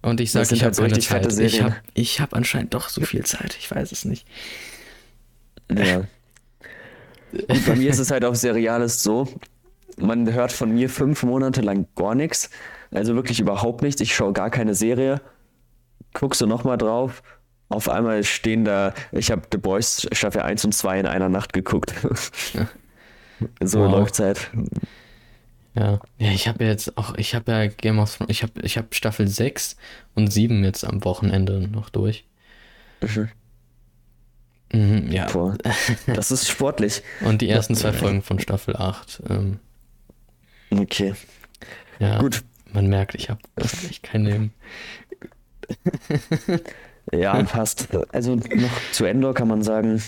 [0.00, 1.38] und ich sage, ich habe keine Zeit.
[1.40, 3.56] Ich habe ich hab anscheinend doch so viel Zeit.
[3.58, 4.26] Ich weiß es nicht.
[5.70, 6.02] Ja.
[7.48, 9.26] Und bei mir ist es halt auf Seriales so,
[9.96, 12.50] man hört von mir fünf Monate lang gar nichts,
[12.90, 14.02] also wirklich überhaupt nichts.
[14.02, 15.22] Ich schaue gar keine Serie,
[16.12, 17.22] guckst du nochmal drauf,
[17.72, 21.52] auf einmal stehen da, ich habe The Boys Staffel 1 und 2 in einer Nacht
[21.52, 21.92] geguckt.
[23.60, 23.90] so Wow.
[23.92, 24.50] läuft's halt.
[25.74, 28.76] Ja, ja ich habe jetzt auch, ich habe ja Game of Thrones, ich habe ich
[28.78, 29.76] hab Staffel 6
[30.14, 32.24] und 7 jetzt am Wochenende noch durch.
[34.72, 35.26] Mhm, ja.
[35.30, 35.56] Boah,
[36.06, 37.02] das ist sportlich.
[37.20, 39.22] Und die ersten zwei Folgen von Staffel 8.
[39.28, 39.58] Ähm,
[40.70, 41.14] Okay,
[41.98, 42.42] ja, gut.
[42.72, 43.40] man merkt, ich habe
[43.90, 44.54] echt kein Leben.
[47.10, 47.88] Ja, passt.
[48.12, 50.02] Also noch zu Endor kann man sagen,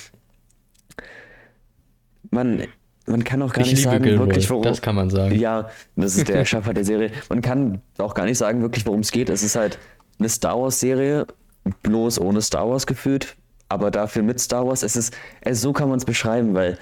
[2.30, 2.64] man,
[3.06, 5.34] man kann auch gar ich nicht sagen, Gilroy, wirklich, worum, das kann man sagen.
[5.34, 7.10] Ja, das ist der Erschaffer der Serie.
[7.28, 9.28] Man kann auch gar nicht sagen, wirklich, worum es geht.
[9.28, 9.78] Es ist halt
[10.18, 11.26] eine Star Wars-Serie,
[11.82, 13.36] bloß ohne Star Wars gefühlt,
[13.68, 14.82] aber dafür mit Star Wars.
[14.82, 16.78] Es ist, es, so kann man es beschreiben, weil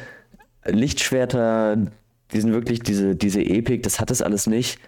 [0.65, 1.77] Lichtschwerter,
[2.33, 4.79] die sind wirklich diese, diese Epik, das hat es alles nicht.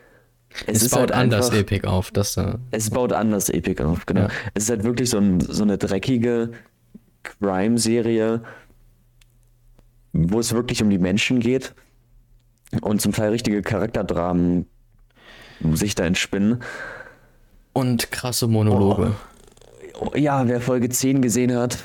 [0.66, 2.10] Es baut anders einfach- Epic auf.
[2.10, 4.22] Das, äh, es baut anders Epic auf, genau.
[4.22, 4.28] Ja.
[4.55, 6.52] Es ist halt wirklich so, ein, so eine dreckige
[7.22, 8.43] Crime-Serie,
[10.12, 11.74] wo es wirklich um die Menschen geht
[12.81, 14.66] und zum Teil richtige Charakterdramen
[15.72, 16.62] sich da entspinnen.
[17.72, 19.14] und krasse Monologe.
[19.98, 21.78] Oh, ja, wer Folge 10 gesehen hat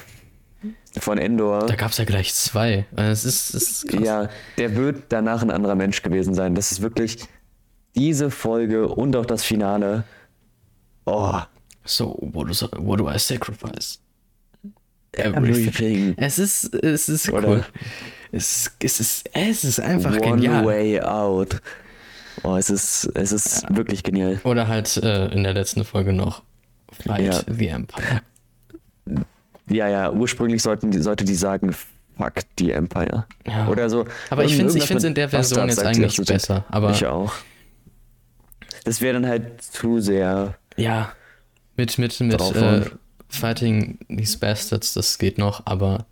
[0.99, 2.85] von Endor, Da gab es ja gleich zwei.
[2.97, 4.01] Äh, Es ist, es ist krass.
[4.03, 6.53] ja, der wird danach ein anderer Mensch gewesen sein.
[6.55, 7.19] Das ist wirklich
[7.95, 10.03] diese Folge und auch das Finale.
[11.05, 11.39] Oh,
[11.85, 13.99] So, what do, what do I sacrifice?
[15.13, 16.13] everything.
[16.17, 17.65] Es ist, es ist Oder- cool.
[18.31, 20.65] Es, es, ist, es ist einfach One genial.
[20.65, 21.59] way out.
[22.43, 24.39] Oh, es ist, es ist wirklich genial.
[24.43, 26.43] Oder halt äh, in der letzten Folge noch
[26.91, 27.41] Fight Ja.
[27.51, 28.21] the Empire.
[29.67, 31.75] Ja, ja, ursprünglich sollten die, sollte die sagen,
[32.17, 33.25] fuck die Empire.
[33.47, 33.67] Ja.
[33.67, 34.05] Oder so.
[34.29, 36.65] Aber ich finde mit in der Version jetzt eigentlich besser.
[36.69, 37.33] Aber Ich auch.
[38.83, 40.55] Das wäre dann halt zu sehr.
[40.77, 41.11] ja,
[41.77, 42.81] mit, mit, mit äh.
[43.31, 46.05] Fighting these Bastards, das geht noch, aber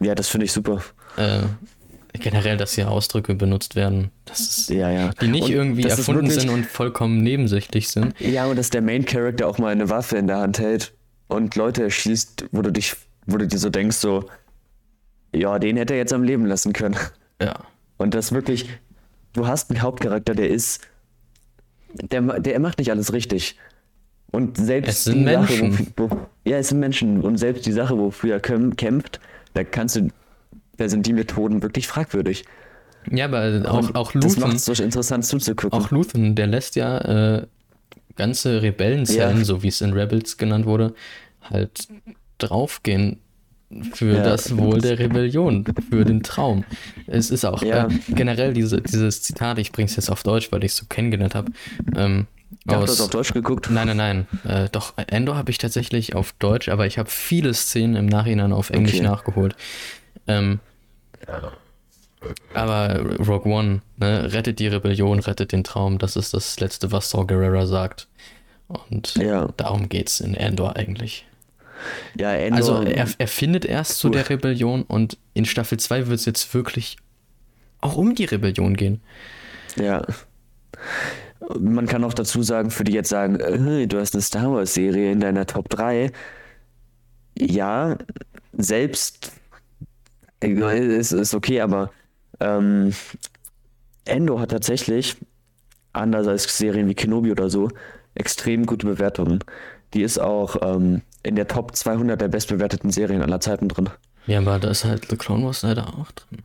[0.00, 0.82] Ja, das finde ich super.
[1.16, 1.40] äh,
[2.12, 5.10] generell, dass hier Ausdrücke benutzt werden, das ist, Ja, ja.
[5.20, 8.18] die nicht Und irgendwie erfunden wirklich- sind und vollkommen nebensächlich sind.
[8.20, 10.92] Ja, und dass der Main Character auch mal eine Waffe in der Hand hält
[11.28, 12.94] und Leute erschießt, wo du dich,
[13.26, 14.26] wo du dir so denkst, so,
[15.34, 16.96] ja, den hätte er jetzt am Leben lassen können.
[17.40, 17.60] Ja.
[17.96, 18.68] Und das wirklich,
[19.32, 20.80] du hast einen Hauptcharakter, der ist,
[21.94, 23.56] der, der macht nicht alles richtig.
[24.30, 25.86] Und selbst Es sind die Sache, Menschen.
[25.96, 26.10] wo,
[26.44, 27.20] ja, es sind Menschen.
[27.22, 29.20] Und selbst die Sache, wofür er käm- kämpft,
[29.54, 30.08] da kannst du,
[30.76, 32.44] da sind die Methoden wirklich fragwürdig.
[33.10, 35.78] Ja, aber auch, auch Das Luthen, macht es so interessant zuzugucken.
[35.78, 36.98] auch Luthen, der lässt ja
[37.38, 37.46] äh,
[38.16, 39.44] ganze Rebellenzellen, Ja.
[39.44, 40.92] so wie es in Rebels genannt wurde,
[41.42, 41.88] halt
[42.36, 43.18] draufgehen
[43.92, 44.22] für Ja.
[44.22, 46.64] das Wohl der Rebellion, für den Traum.
[47.06, 47.86] Es ist auch Ja.
[47.86, 51.34] äh, generell diese, dieses Zitat, ich bring's jetzt auf Deutsch, weil ich es so kennengelernt
[51.34, 51.52] habe.
[51.96, 52.26] Ähm,
[52.66, 53.68] Ich aus- das auf Deutsch geguckt.
[53.70, 54.26] Nein, nein, nein.
[54.44, 58.52] Äh, doch, Endor habe ich tatsächlich auf Deutsch, aber ich habe viele Szenen im Nachhinein
[58.52, 59.04] auf Englisch Okay.
[59.04, 59.54] nachgeholt.
[60.26, 60.60] Ähm,
[62.54, 67.10] aber Rogue One, ne, rettet die Rebellion, rettet den Traum, das ist das Letzte, was
[67.10, 68.08] Saw Gerrera sagt.
[68.90, 69.48] Und Ja.
[69.56, 71.26] darum geht's in Endor eigentlich.
[72.18, 74.14] Ja, Endor, Also er, er findet erst zu Cool.
[74.14, 76.96] der Rebellion und in Staffel 2 wird es jetzt wirklich
[77.80, 79.00] auch um die Rebellion gehen.
[79.76, 80.04] Ja.
[81.58, 84.74] Man kann auch dazu sagen, für die jetzt sagen, äh, du hast eine Star Wars
[84.74, 86.10] Serie in deiner Top 3.
[87.38, 87.96] Ja,
[88.52, 89.32] selbst
[90.42, 91.92] äh, ist, ist okay, aber
[92.40, 92.92] ähm,
[94.04, 95.16] Endo hat tatsächlich,
[95.92, 97.70] anders als Serien wie Kenobi oder so,
[98.14, 99.38] extrem gute Bewertungen.
[99.94, 103.90] Die ist auch ähm, in der Top 200 der bestbewerteten Serien aller Zeiten drin.
[104.26, 106.42] Ja, aber da ist halt The Clone Wars leider auch drin.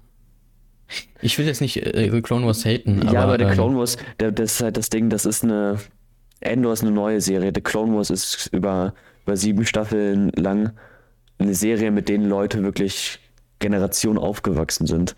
[1.22, 3.78] Ich will jetzt nicht äh, The Clone Wars haten, aber, ja, aber der ähm, Clone
[3.78, 5.80] Wars, der, das ist halt das Ding, das ist eine.
[6.42, 7.54] Endor ist eine neue Serie.
[7.56, 8.94] The Clone Wars ist über,
[9.24, 10.74] über sieben Staffeln lang
[11.38, 13.20] eine Serie, mit denen Leute wirklich
[13.60, 15.16] Generationen aufgewachsen sind.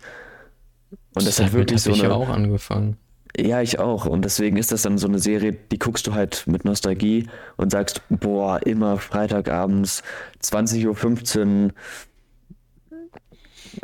[1.16, 2.10] Und das, hat wirklich so ich eine.
[2.10, 2.96] ja auch angefangen.
[3.38, 4.06] Ja, ich auch.
[4.06, 7.70] Und deswegen ist das dann so eine Serie, die guckst du halt mit Nostalgie und
[7.70, 10.02] sagst, boah, immer Freitagabends,
[10.42, 11.72] 20.15 Uhr.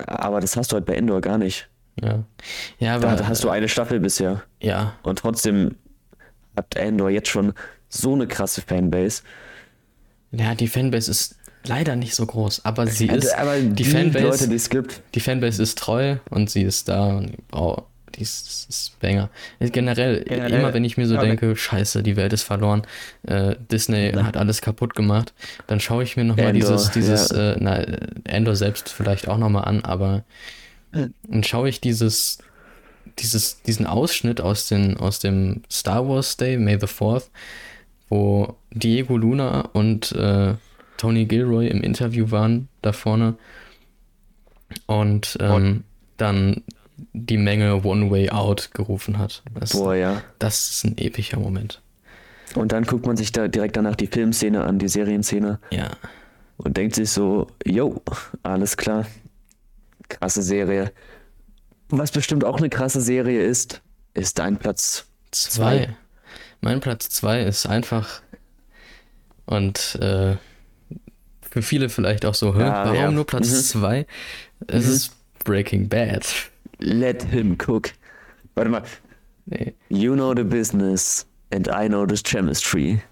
[0.06, 1.68] Aber das hast du halt bei Endor gar nicht.
[2.00, 2.24] Ja.
[2.78, 4.42] Ja, aber da hast du eine Staffel bisher.
[4.60, 5.76] ja, Und trotzdem
[6.56, 7.52] hat Endor jetzt schon
[7.88, 9.22] so eine krasse Fanbase.
[10.30, 14.48] ja, die Fanbase ist leider nicht so groß, aber sie ist aber die Fanbase Leute,
[14.48, 15.02] die es gibt.
[15.14, 17.82] die Fanbase ist treu und sie ist da und oh,
[18.16, 19.30] die ist, ist Banger.
[19.60, 22.82] Generell, Generell, immer wenn ich mir so aber- denke, scheiße, die Welt ist verloren,
[23.26, 25.32] äh, Disney hat alles kaputt gemacht,
[25.66, 27.52] dann schaue ich mir nochmal dieses, dieses, ja.
[27.52, 30.24] äh, na, äh, Endor selbst vielleicht auch nochmal an, aber
[30.92, 32.38] dann schaue ich dieses,
[33.18, 37.30] dieses, diesen Ausschnitt aus, den, aus dem Star Wars Day, May the 4th,
[38.08, 40.54] wo Diego Luna und äh,
[40.96, 43.36] Tony Gilroy im Interview waren da vorne
[44.86, 45.84] und ähm,
[46.16, 46.62] dann
[47.12, 49.42] die Menge One Way Out gerufen hat.
[49.58, 50.22] Das, Boah, ja.
[50.38, 51.80] das ist ein epischer Moment.
[52.54, 55.90] Und dann guckt man sich da direkt danach die Filmszene an, die Serienszene Ja.
[56.58, 58.02] und denkt sich so, yo,
[58.42, 59.06] alles klar.
[60.08, 60.92] Krasse Serie.
[61.88, 63.80] Was bestimmt auch eine krasse Serie ist,
[64.14, 65.06] ist dein Platz.
[65.30, 65.94] Zwei.
[66.60, 68.20] Mein Platz zwei ist einfach
[69.46, 70.36] und äh,
[71.50, 73.10] für viele vielleicht auch so, hä, Ja, warum ja.
[73.10, 73.56] nur Platz Mhm.
[73.56, 74.06] zwei?
[74.68, 74.92] Es Mhm.
[74.92, 75.12] ist
[75.44, 76.24] Breaking Bad.
[76.82, 77.92] Let him cook.
[78.54, 78.82] Warte mal.
[79.46, 79.74] Nee.
[79.88, 83.02] You know the business and I know the chemistry.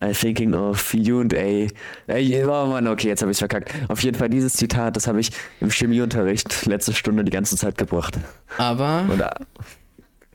[0.00, 1.68] I'm thinking of you and A.
[2.06, 3.72] Ey, oh Mann, okay, jetzt habe ich verkackt.
[3.88, 7.76] Auf jeden Fall dieses Zitat, das habe ich im Chemieunterricht letzte Stunde die ganze Zeit
[7.76, 8.16] gebracht.
[8.58, 9.30] Aber, Und äh,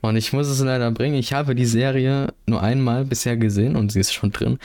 [0.02, 3.90] und ich muss es leider bringen, ich habe die Serie nur einmal bisher gesehen und
[3.90, 4.58] sie ist schon drin.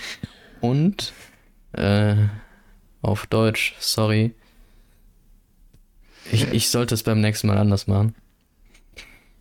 [0.59, 1.13] Und
[1.71, 2.15] äh,
[3.01, 4.33] auf Deutsch, sorry.
[6.31, 8.15] Ich, ich sollte es beim nächsten Mal anders machen.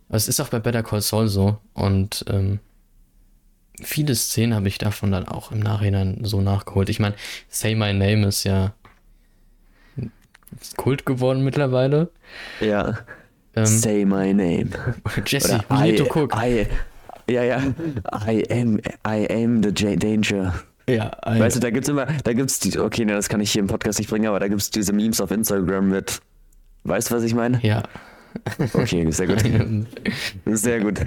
[0.07, 1.59] Aber es ist auch bei Better Call Saul so.
[1.73, 2.59] Und ähm,
[3.81, 6.89] viele Szenen habe ich davon dann auch im Nachhinein so nachgeholt.
[6.89, 7.15] Ich meine,
[7.47, 8.73] Say My Name ist ja
[10.77, 12.09] Kult geworden mittlerweile.
[12.59, 12.99] ja,
[13.55, 14.69] Ähm, say my name.
[15.25, 16.35] Jesse, Oder need to I, cook.
[16.35, 16.67] I,
[17.31, 17.61] ja, ja,
[18.27, 20.53] I am, I am the J danger.
[20.87, 23.51] ja, I, Weißt du, da gibt's immer, da gibt's die, okay, ne, das kann ich
[23.51, 26.21] hier im Podcast nicht bringen, aber da gibt's diese Memes auf Instagram mit,
[26.83, 27.59] weißt du, was ich meine?
[27.63, 27.83] ja.
[28.73, 29.41] Okay, sehr gut.
[30.45, 30.99] Sehr gut.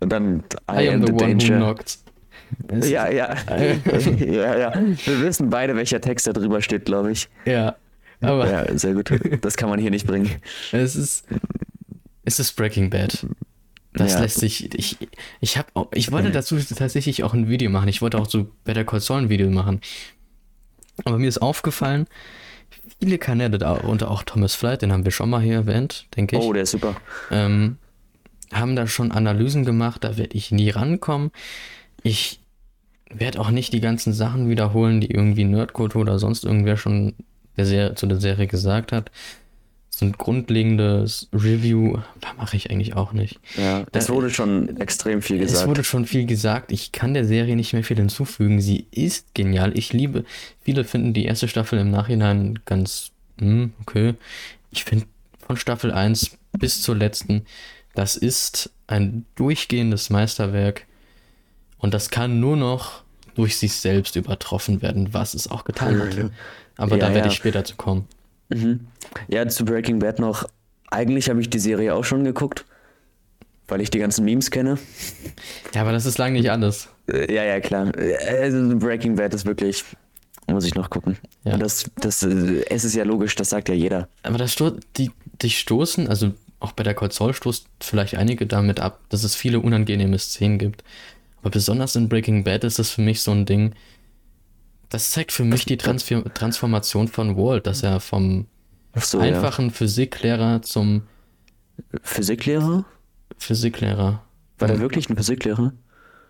[0.00, 1.74] Und dann I, I am the, one who danger.
[2.84, 3.34] Ja, ja.
[4.18, 4.74] ja, ja.
[4.74, 7.30] Wir wissen beide, welcher Text da drüber steht, glaube ich.
[7.46, 7.76] Ja,
[8.20, 9.10] aber Ja, sehr gut.
[9.40, 10.30] Das kann man hier nicht bringen.
[10.72, 11.24] es ist
[12.26, 13.26] es ist Breaking Bad.
[13.94, 14.20] Das Ja.
[14.20, 14.98] lässt sich ich
[15.40, 17.88] ich habe ich wollte dazu tatsächlich auch ein Video machen.
[17.88, 19.80] Ich wollte auch so Better Call Saul ein Video machen.
[21.06, 22.06] Aber mir ist aufgefallen,
[23.00, 26.36] viele Kanäle da und auch Thomas Flight, den haben wir schon mal hier erwähnt, denke
[26.36, 26.42] ich.
[26.42, 26.96] Oh, der ist super.
[27.30, 27.78] ähm,
[28.52, 31.30] haben da schon Analysen gemacht, da werde ich nie rankommen.
[32.02, 32.40] Ich
[33.10, 37.14] werde auch nicht die ganzen Sachen wiederholen, die irgendwie Nerdkultur oder sonst irgendwer schon
[37.56, 39.10] der Serie, zu der Serie gesagt hat.
[39.98, 41.96] So ein grundlegendes Review
[42.36, 43.40] mache ich eigentlich auch nicht.
[43.56, 45.68] Ja, es wurde schon extrem viel Es gesagt.
[45.68, 46.70] wurde schon viel gesagt.
[46.70, 48.60] Ich kann der Serie nicht mehr viel hinzufügen.
[48.60, 49.72] Sie ist genial.
[49.74, 50.26] Ich liebe,
[50.62, 54.12] viele finden die erste Staffel im Nachhinein ganz, hm, okay.
[54.70, 55.06] Ich finde
[55.46, 57.46] von Staffel 1 bis zur letzten,
[57.94, 60.84] das ist ein durchgehendes Meisterwerk.
[61.78, 63.02] Und das kann nur noch
[63.34, 66.30] durch sich selbst übertroffen werden, was es auch getan hat.
[66.76, 67.32] Aber Ja, da werde ja.
[67.32, 68.06] ich später zu kommen.
[68.48, 68.86] Mhm.
[69.28, 70.48] Ja, zu Breaking Bad noch.
[70.90, 72.64] Eigentlich habe ich die Serie auch schon geguckt,
[73.68, 74.78] weil ich die ganzen Memes kenne.
[75.74, 76.88] Ja, aber das ist lang nicht alles.
[77.08, 77.92] Äh, Ja, ja, klar.
[78.28, 79.84] Also Breaking Bad ist wirklich,
[80.46, 81.18] muss ich noch gucken.
[81.44, 81.54] Ja.
[81.54, 84.08] Und das, das, äh, es ist ja logisch, das sagt ja jeder.
[84.22, 85.10] Aber das sto die,
[85.42, 89.34] die stoßen, also auch bei der Call Saul stoßt vielleicht einige damit ab, dass es
[89.34, 90.84] viele unangenehme Szenen gibt.
[91.40, 93.74] Aber besonders in Breaking Bad ist das für mich so ein Ding,
[94.88, 98.46] das zeigt für mich die Transfer Transformation von Walt, dass er vom
[98.94, 101.02] so, einfachen Physiklehrer zum
[101.92, 101.98] ja.
[102.02, 102.84] Physiklehrer?
[103.38, 104.22] Physiklehrer.
[104.58, 105.72] War der Ähm, wirklich ein Physiklehrer?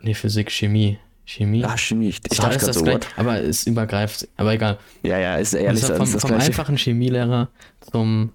[0.00, 0.98] Nee, Physik, Chemie.
[1.24, 1.64] Chemie.
[1.64, 2.08] Ah, Chemie.
[2.08, 4.78] Ich, ich dachte ist das so, gleich, aber es übergreift, aber egal.
[5.02, 7.48] Ja, ja, ist ehrlich, Also vom, vom einfachen Chemielehrer
[7.90, 8.32] zum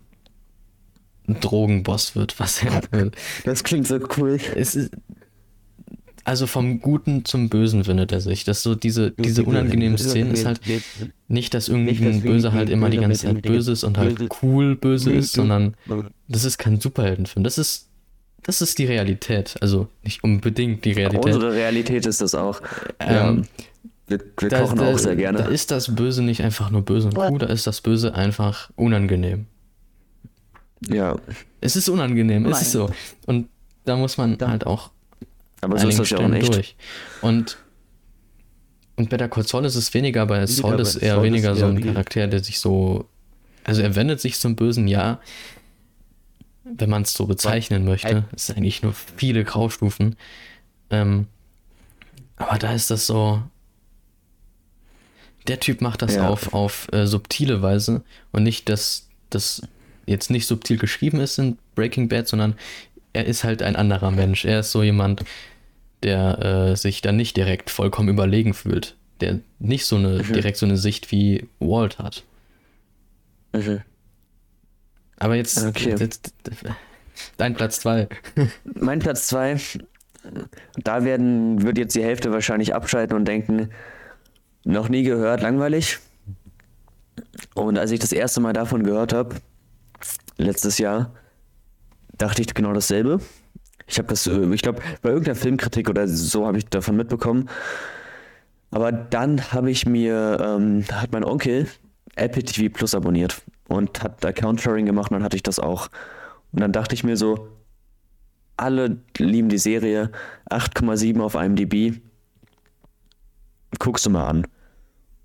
[1.27, 3.11] Drogenboss wird, was er will.
[3.45, 4.39] Das klingt so cool.
[4.56, 4.91] Es ist,
[6.23, 8.43] also vom Guten zum Bösen wendet er sich.
[8.43, 10.61] Das so diese, diese unangenehmen Szenen ist halt
[11.27, 13.98] nicht, dass irgendwie Nicht, dass ein Böse halt immer die ganze Zeit böse ist und
[13.98, 15.76] halt cool böse ist, sondern
[16.27, 17.43] das ist kein Superheldenfilm.
[17.43, 17.89] Das ist,
[18.43, 19.56] das ist die Realität.
[19.61, 21.34] Also nicht unbedingt die Realität.
[21.34, 22.61] Unsere Realität ist das auch.
[22.99, 23.48] Ähm,
[24.07, 25.38] Wir, wir da, kochen da, auch sehr gerne.
[25.39, 28.69] Da ist das Böse nicht einfach nur böse und cool, da ist das Böse einfach
[28.76, 29.45] unangenehm.
[30.88, 31.15] Ja.
[31.61, 32.52] Es ist unangenehm, Nein.
[32.52, 32.89] es ist so.
[33.26, 33.48] Und
[33.85, 34.49] da muss man da.
[34.49, 34.91] halt auch.
[35.62, 36.54] Aber so ist das ja auch nicht.
[36.54, 36.76] Durch.
[37.22, 37.58] Und,
[38.96, 41.60] und bei der Call Saul ist es weniger, bei Saul ist eher Saul weniger ist
[41.60, 43.06] so ein Charakter, der sich so.
[43.64, 45.22] Also er wendet sich zum Bösen, ja.
[46.64, 48.26] Wenn man es so bezeichnen möchte.
[48.36, 50.16] Es sind eigentlich nur viele Graustufen.
[50.90, 51.28] Ähm,
[52.38, 53.42] aber da ist das so.
[55.48, 56.28] Der Typ macht das ja.
[56.28, 59.64] auf, auf äh, subtile Weise und nicht, dass das
[60.06, 62.56] jetzt nicht subtil geschrieben ist in Breaking Bad, sondern
[63.14, 64.46] er ist halt ein anderer Mensch.
[64.46, 65.24] Er ist so jemand,
[66.04, 68.96] der äh, sich dann nicht direkt vollkommen überlegen fühlt.
[69.20, 70.34] Der nicht so eine, mhm.
[70.34, 72.24] direkt so eine Sicht wie Walt hat.
[73.54, 73.82] Mhm.
[75.18, 75.96] Aber jetzt, okay.
[76.00, 76.34] jetzt,
[77.38, 78.08] dein Platz 2.
[78.64, 79.58] mein Platz 2,
[80.78, 83.70] da werden, wird jetzt die Hälfte wahrscheinlich abschalten und denken,
[84.64, 86.00] noch nie gehört, langweilig.
[87.54, 89.36] Und als ich das erste Mal davon gehört habe,
[90.38, 91.14] letztes Jahr,
[92.22, 93.19] dachte ich genau dasselbe.
[93.88, 97.49] Ich habe das, äh, ich glaube, bei irgendeiner Filmkritik oder so habe ich davon mitbekommen.
[98.69, 101.68] Aber dann habe ich mir, ähm, hat mein Onkel
[102.15, 105.88] Apple TV Plus abonniert und hat Account Sharing gemacht und dann hatte ich das auch.
[106.52, 107.48] Und dann dachte ich mir so,
[108.57, 110.11] alle lieben die Serie,
[110.49, 111.99] 8,7 auf IMDb.
[113.80, 114.48] Guckst du mal an.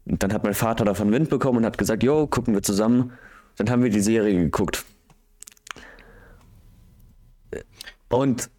[0.07, 3.13] Und dann hat mein Vater davon Wind bekommen und hat gesagt, jo, gucken wir zusammen.
[3.57, 4.85] Dann haben wir die Serie geguckt.
[8.09, 8.51] Und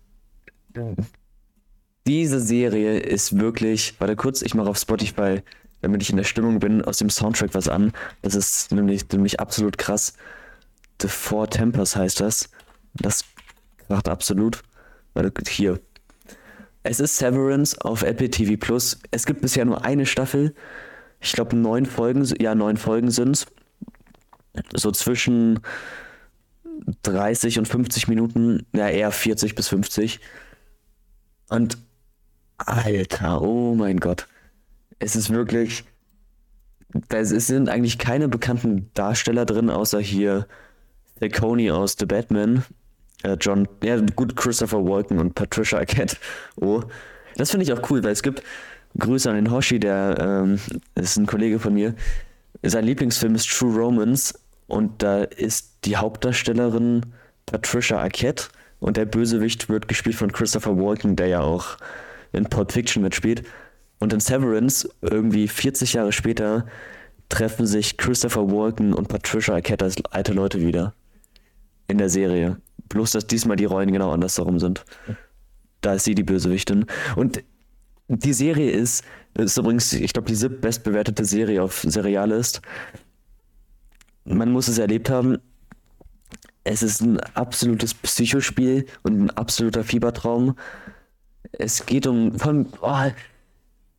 [2.05, 5.41] diese Serie ist wirklich, warte kurz, ich mache auf Spotify,
[5.81, 7.91] damit ich in der Stimmung bin, aus dem Soundtrack was an.
[8.21, 10.13] Das ist nämlich, nämlich absolut krass.
[11.01, 12.49] The Four Tempers heißt das.
[12.93, 13.25] Das
[13.87, 14.61] macht absolut.
[15.13, 15.79] Warte, hier.
[16.83, 18.99] Es ist Severance auf Apple TV Plus.
[19.11, 20.55] Es gibt bisher nur eine Staffel.
[21.19, 23.45] Ich glaube, neun Folgen, ja, neun Folgen sind es.
[24.73, 25.59] So zwischen
[27.03, 30.19] 30 und 50 Minuten, ja eher 40 bis 50.
[31.49, 31.77] Und
[32.57, 34.27] Alter, oh mein Gott.
[34.99, 35.83] Es ist wirklich.
[37.09, 40.47] Es sind eigentlich keine bekannten Darsteller drin, außer hier
[41.35, 42.63] Coney aus The Batman.
[43.23, 46.17] Äh, John, ja gut, Christopher Walken und Patricia Arquette.
[46.55, 46.81] Oh,
[47.35, 48.41] das finde ich auch cool, weil es gibt
[48.97, 50.59] Grüße an den Hoshi, der ähm,
[50.95, 51.93] ist ein Kollege von mir.
[52.63, 54.33] Sein Lieblingsfilm ist True Romance
[54.67, 57.05] und da ist die Hauptdarstellerin
[57.45, 58.45] Patricia Arquette
[58.79, 61.77] und der Bösewicht wird gespielt von Christopher Walken, der ja auch
[62.33, 63.43] in Pulp Fiction mitspielt.
[63.99, 66.67] Und in Severance, irgendwie 40 Jahre später,
[67.29, 70.93] treffen sich Christopher Walken und Patricia Arquette als alte Leute wieder.
[71.87, 72.57] In der Serie.
[72.89, 74.85] Bloß, dass diesmal die Rollen genau andersherum sind.
[75.81, 76.85] Da ist sie die Bösewichtin.
[77.15, 77.43] Und
[78.09, 79.03] die Serie ist,
[79.33, 82.61] ist übrigens, ich glaube, die sieb bestbewertete Serie auf Serialist
[84.27, 85.37] man muss es erlebt haben.
[86.63, 90.55] Es ist ein absolutes Psychospiel und ein absoluter Fiebertraum.
[91.53, 92.37] Es geht um.
[92.37, 93.09] Von, oh,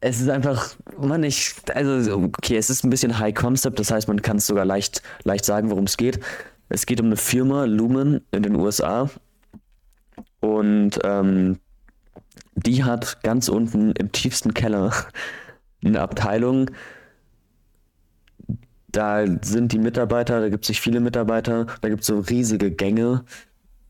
[0.01, 4.07] es ist einfach, man, ich, also, okay, es ist ein bisschen High Concept, das heißt,
[4.07, 6.21] man kann es sogar leicht, leicht sagen, worum es geht.
[6.69, 9.11] Es geht um eine Firma, Lumen, in den USA.
[10.41, 11.59] Und ähm,
[12.55, 14.93] die hat ganz unten im tiefsten Keller
[15.85, 16.71] eine Abteilung,
[18.99, 22.73] da sind die Mitarbeiter, da gibt es nicht viele Mitarbeiter, da gibt es so riesige
[22.73, 23.23] Gänge,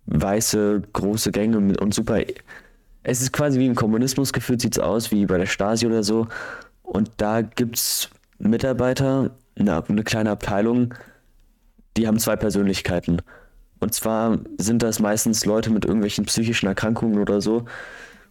[0.04, 2.20] weiße, große Gänge und super.
[3.04, 6.02] Es ist quasi wie im Kommunismus gefühlt, sieht es aus, wie bei der Stasi oder
[6.02, 6.28] so.
[6.82, 10.92] Und da gibt es Mitarbeiter, eine, eine kleine Abteilung,
[11.96, 13.22] die haben zwei Persönlichkeiten.
[13.80, 17.64] Und zwar sind das meistens Leute mit irgendwelchen psychischen Erkrankungen oder so,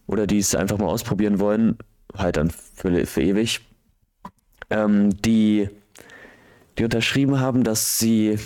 [0.06, 1.76] oder die es einfach mal ausprobieren wollen,
[2.16, 3.66] halt dann für, für ewig,
[4.70, 5.70] ähm, die
[6.78, 8.38] die unterschrieben haben, dass sie,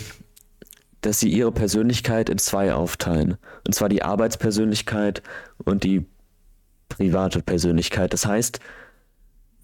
[1.01, 3.37] dass sie ihre Persönlichkeit in zwei aufteilen.
[3.65, 5.21] Und zwar die Arbeitspersönlichkeit
[5.63, 6.05] und die
[6.89, 8.13] private Persönlichkeit.
[8.13, 8.59] Das heißt,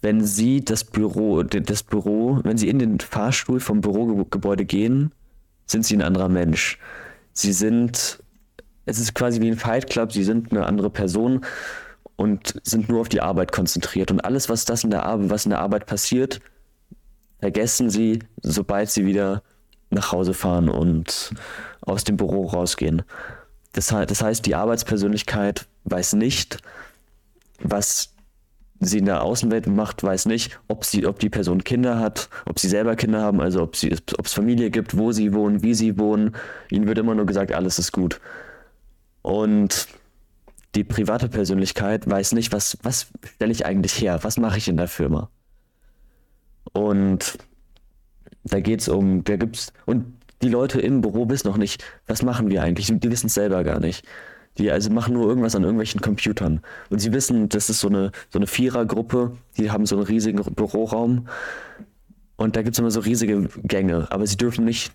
[0.02, 5.12] wenn sie das Büro, das Büro, wenn sie in den Fahrstuhl vom Bürogebäude gehen,
[5.66, 6.78] sind sie ein anderer Mensch.
[7.32, 8.22] Sie sind,
[8.86, 11.44] es ist quasi wie ein Fight Club, sie sind eine andere Person
[12.16, 14.10] und sind nur auf die Arbeit konzentriert.
[14.10, 16.40] Und alles, was das in der Arbeit, was in der Arbeit passiert,
[17.40, 19.42] vergessen sie, sobald sie wieder
[19.90, 21.32] nach Hause fahren und
[21.80, 23.02] aus dem Büro rausgehen.
[23.72, 26.58] Das, das heißt, die Arbeitspersönlichkeit weiß nicht,
[27.60, 28.14] was
[28.80, 32.58] sie in der Außenwelt macht, weiß nicht, ob sie, ob die Person Kinder hat, ob
[32.58, 36.34] sie selber Kinder haben, also ob es Familie gibt, wo sie wohnen, wie sie wohnen.
[36.70, 38.20] Ihnen wird immer nur gesagt, alles ist gut.
[39.22, 39.86] Und
[40.74, 44.76] die private Persönlichkeit weiß nicht, was, was stelle ich eigentlich her, was mache ich in
[44.76, 45.30] der Firma.
[46.72, 47.38] Und
[48.44, 52.50] da geht's um, da gibt's, und die Leute im Büro wissen noch nicht, was machen
[52.50, 52.86] wir eigentlich?
[52.86, 54.06] Die wissen es selber gar nicht.
[54.58, 56.60] Die also machen nur irgendwas an irgendwelchen Computern.
[56.88, 60.42] Und sie wissen, das ist so eine, so eine Vierergruppe, die haben so einen riesigen
[60.54, 61.28] Büroraum.
[62.36, 64.92] Und da gibt es immer so riesige Gänge, aber sie dürfen nicht,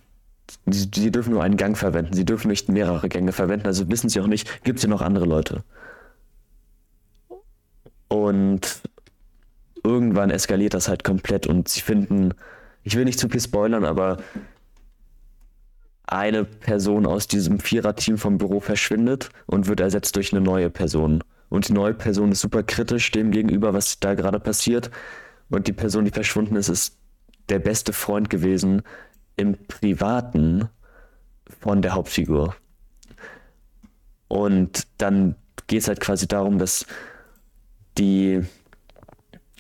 [0.65, 2.13] sie, sie, dürfen nur einen Gang verwenden.
[2.13, 5.01] Sie dürfen nicht mehrere Gänge verwenden, also wissen sie auch nicht, gibt es hier noch
[5.01, 5.63] andere Leute.
[8.07, 8.81] Und
[9.85, 12.33] irgendwann eskaliert das halt komplett und sie finden,
[12.83, 14.17] ich will nicht zu viel spoilern, aber
[16.07, 21.23] eine Person aus diesem Vierer-Team vom Büro verschwindet und wird ersetzt durch eine neue Person.
[21.49, 24.91] Und die neue Person ist super kritisch dem gegenüber, was da gerade passiert.
[25.49, 26.97] Und die Person, die verschwunden ist, ist
[27.49, 28.81] der beste Freund gewesen
[29.35, 30.69] im Privaten
[31.61, 32.55] von der Hauptfigur.
[34.27, 35.35] Und dann
[35.67, 36.85] geht es halt quasi darum, dass
[37.97, 38.41] die.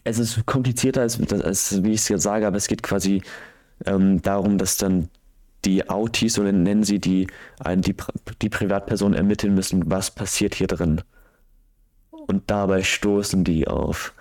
[0.05, 3.21] Es ist komplizierter, als, als wie ich es jetzt sage, aber es geht quasi
[3.85, 5.09] ähm, darum, dass dann
[5.65, 7.27] die Autis, so nennen sie die,
[7.77, 7.95] die,
[8.41, 11.01] die Privatpersonen ermitteln müssen, was passiert hier drin.
[12.11, 14.13] Und dabei stoßen die auf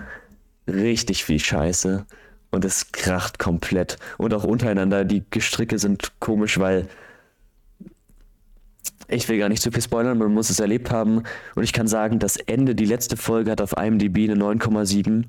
[0.66, 2.06] richtig viel Scheiße.
[2.50, 3.98] Und es kracht komplett.
[4.16, 6.88] Und auch untereinander, die Gestricke sind komisch, weil
[9.08, 11.24] ich will gar nicht zu viel spoilern, man muss es erlebt haben.
[11.56, 15.24] Und ich kann sagen, das Ende, die letzte Folge hat auf IMDb eine 9,7.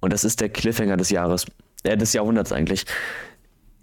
[0.00, 1.46] Und das ist der Cliffhanger des Jahres.
[1.82, 2.84] Äh, des Jahrhunderts eigentlich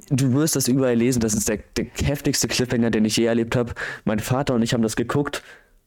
[0.10, 3.56] du wirst das überall lesen, das ist der, der heftigste Cliffhanger, den ich je erlebt
[3.56, 3.74] habe.
[4.06, 5.44] Mein Vater und ich haben das geguckt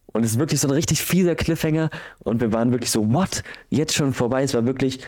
[0.07, 1.91] und es ist wirklich so ein richtig fieser Cliffhanger
[2.21, 3.43] und wir waren wirklich so, what?
[3.69, 5.01] Jetzt schon vorbei, es war wirklich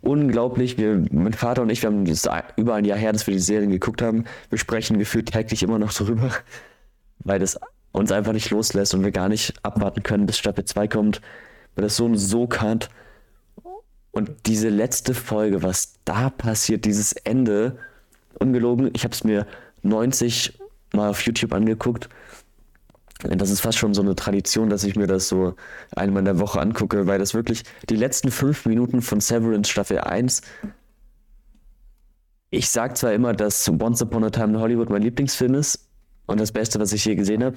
[0.00, 0.78] unglaublich.
[0.78, 3.40] Wir, mein Vater und ich, wir haben das über ein Jahr her, dass wir die
[3.40, 4.24] Serien geguckt haben.
[4.48, 6.30] Wir sprechen gefühlt täglich immer noch darüber,
[7.20, 7.58] weil das
[7.92, 11.20] uns einfach nicht loslässt und wir gar nicht abwarten können, bis Staffel 2 kommt,
[11.74, 12.88] weil das so ein Sog hat.
[14.12, 17.78] Und diese letzte Folge, was da passiert, dieses Ende,
[18.38, 19.46] ungelogen, ich habe es mir
[19.82, 20.58] 90
[20.92, 22.08] Mal auf YouTube angeguckt.
[23.22, 25.54] Das ist fast schon so eine Tradition, dass ich mir das so
[25.94, 30.00] einmal in der Woche angucke, weil das wirklich die letzten fünf Minuten von Severance Staffel
[30.00, 30.40] 1.
[32.48, 35.86] Ich sag zwar immer, dass Once Upon a Time in Hollywood mein Lieblingsfilm ist
[36.26, 37.56] und das Beste, was ich je gesehen habe,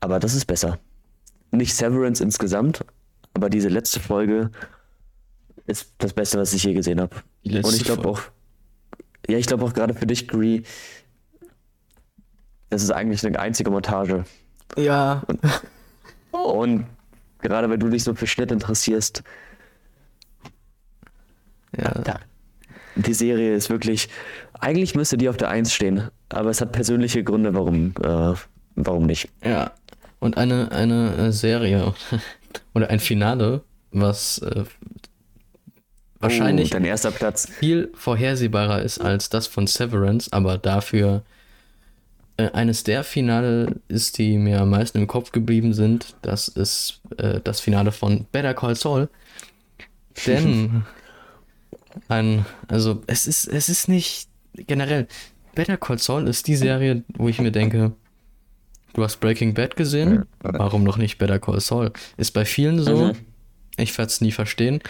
[0.00, 0.78] aber das ist besser.
[1.50, 2.84] Nicht Severance insgesamt,
[3.34, 4.50] aber diese letzte Folge
[5.66, 7.16] ist das Beste, was ich je gesehen habe.
[7.44, 8.20] Und ich glaube auch,
[9.28, 10.62] ja, ich glaube auch gerade für dich, Gree,
[12.70, 14.24] das ist eigentlich eine einzige Montage.
[14.76, 15.22] Ja.
[15.26, 15.40] Und,
[16.32, 16.86] und
[17.40, 19.22] gerade weil du dich so für Schnitt interessierst,
[21.76, 21.90] ja.
[21.90, 22.20] Da,
[22.94, 24.08] die Serie ist wirklich,
[24.54, 28.34] eigentlich müsste die auf der Eins stehen, aber es hat persönliche Gründe, warum, äh,
[28.76, 29.28] warum nicht.
[29.44, 29.72] Ja.
[30.18, 31.94] Und eine, eine Serie
[32.74, 34.64] oder ein Finale, was äh,
[36.26, 37.48] wahrscheinlich oh, dein erster Platz.
[37.50, 41.22] viel vorhersehbarer ist als das von Severance, aber dafür
[42.36, 46.16] äh, eines der Finale ist, die mir am meisten im Kopf geblieben sind.
[46.22, 49.08] Das ist äh, das Finale von Better Call Saul.
[50.26, 50.84] Denn
[52.08, 55.06] ein, also es ist, es ist nicht generell.
[55.54, 57.92] Better Call Saul ist die Serie, wo ich mir denke,
[58.92, 61.92] du hast Breaking Bad gesehen, warum noch nicht Better Call Saul?
[62.18, 63.06] Ist bei vielen so.
[63.06, 63.16] Mhm.
[63.76, 64.80] Ich werde es nie verstehen.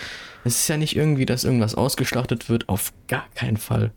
[0.45, 2.69] Es ist ja nicht irgendwie, dass irgendwas ausgeschlachtet wird.
[2.69, 3.93] Auf gar keinen Fall.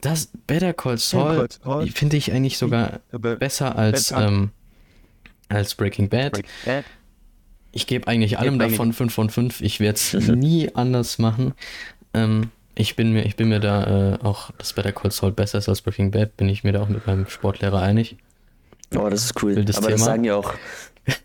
[0.00, 1.48] Das Better Call Saul
[1.94, 4.50] finde ich eigentlich sogar besser als, ähm,
[5.48, 6.42] als Breaking Bad.
[7.72, 9.60] Ich gebe eigentlich allem davon 5 von 5.
[9.60, 11.54] Ich werde es nie anders machen.
[12.12, 15.58] Ähm, ich, bin mir, ich bin mir da äh, auch, dass Better Call Saul besser
[15.58, 18.16] ist als Breaking Bad, bin ich mir da auch mit meinem Sportlehrer einig.
[18.94, 19.56] Oh, das ist cool.
[19.56, 19.96] Wildes Aber Thema.
[19.96, 20.54] das sagen ja auch,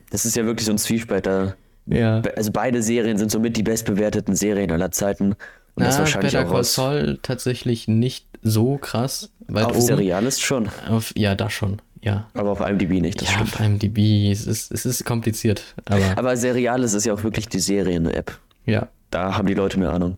[0.10, 1.56] das ist ja wirklich so ein Zwiespalt da.
[1.90, 2.22] Ja.
[2.36, 5.34] Also beide Serien sind somit die bestbewerteten Serien aller Zeiten.
[5.76, 9.82] Und das Na, wahrscheinlich Better Call Saul tatsächlich nicht so krass weit auf oben.
[9.82, 11.82] Serial ist schon, Auf, ja, da schon.
[12.02, 12.28] Ja.
[12.34, 13.54] aber auf IMDb nicht, das ja, stimmt.
[13.56, 17.60] auf IMDb, es ist, es ist kompliziert, aber Aber Serial ist ja auch wirklich die
[17.60, 18.38] Serien-App.
[18.66, 18.88] ja.
[19.12, 20.18] Da haben die Leute mehr Ahnung.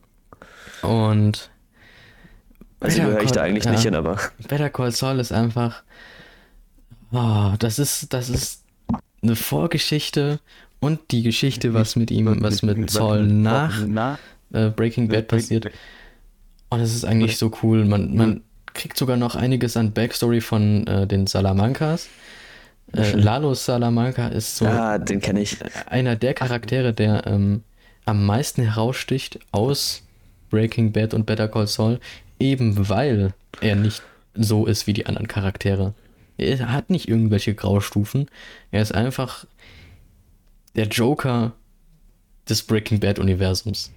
[0.82, 1.50] Und
[2.82, 3.72] Also Better gehöre ich da eigentlich ja.
[3.72, 4.18] nicht hin, aber
[4.48, 5.84] Better Call Saul ist einfach,
[7.14, 8.64] oh, das ist, das ist
[9.24, 10.40] eine Vorgeschichte
[10.82, 14.20] und die Geschichte, was mit ihm, was mit Saul nach Na,
[14.52, 15.68] äh, Breaking Bad passiert.
[16.70, 17.86] Und das ist eigentlich so cool.
[17.86, 18.42] Man, man
[18.74, 22.10] kriegt sogar noch einiges an Backstory von äh, den Salamancas.
[22.94, 25.58] Äh, Lalo Salamanca ist so ah, den kenne ich.
[25.86, 27.64] einer der Charaktere, der ähm,
[28.06, 30.04] am meisten heraussticht aus
[30.50, 32.00] Breaking Bad und Better Call Saul,
[32.40, 34.02] eben weil er nicht
[34.34, 35.94] so ist wie die anderen Charaktere.
[36.38, 38.28] Er hat nicht irgendwelche Graustufen.
[38.72, 39.46] Er ist einfach
[40.76, 41.54] der Joker
[42.48, 43.92] des Breaking Bad Universums.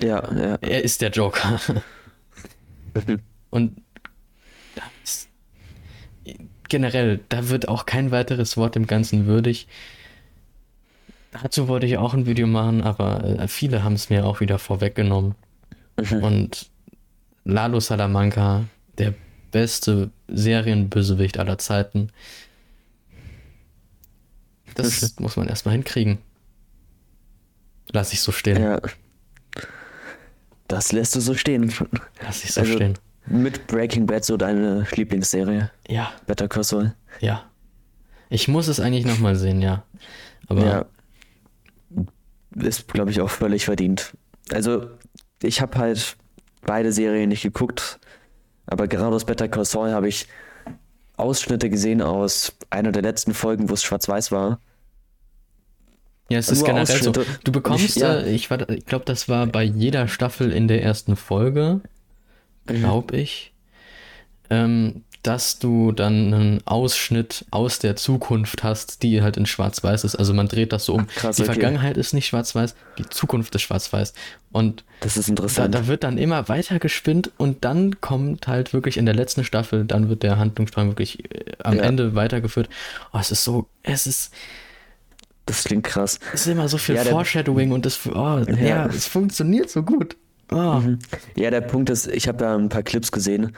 [0.00, 0.58] Ja, ja.
[0.60, 1.60] Er ist der Joker.
[3.50, 3.80] Und
[4.74, 5.28] da ist,
[6.68, 9.68] generell, da wird auch kein weiteres Wort dem Ganzen würdig.
[11.42, 14.58] Dazu wollte ich auch ein Video machen, aber äh, viele haben es mir auch wieder
[14.58, 15.34] vorweggenommen.
[16.22, 16.70] Und
[17.44, 18.64] Lalo Salamanca,
[18.98, 19.14] der
[19.50, 22.10] beste Serienbösewicht aller Zeiten.
[24.74, 26.18] Das muss man erstmal hinkriegen.
[27.92, 28.60] Lass ich so stehen.
[28.62, 28.80] ja.
[30.68, 31.72] Das lässt du so stehen.
[32.22, 32.98] Lass ich so Also, stehen.
[33.26, 35.70] Mit Breaking Bad so deine Lieblingsserie.
[35.88, 36.94] Ja, Better Call Saul.
[37.20, 37.44] ja.
[38.30, 39.84] Ich muss es eigentlich nochmal sehen, ja.
[40.48, 40.86] Aber Ja.
[42.56, 44.16] Ist, glaube ich, auch völlig verdient.
[44.50, 44.88] Also,
[45.42, 46.16] ich habe halt
[46.62, 48.00] beide Serien nicht geguckt,
[48.66, 50.26] aber gerade aus Better Call Saul habe ich
[51.16, 54.58] Ausschnitte gesehen aus einer der letzten Folgen, wo es schwarz-weiß war.
[56.30, 57.12] Ja, es ist generell so.
[57.44, 58.14] Du bekommst, Ich- ja.
[58.20, 61.80] äh, ich, war- ich glaube, das war bei jeder Staffel in der ersten Folge,
[62.66, 63.52] glaube ich,
[64.50, 70.14] ähm, dass du dann einen Ausschnitt aus der Zukunft hast, die halt in Schwarz-Weiß ist.
[70.16, 71.06] Also man dreht das so um.
[71.08, 71.52] krass, die okay.
[71.54, 74.12] Vergangenheit ist nicht Schwarz-Weiß, die Zukunft ist Schwarz-Weiß.
[74.52, 75.74] Und Das ist da, interessant.
[75.74, 79.84] da wird dann immer weiter gespinnt und dann kommt halt wirklich in der letzten Staffel,
[79.86, 81.82] dann wird der Handlungsstrang wirklich äh, am Ja.
[81.84, 82.68] Ende weitergeführt.
[83.14, 84.30] Oh, es ist so, es ist,
[85.46, 86.20] Das klingt krass.
[86.34, 88.86] es ist immer so viel Ja, Foreshadowing und das, oh, ja.
[88.86, 90.16] es funktioniert so gut.
[90.52, 90.82] Oh.
[91.34, 93.56] Ja, der Punkt ist, ich habe da ein paar Clips gesehen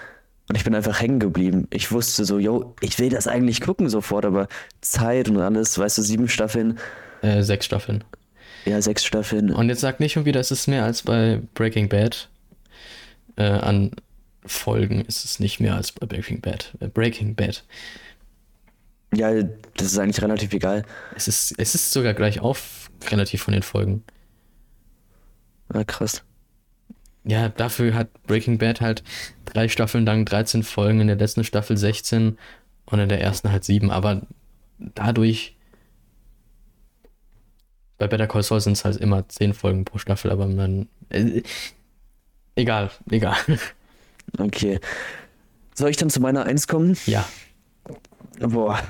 [0.48, 1.66] und ich bin einfach hängen geblieben.
[1.70, 4.48] Ich wusste so, yo, ich will das eigentlich gucken sofort, aber
[4.80, 6.78] Zeit und alles, weißt du, sieben Staffeln,
[7.22, 8.04] Äh, sechs Staffeln.
[8.64, 9.52] ja, sechs Staffeln.
[9.52, 12.28] Und jetzt sagt nicht schon wieder, es ist mehr als bei Breaking Bad.
[13.36, 13.90] Äh, an
[14.44, 16.72] Folgen ist es nicht mehr als bei Breaking Bad.
[16.80, 17.64] Äh, Breaking Bad.
[19.14, 19.30] Ja,
[19.76, 20.84] das ist eigentlich relativ egal.
[21.14, 24.04] Es ist, es ist sogar gleich auf, relativ von den Folgen.
[25.72, 26.22] Ah, krass.
[27.28, 29.02] Ja, dafür hat Breaking Bad halt
[29.44, 32.38] drei Staffeln lang 13 Folgen, in der letzten Staffel 16
[32.86, 33.90] und in der ersten halt sieben.
[33.90, 34.22] Aber
[34.78, 35.56] dadurch,
[37.98, 40.88] bei Better Call Saul sind es halt immer 10 Folgen pro Staffel, aber man.
[41.10, 41.42] Äh,
[42.54, 43.36] egal, egal.
[44.38, 44.80] Okay.
[45.72, 46.96] Soll ich dann zu meiner Eins kommen?
[47.06, 47.24] ja,
[48.40, 48.80] Boah.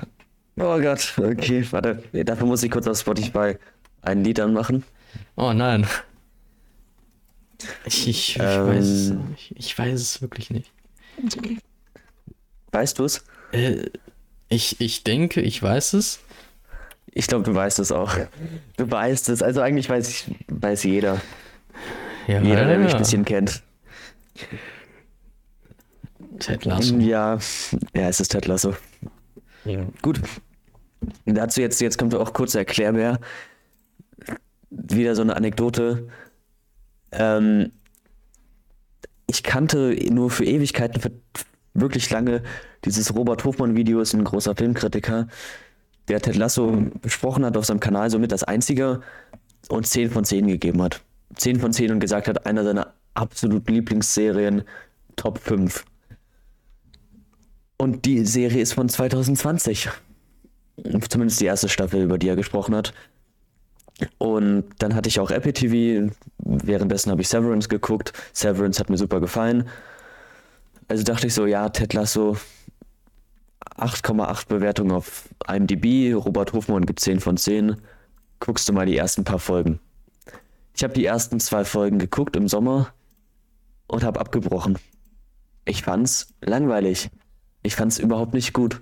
[0.59, 2.01] Oh Gott, okay, warte.
[2.11, 3.55] Dafür muss ich kurz auf Spotify
[4.01, 4.83] ein Lied anmachen.
[5.35, 5.85] oh nein.
[7.85, 8.67] Ich, ich, ich Ähm.
[8.67, 9.53] weiß es nicht.
[9.55, 10.71] Ich weiß es wirklich nicht.
[12.71, 13.23] Weißt du es?
[13.51, 13.85] Äh,
[14.49, 16.19] ich, ich denke, ich weiß es.
[17.11, 18.15] Ich glaube, du weißt es auch.
[18.77, 19.41] Du weißt es.
[19.41, 21.19] Also eigentlich weiß ich, weiß jeder.
[22.27, 22.97] Ja, Jeder, der mich ja.
[22.97, 23.63] ein bisschen kennt.
[26.39, 26.95] Ted Lasso.
[26.97, 27.39] Ja,
[27.95, 28.75] ja, es ist Ted Lasso.
[30.01, 30.21] Gut.
[31.25, 33.19] Dazu jetzt, jetzt kommt auch kurz Erklärbär.
[34.69, 36.09] Wieder so eine Anekdote.
[37.11, 37.71] Ähm,
[39.27, 41.11] ich kannte nur für Ewigkeiten, für
[41.73, 42.43] wirklich lange,
[42.85, 45.27] dieses Robert Hofmann-Video ist ein großer Filmkritiker,
[46.07, 49.01] der Ted Lasso besprochen hat auf seinem Kanal, somit das einzige
[49.69, 51.01] und 10 von 10 gegeben hat.
[51.35, 54.63] 10 von 10 und gesagt hat, einer seiner absolut Lieblingsserien,
[55.17, 55.83] Top 5.
[57.77, 59.89] Und die Serie ist von 2020.
[61.09, 62.93] Zumindest die erste Staffel, über die er gesprochen hat.
[64.17, 66.13] Und dann hatte ich auch Apple TV.
[66.37, 68.13] Währenddessen habe ich Severance geguckt.
[68.33, 69.67] Severance hat mir super gefallen.
[70.87, 72.37] Also dachte ich so, ja, Ted Lasso
[73.75, 76.13] 8,8 Bewertung auf IMDb.
[76.13, 77.77] Robert Hofmann gibt 10 von 10.
[78.39, 79.79] Guckst du mal die ersten paar Folgen.
[80.75, 82.93] Ich habe die ersten zwei Folgen geguckt im Sommer
[83.87, 84.77] und habe abgebrochen.
[85.65, 87.09] Ich fand's langweilig.
[87.63, 88.79] Ich fand's überhaupt nicht gut.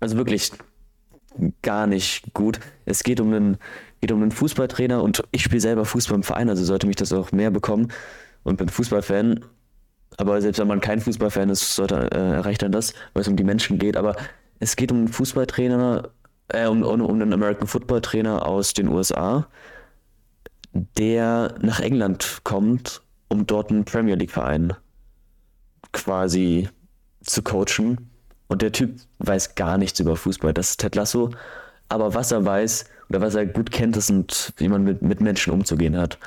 [0.00, 0.52] Also wirklich
[1.62, 2.60] gar nicht gut.
[2.84, 3.58] Es geht um einen,
[4.00, 7.12] geht um einen Fußballtrainer und ich spiele selber Fußball im Verein, also sollte mich das
[7.12, 7.88] auch mehr bekommen
[8.44, 9.44] und bin Fußballfan.
[10.16, 13.36] Aber selbst wenn man kein Fußballfan ist, sollte, äh, erreicht dann das, weil es um
[13.36, 13.96] die Menschen geht.
[13.96, 14.16] Aber
[14.58, 16.10] es geht um einen Fußballtrainer,
[16.48, 19.46] äh, um, um, um einen American Football Trainer aus den USA,
[20.72, 24.72] der nach England kommt, um dort einen Premier League Verein
[25.92, 26.68] quasi
[27.22, 28.10] zu coachen.
[28.48, 30.54] Und der Typ weiß gar nichts über Fußball.
[30.54, 31.30] Das ist Ted Lasso.
[31.88, 35.20] Aber was er weiß oder was er gut kennt, ist, und wie man mit, mit
[35.20, 36.18] Menschen umzugehen hat.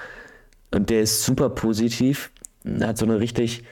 [0.72, 2.32] Und der ist super positiv.
[2.64, 3.64] Er hat so eine richtig.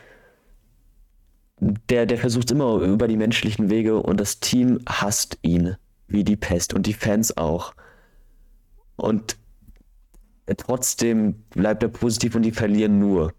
[1.62, 5.76] Der, der versucht immer über die menschlichen Wege und das Team hasst ihn
[6.08, 7.74] wie die Pest und die Fans auch.
[8.96, 9.36] Und
[10.58, 13.34] trotzdem bleibt er positiv und die verlieren nur.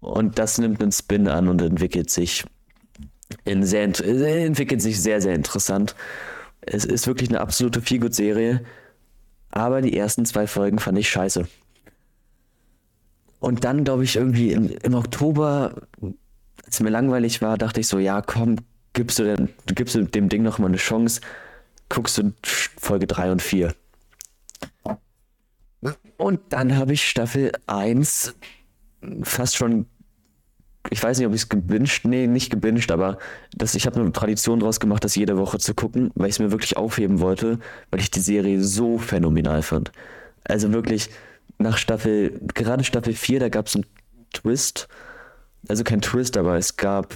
[0.00, 2.44] Und das nimmt einen Spin an und entwickelt sich
[3.44, 5.94] in sehr, äh, entwickelt sich sehr, sehr interessant.
[6.60, 8.64] Es ist wirklich eine absolute Feelgood-Serie.
[9.50, 11.46] Aber die ersten zwei Folgen fand ich scheiße.
[13.38, 15.74] Und dann, glaube ich, irgendwie im, im Oktober,
[16.64, 18.56] als mir langweilig war, dachte ich so, ja, komm,
[18.92, 21.20] gibst du, denn, gibst du dem Ding noch mal eine Chance,
[21.88, 23.74] guckst du Folge 3 und 4.
[26.16, 28.34] Und dann habe ich Staffel 1
[29.22, 29.86] fast schon,
[30.90, 33.18] ich weiß nicht, ob ich es gebinged, nee, nicht gebinged, aber
[33.54, 36.38] das, ich habe eine Tradition daraus gemacht, das jede Woche zu gucken, weil ich es
[36.38, 37.58] mir wirklich aufheben wollte,
[37.90, 39.92] weil ich die Serie so phänomenal fand.
[40.44, 41.10] Also wirklich,
[41.58, 43.86] nach Staffel, gerade Staffel 4, da gab es einen
[44.32, 44.88] Twist.
[45.68, 47.14] Also kein Twist, aber es gab,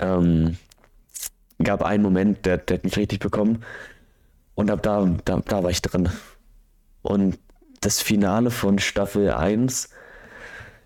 [0.00, 0.56] ähm,
[1.58, 3.64] gab einen Moment, der, der hat mich richtig bekommen.
[4.54, 6.08] Und ab da, da, da war ich drin.
[7.02, 7.38] Und
[7.80, 9.88] das Finale von Staffel 1,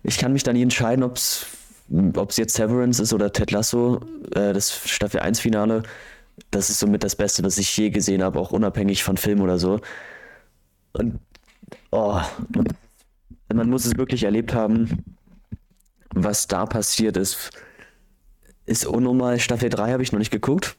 [0.07, 1.47] ich kann mich da nie entscheiden, ob es
[2.37, 4.01] jetzt Severance ist oder Ted Lasso,
[4.35, 5.83] äh, das Staffel 1 Finale,
[6.51, 9.57] das ist somit das Beste, was ich je gesehen habe, auch unabhängig von Film oder
[9.57, 9.79] so.
[10.93, 11.19] Und
[11.91, 12.19] oh,
[13.53, 15.03] man muss es wirklich erlebt haben,
[16.13, 17.51] was da passiert ist.
[18.65, 19.39] Ist unnormal.
[19.39, 20.75] Staffel 3 habe ich noch nicht geguckt.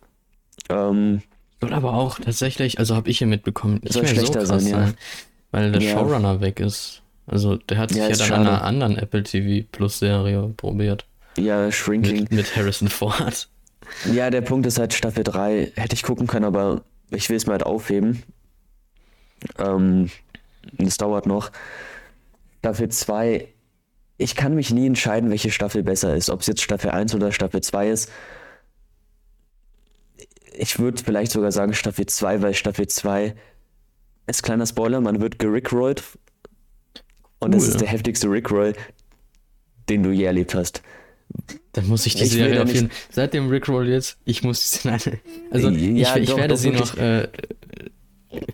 [0.68, 1.22] Ähm,
[1.60, 4.60] Soll aber auch tatsächlich, also habe ich hier mitbekommen, nicht Soll so schlechter krass sein,
[4.60, 4.92] sein, ja.
[5.52, 5.92] weil der Ja.
[5.92, 7.02] Showrunner weg ist.
[7.26, 11.06] Also der hat sich Ja, dann an einer anderen Apple TV Plus Serie probiert.
[11.36, 12.20] ja, Shrinking.
[12.22, 13.48] Mit, mit Harrison Ford.
[14.12, 17.46] Ja, der Punkt ist halt, Staffel 3 hätte ich gucken können, aber ich will es
[17.46, 18.22] mir halt aufheben.
[19.58, 20.10] Ähm,
[20.78, 21.50] es dauert noch.
[22.60, 23.46] Staffel 2,
[24.18, 26.30] ich kann mich nie entscheiden, welche Staffel besser ist.
[26.30, 28.10] Ob es jetzt Staffel 1 oder Staffel 2 ist.
[30.58, 33.34] Ich würde vielleicht sogar sagen Staffel 2, weil Staffel 2
[34.26, 36.02] ist kleiner Spoiler, man wird gerickrollt.
[37.38, 37.68] Und das Cool.
[37.70, 38.74] ist der heftigste Rickroll,
[39.88, 40.82] den du je erlebt hast.
[41.72, 44.78] Dann muss ich die Ich Serie auf jeden Seit dem Rickroll jetzt, ich muss die
[44.78, 45.20] Serie.
[45.50, 46.94] Also Ja, ich, ich doch, werde doch, sie wirklich.
[46.94, 47.28] noch äh,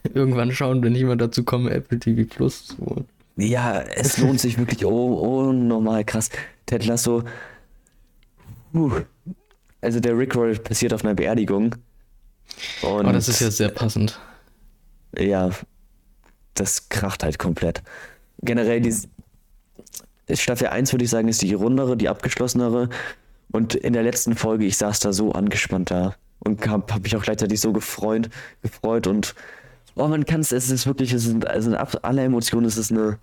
[0.14, 3.04] irgendwann schauen, wenn ich mal dazu komme, Apple TV Plus zu holen.
[3.36, 6.30] Ja, es lohnt sich wirklich oh, oh normal krass.
[6.66, 7.22] Ted Lasso.
[8.72, 8.92] Puh.
[9.80, 11.76] Also der Rickroll passiert auf einer Beerdigung.
[12.82, 14.18] Und Aber das ist ja sehr passend.
[15.16, 15.50] ja,
[16.54, 17.82] das kracht halt komplett.
[18.40, 18.94] Generell die
[20.36, 22.88] Staffel 1 würde ich sagen, ist die rundere, die abgeschlossenere.
[23.50, 27.14] Und in der letzten Folge, ich saß da so angespannt da und habe hab mich
[27.16, 28.30] auch gleichzeitig so gefreut,
[28.62, 29.34] gefreut und
[29.94, 32.90] oh, man kann es, es ist wirklich, es sind, also ab aller Emotionen, es ist
[32.90, 33.18] eine,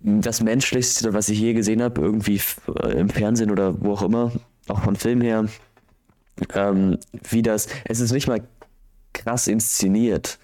[0.00, 2.40] das Menschlichste, was ich je gesehen habe, irgendwie
[2.82, 4.32] äh, im Fernsehen oder wo auch immer,
[4.68, 5.46] auch von Film her.
[6.54, 6.98] Ähm,
[7.30, 8.42] wie das, es ist nicht mal
[9.12, 10.38] krass inszeniert.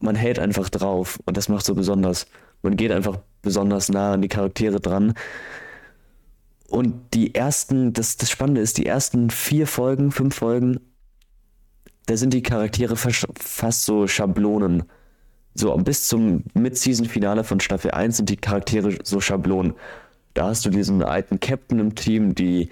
[0.00, 2.26] Man hält einfach drauf und das macht so besonders.
[2.62, 5.14] Man geht einfach besonders nah an die Charaktere dran.
[6.68, 10.80] Und die ersten, das, das Spannende ist, die ersten vier Folgen, fünf Folgen,
[12.06, 14.84] da sind die Charaktere fast, so Schablonen.
[15.54, 19.74] So bis zum Mid-Season-Finale von Staffel 1 sind die Charaktere so Schablonen.
[20.34, 22.70] Da hast du diesen alten Captain im Team, die,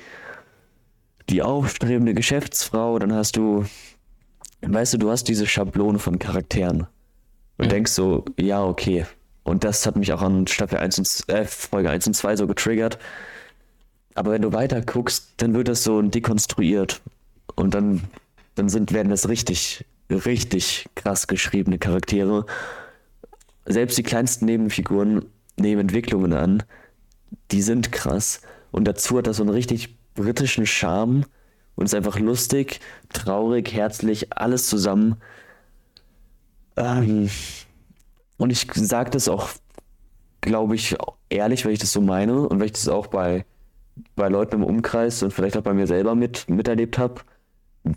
[1.29, 3.67] die aufstrebende Geschäftsfrau, dann hast du,
[4.63, 6.87] weißt du, du hast diese Schablone von Charakteren.
[7.59, 7.69] Und Ja.
[7.69, 9.05] denkst so, ja, okay.
[9.43, 12.47] Und das hat mich auch an Staffel 1 und äh, Folge 1 und 2 so
[12.47, 12.99] getriggert.
[14.15, 17.01] Aber wenn du weiter guckst, dann wird das so dekonstruiert.
[17.55, 18.03] Und dann,
[18.55, 22.47] dann sind, werden das richtig, richtig krass geschriebene Charaktere.
[23.65, 25.27] Selbst die kleinsten Nebenfiguren
[25.57, 26.63] nehmen Entwicklungen an.
[27.51, 28.43] Die sind krass.
[28.73, 31.25] Und dazu hat das so einen richtig britischen Charme.
[31.77, 32.81] Und ist einfach lustig,
[33.11, 35.17] traurig, herzlich, alles zusammen.
[36.77, 37.31] Ähm,
[38.41, 39.51] und ich sage das auch,
[40.41, 40.97] glaube ich,
[41.29, 43.45] ehrlich, weil ich das so meine und weil ich das auch bei,
[44.17, 47.21] bei Leuten im Umkreis und vielleicht auch bei mir selber mit, miterlebt habe.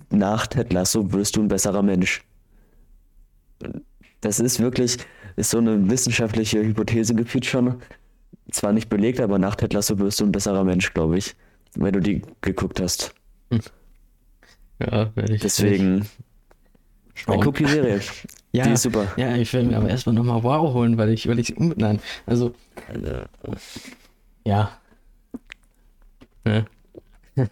[0.09, 2.25] Nach Ted Lasso wirst du ein besserer Mensch.
[4.19, 4.97] Das ist wirklich,
[5.37, 7.81] ist so eine wissenschaftliche Hypothese gefühlt schon.
[8.51, 11.37] Zwar nicht belegt, aber nach Ted Lasso wirst du ein besserer Mensch, glaube ich,
[11.75, 13.15] wenn du die geguckt hast.
[14.79, 15.41] Ja, werde ich.
[15.41, 16.05] Deswegen,
[17.25, 18.01] guck die Serie.
[18.53, 19.07] Ja, die ist super.
[19.17, 21.73] Ja, ich will mir aber erstmal nochmal Wow holen, weil ich, weil ich um.
[21.75, 22.53] Nein, also.
[24.45, 24.71] Ja.
[26.45, 26.65] Ne?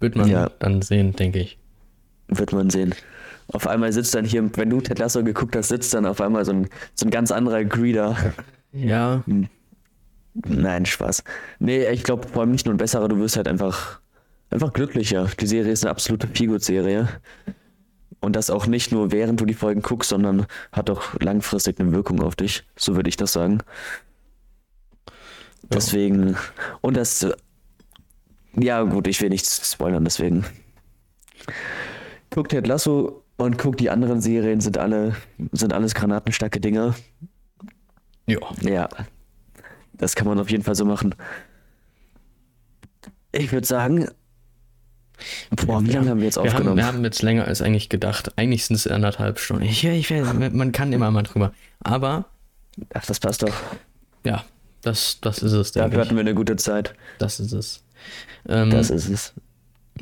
[0.00, 0.50] Wird man Ja.
[0.58, 1.58] dann sehen, denke ich.
[2.28, 2.94] Wird man sehen.
[3.48, 6.44] Auf einmal sitzt dann hier, wenn du Ted Lasso geguckt hast, sitzt dann auf einmal
[6.44, 8.16] so ein, so ein ganz anderer Greeder.
[8.72, 9.22] Ja,
[10.34, 11.24] Nein, Spaß.
[11.58, 14.00] Nee, ich glaube vor allem nicht nur ein besserer, du wirst halt einfach,
[14.48, 15.28] einfach glücklicher.
[15.38, 17.08] Die Serie ist eine absolute Feelgood-Serie.
[18.22, 21.90] Und das auch nicht nur während du die Folgen guckst, sondern hat auch langfristig eine
[21.90, 22.62] Wirkung auf dich.
[22.76, 23.58] So würde ich das sagen.
[25.64, 26.36] Deswegen,
[26.82, 27.26] und das,
[28.54, 30.44] ja gut, ich will nichts spoilern, deswegen.
[32.30, 35.16] Guck Ted Lasso und guck die anderen Serien, sind alle,
[35.50, 36.94] sind alles granatenstarke Dinger.
[38.26, 38.38] Ja.
[38.60, 38.88] Ja.
[39.94, 41.14] Das kann man auf jeden Fall so machen.
[43.32, 44.08] Ich würde sagen,
[45.66, 46.76] boah, wie lange haben wir jetzt Wir haben, aufgenommen?
[46.76, 48.32] wir haben jetzt länger als eigentlich gedacht.
[48.36, 49.64] Eigentlich sind es anderthalb Stunden.
[49.64, 51.52] Ich, ich, man kann immer mal drüber.
[51.80, 52.26] Aber
[52.94, 53.54] Ach, das passt doch.
[54.24, 54.44] ja,
[54.82, 55.82] das, das ist es, ich.
[55.82, 56.94] hatten wir eine gute Zeit.
[57.18, 57.82] Das ist es.
[58.48, 59.32] Ähm, Das ist es.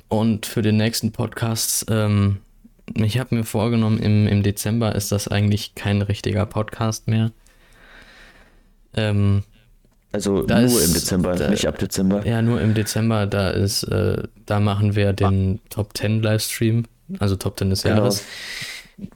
[0.08, 2.38] Und für den nächsten Podcast, ähm,
[2.94, 7.32] ich habe mir vorgenommen, im, im Dezember ist das eigentlich kein richtiger Podcast mehr.
[8.94, 9.42] Ähm,
[10.12, 12.26] Also Da nur ist- im Dezember, da- nicht ab Dezember.
[12.26, 16.84] ja, nur im Dezember, da ist, äh, da machen wir den Top 10 Livestream,
[17.20, 17.96] also Top 10 des Genau.
[17.96, 18.24] Jahres.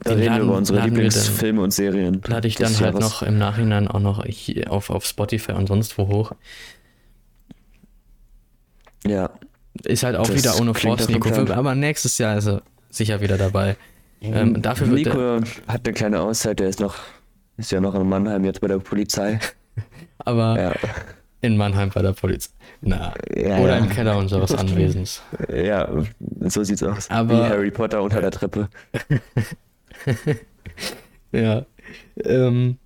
[0.03, 2.21] Da Den reden wir laden- über unsere wir Lieblingsfilme und Serien.
[2.25, 4.25] Lade ich dann halt noch im Nachhinein auch noch
[4.67, 6.31] auf, auf Spotify und sonst wo hoch.
[9.05, 9.29] Ja.
[9.83, 11.51] Ist halt auch Das wieder ohne Force Nico, Plan.
[11.51, 13.75] aber nächstes Jahr ist er sicher wieder dabei.
[14.21, 16.95] Ähm, dafür Nico hat eine kleine Auszeit, der ist noch,
[17.57, 19.39] ist ja noch in Mannheim jetzt bei der Polizei.
[20.19, 20.73] Aber Ja.
[21.41, 22.51] in Mannheim bei der Polizei.
[22.81, 23.83] Na, Ja, oder ja.
[23.83, 25.21] im Keller unseres Anwesens.
[25.53, 25.89] Ja,
[26.41, 27.09] so sieht's aus.
[27.09, 28.69] Aber- Wie Harry Potter unter der Treppe.
[31.31, 31.65] Ja.
[32.23, 32.77] Ähm,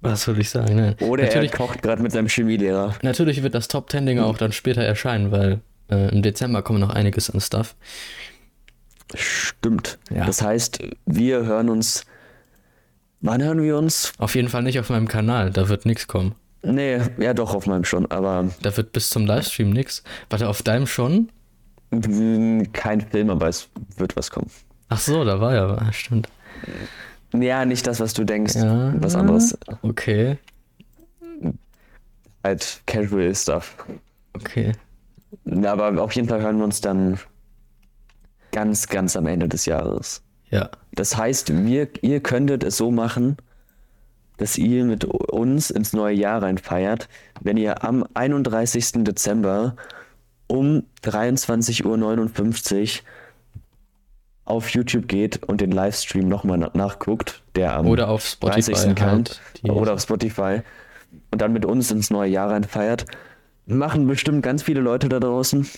[0.00, 0.76] was soll ich sagen?
[0.76, 0.94] Nein.
[1.00, 2.94] Oder natürlich, er kocht gerade mit seinem Chemielehrer.
[3.02, 6.78] natürlich wird das Top 10 Ding auch dann später erscheinen, weil äh, im Dezember kommt
[6.80, 7.74] noch einiges an Stuff.
[9.14, 9.98] Stimmt.
[10.10, 10.26] Ja.
[10.26, 12.04] Das heißt, wir hören uns.
[13.20, 14.12] Wann hören wir uns?
[14.18, 16.34] Auf jeden Fall nicht auf meinem Kanal, da wird nichts kommen.
[16.62, 20.02] Nee, ja doch, auf meinem schon, aber Da wird bis zum Livestream nichts.
[20.30, 21.30] Warte, auf deinem schon?
[22.74, 24.50] kein Film, aber es wird was kommen.
[24.90, 26.28] Ach so, da war ja, was, stimmt.
[27.32, 28.56] Ja, nicht das, was du denkst.
[28.56, 28.92] Ja.
[29.00, 29.56] Was anderes.
[29.82, 30.38] Okay,
[32.44, 33.76] Halt Casual Stuff.
[34.34, 34.72] okay.
[35.62, 37.18] Aber auf jeden Fall hören wir uns dann
[38.52, 40.22] ganz, ganz am Ende des Jahres.
[40.50, 43.36] Ja, Das heißt, wir, ihr könntet es so machen,
[44.38, 47.08] dass ihr mit uns ins neue Jahr rein feiert,
[47.40, 49.04] wenn ihr am 31.
[49.04, 49.76] Dezember
[50.46, 52.88] um 23.59 Uhr
[54.44, 58.96] auf YouTube geht und den Livestream nochmal na nachguckt, der am oder auf Spotify 30.
[58.96, 59.40] kam, halt.
[59.64, 60.62] Oder auf Spotify
[61.30, 63.04] und dann mit uns ins neue Jahr rein feiert.
[63.66, 65.68] Machen bestimmt ganz viele Leute da draußen.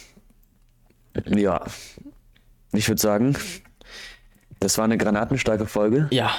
[1.26, 1.64] Ja,
[2.72, 3.36] ich würde sagen,
[4.61, 6.07] das war eine granatenstarke Folge.
[6.11, 6.32] ja,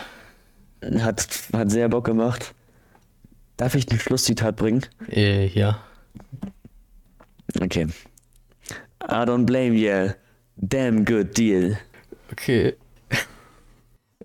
[1.00, 2.54] Hat, hat sehr Bock gemacht.
[3.58, 4.82] Darf ich ein Schlusszitat bringen?
[5.10, 5.80] äh, ja.
[7.62, 7.88] Okay.
[9.04, 10.14] I don't blame you.
[10.56, 11.78] Damn good deal.
[12.32, 12.76] Okay.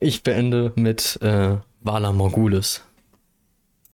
[0.01, 2.83] Ich beende mit äh, Vala Morgulis.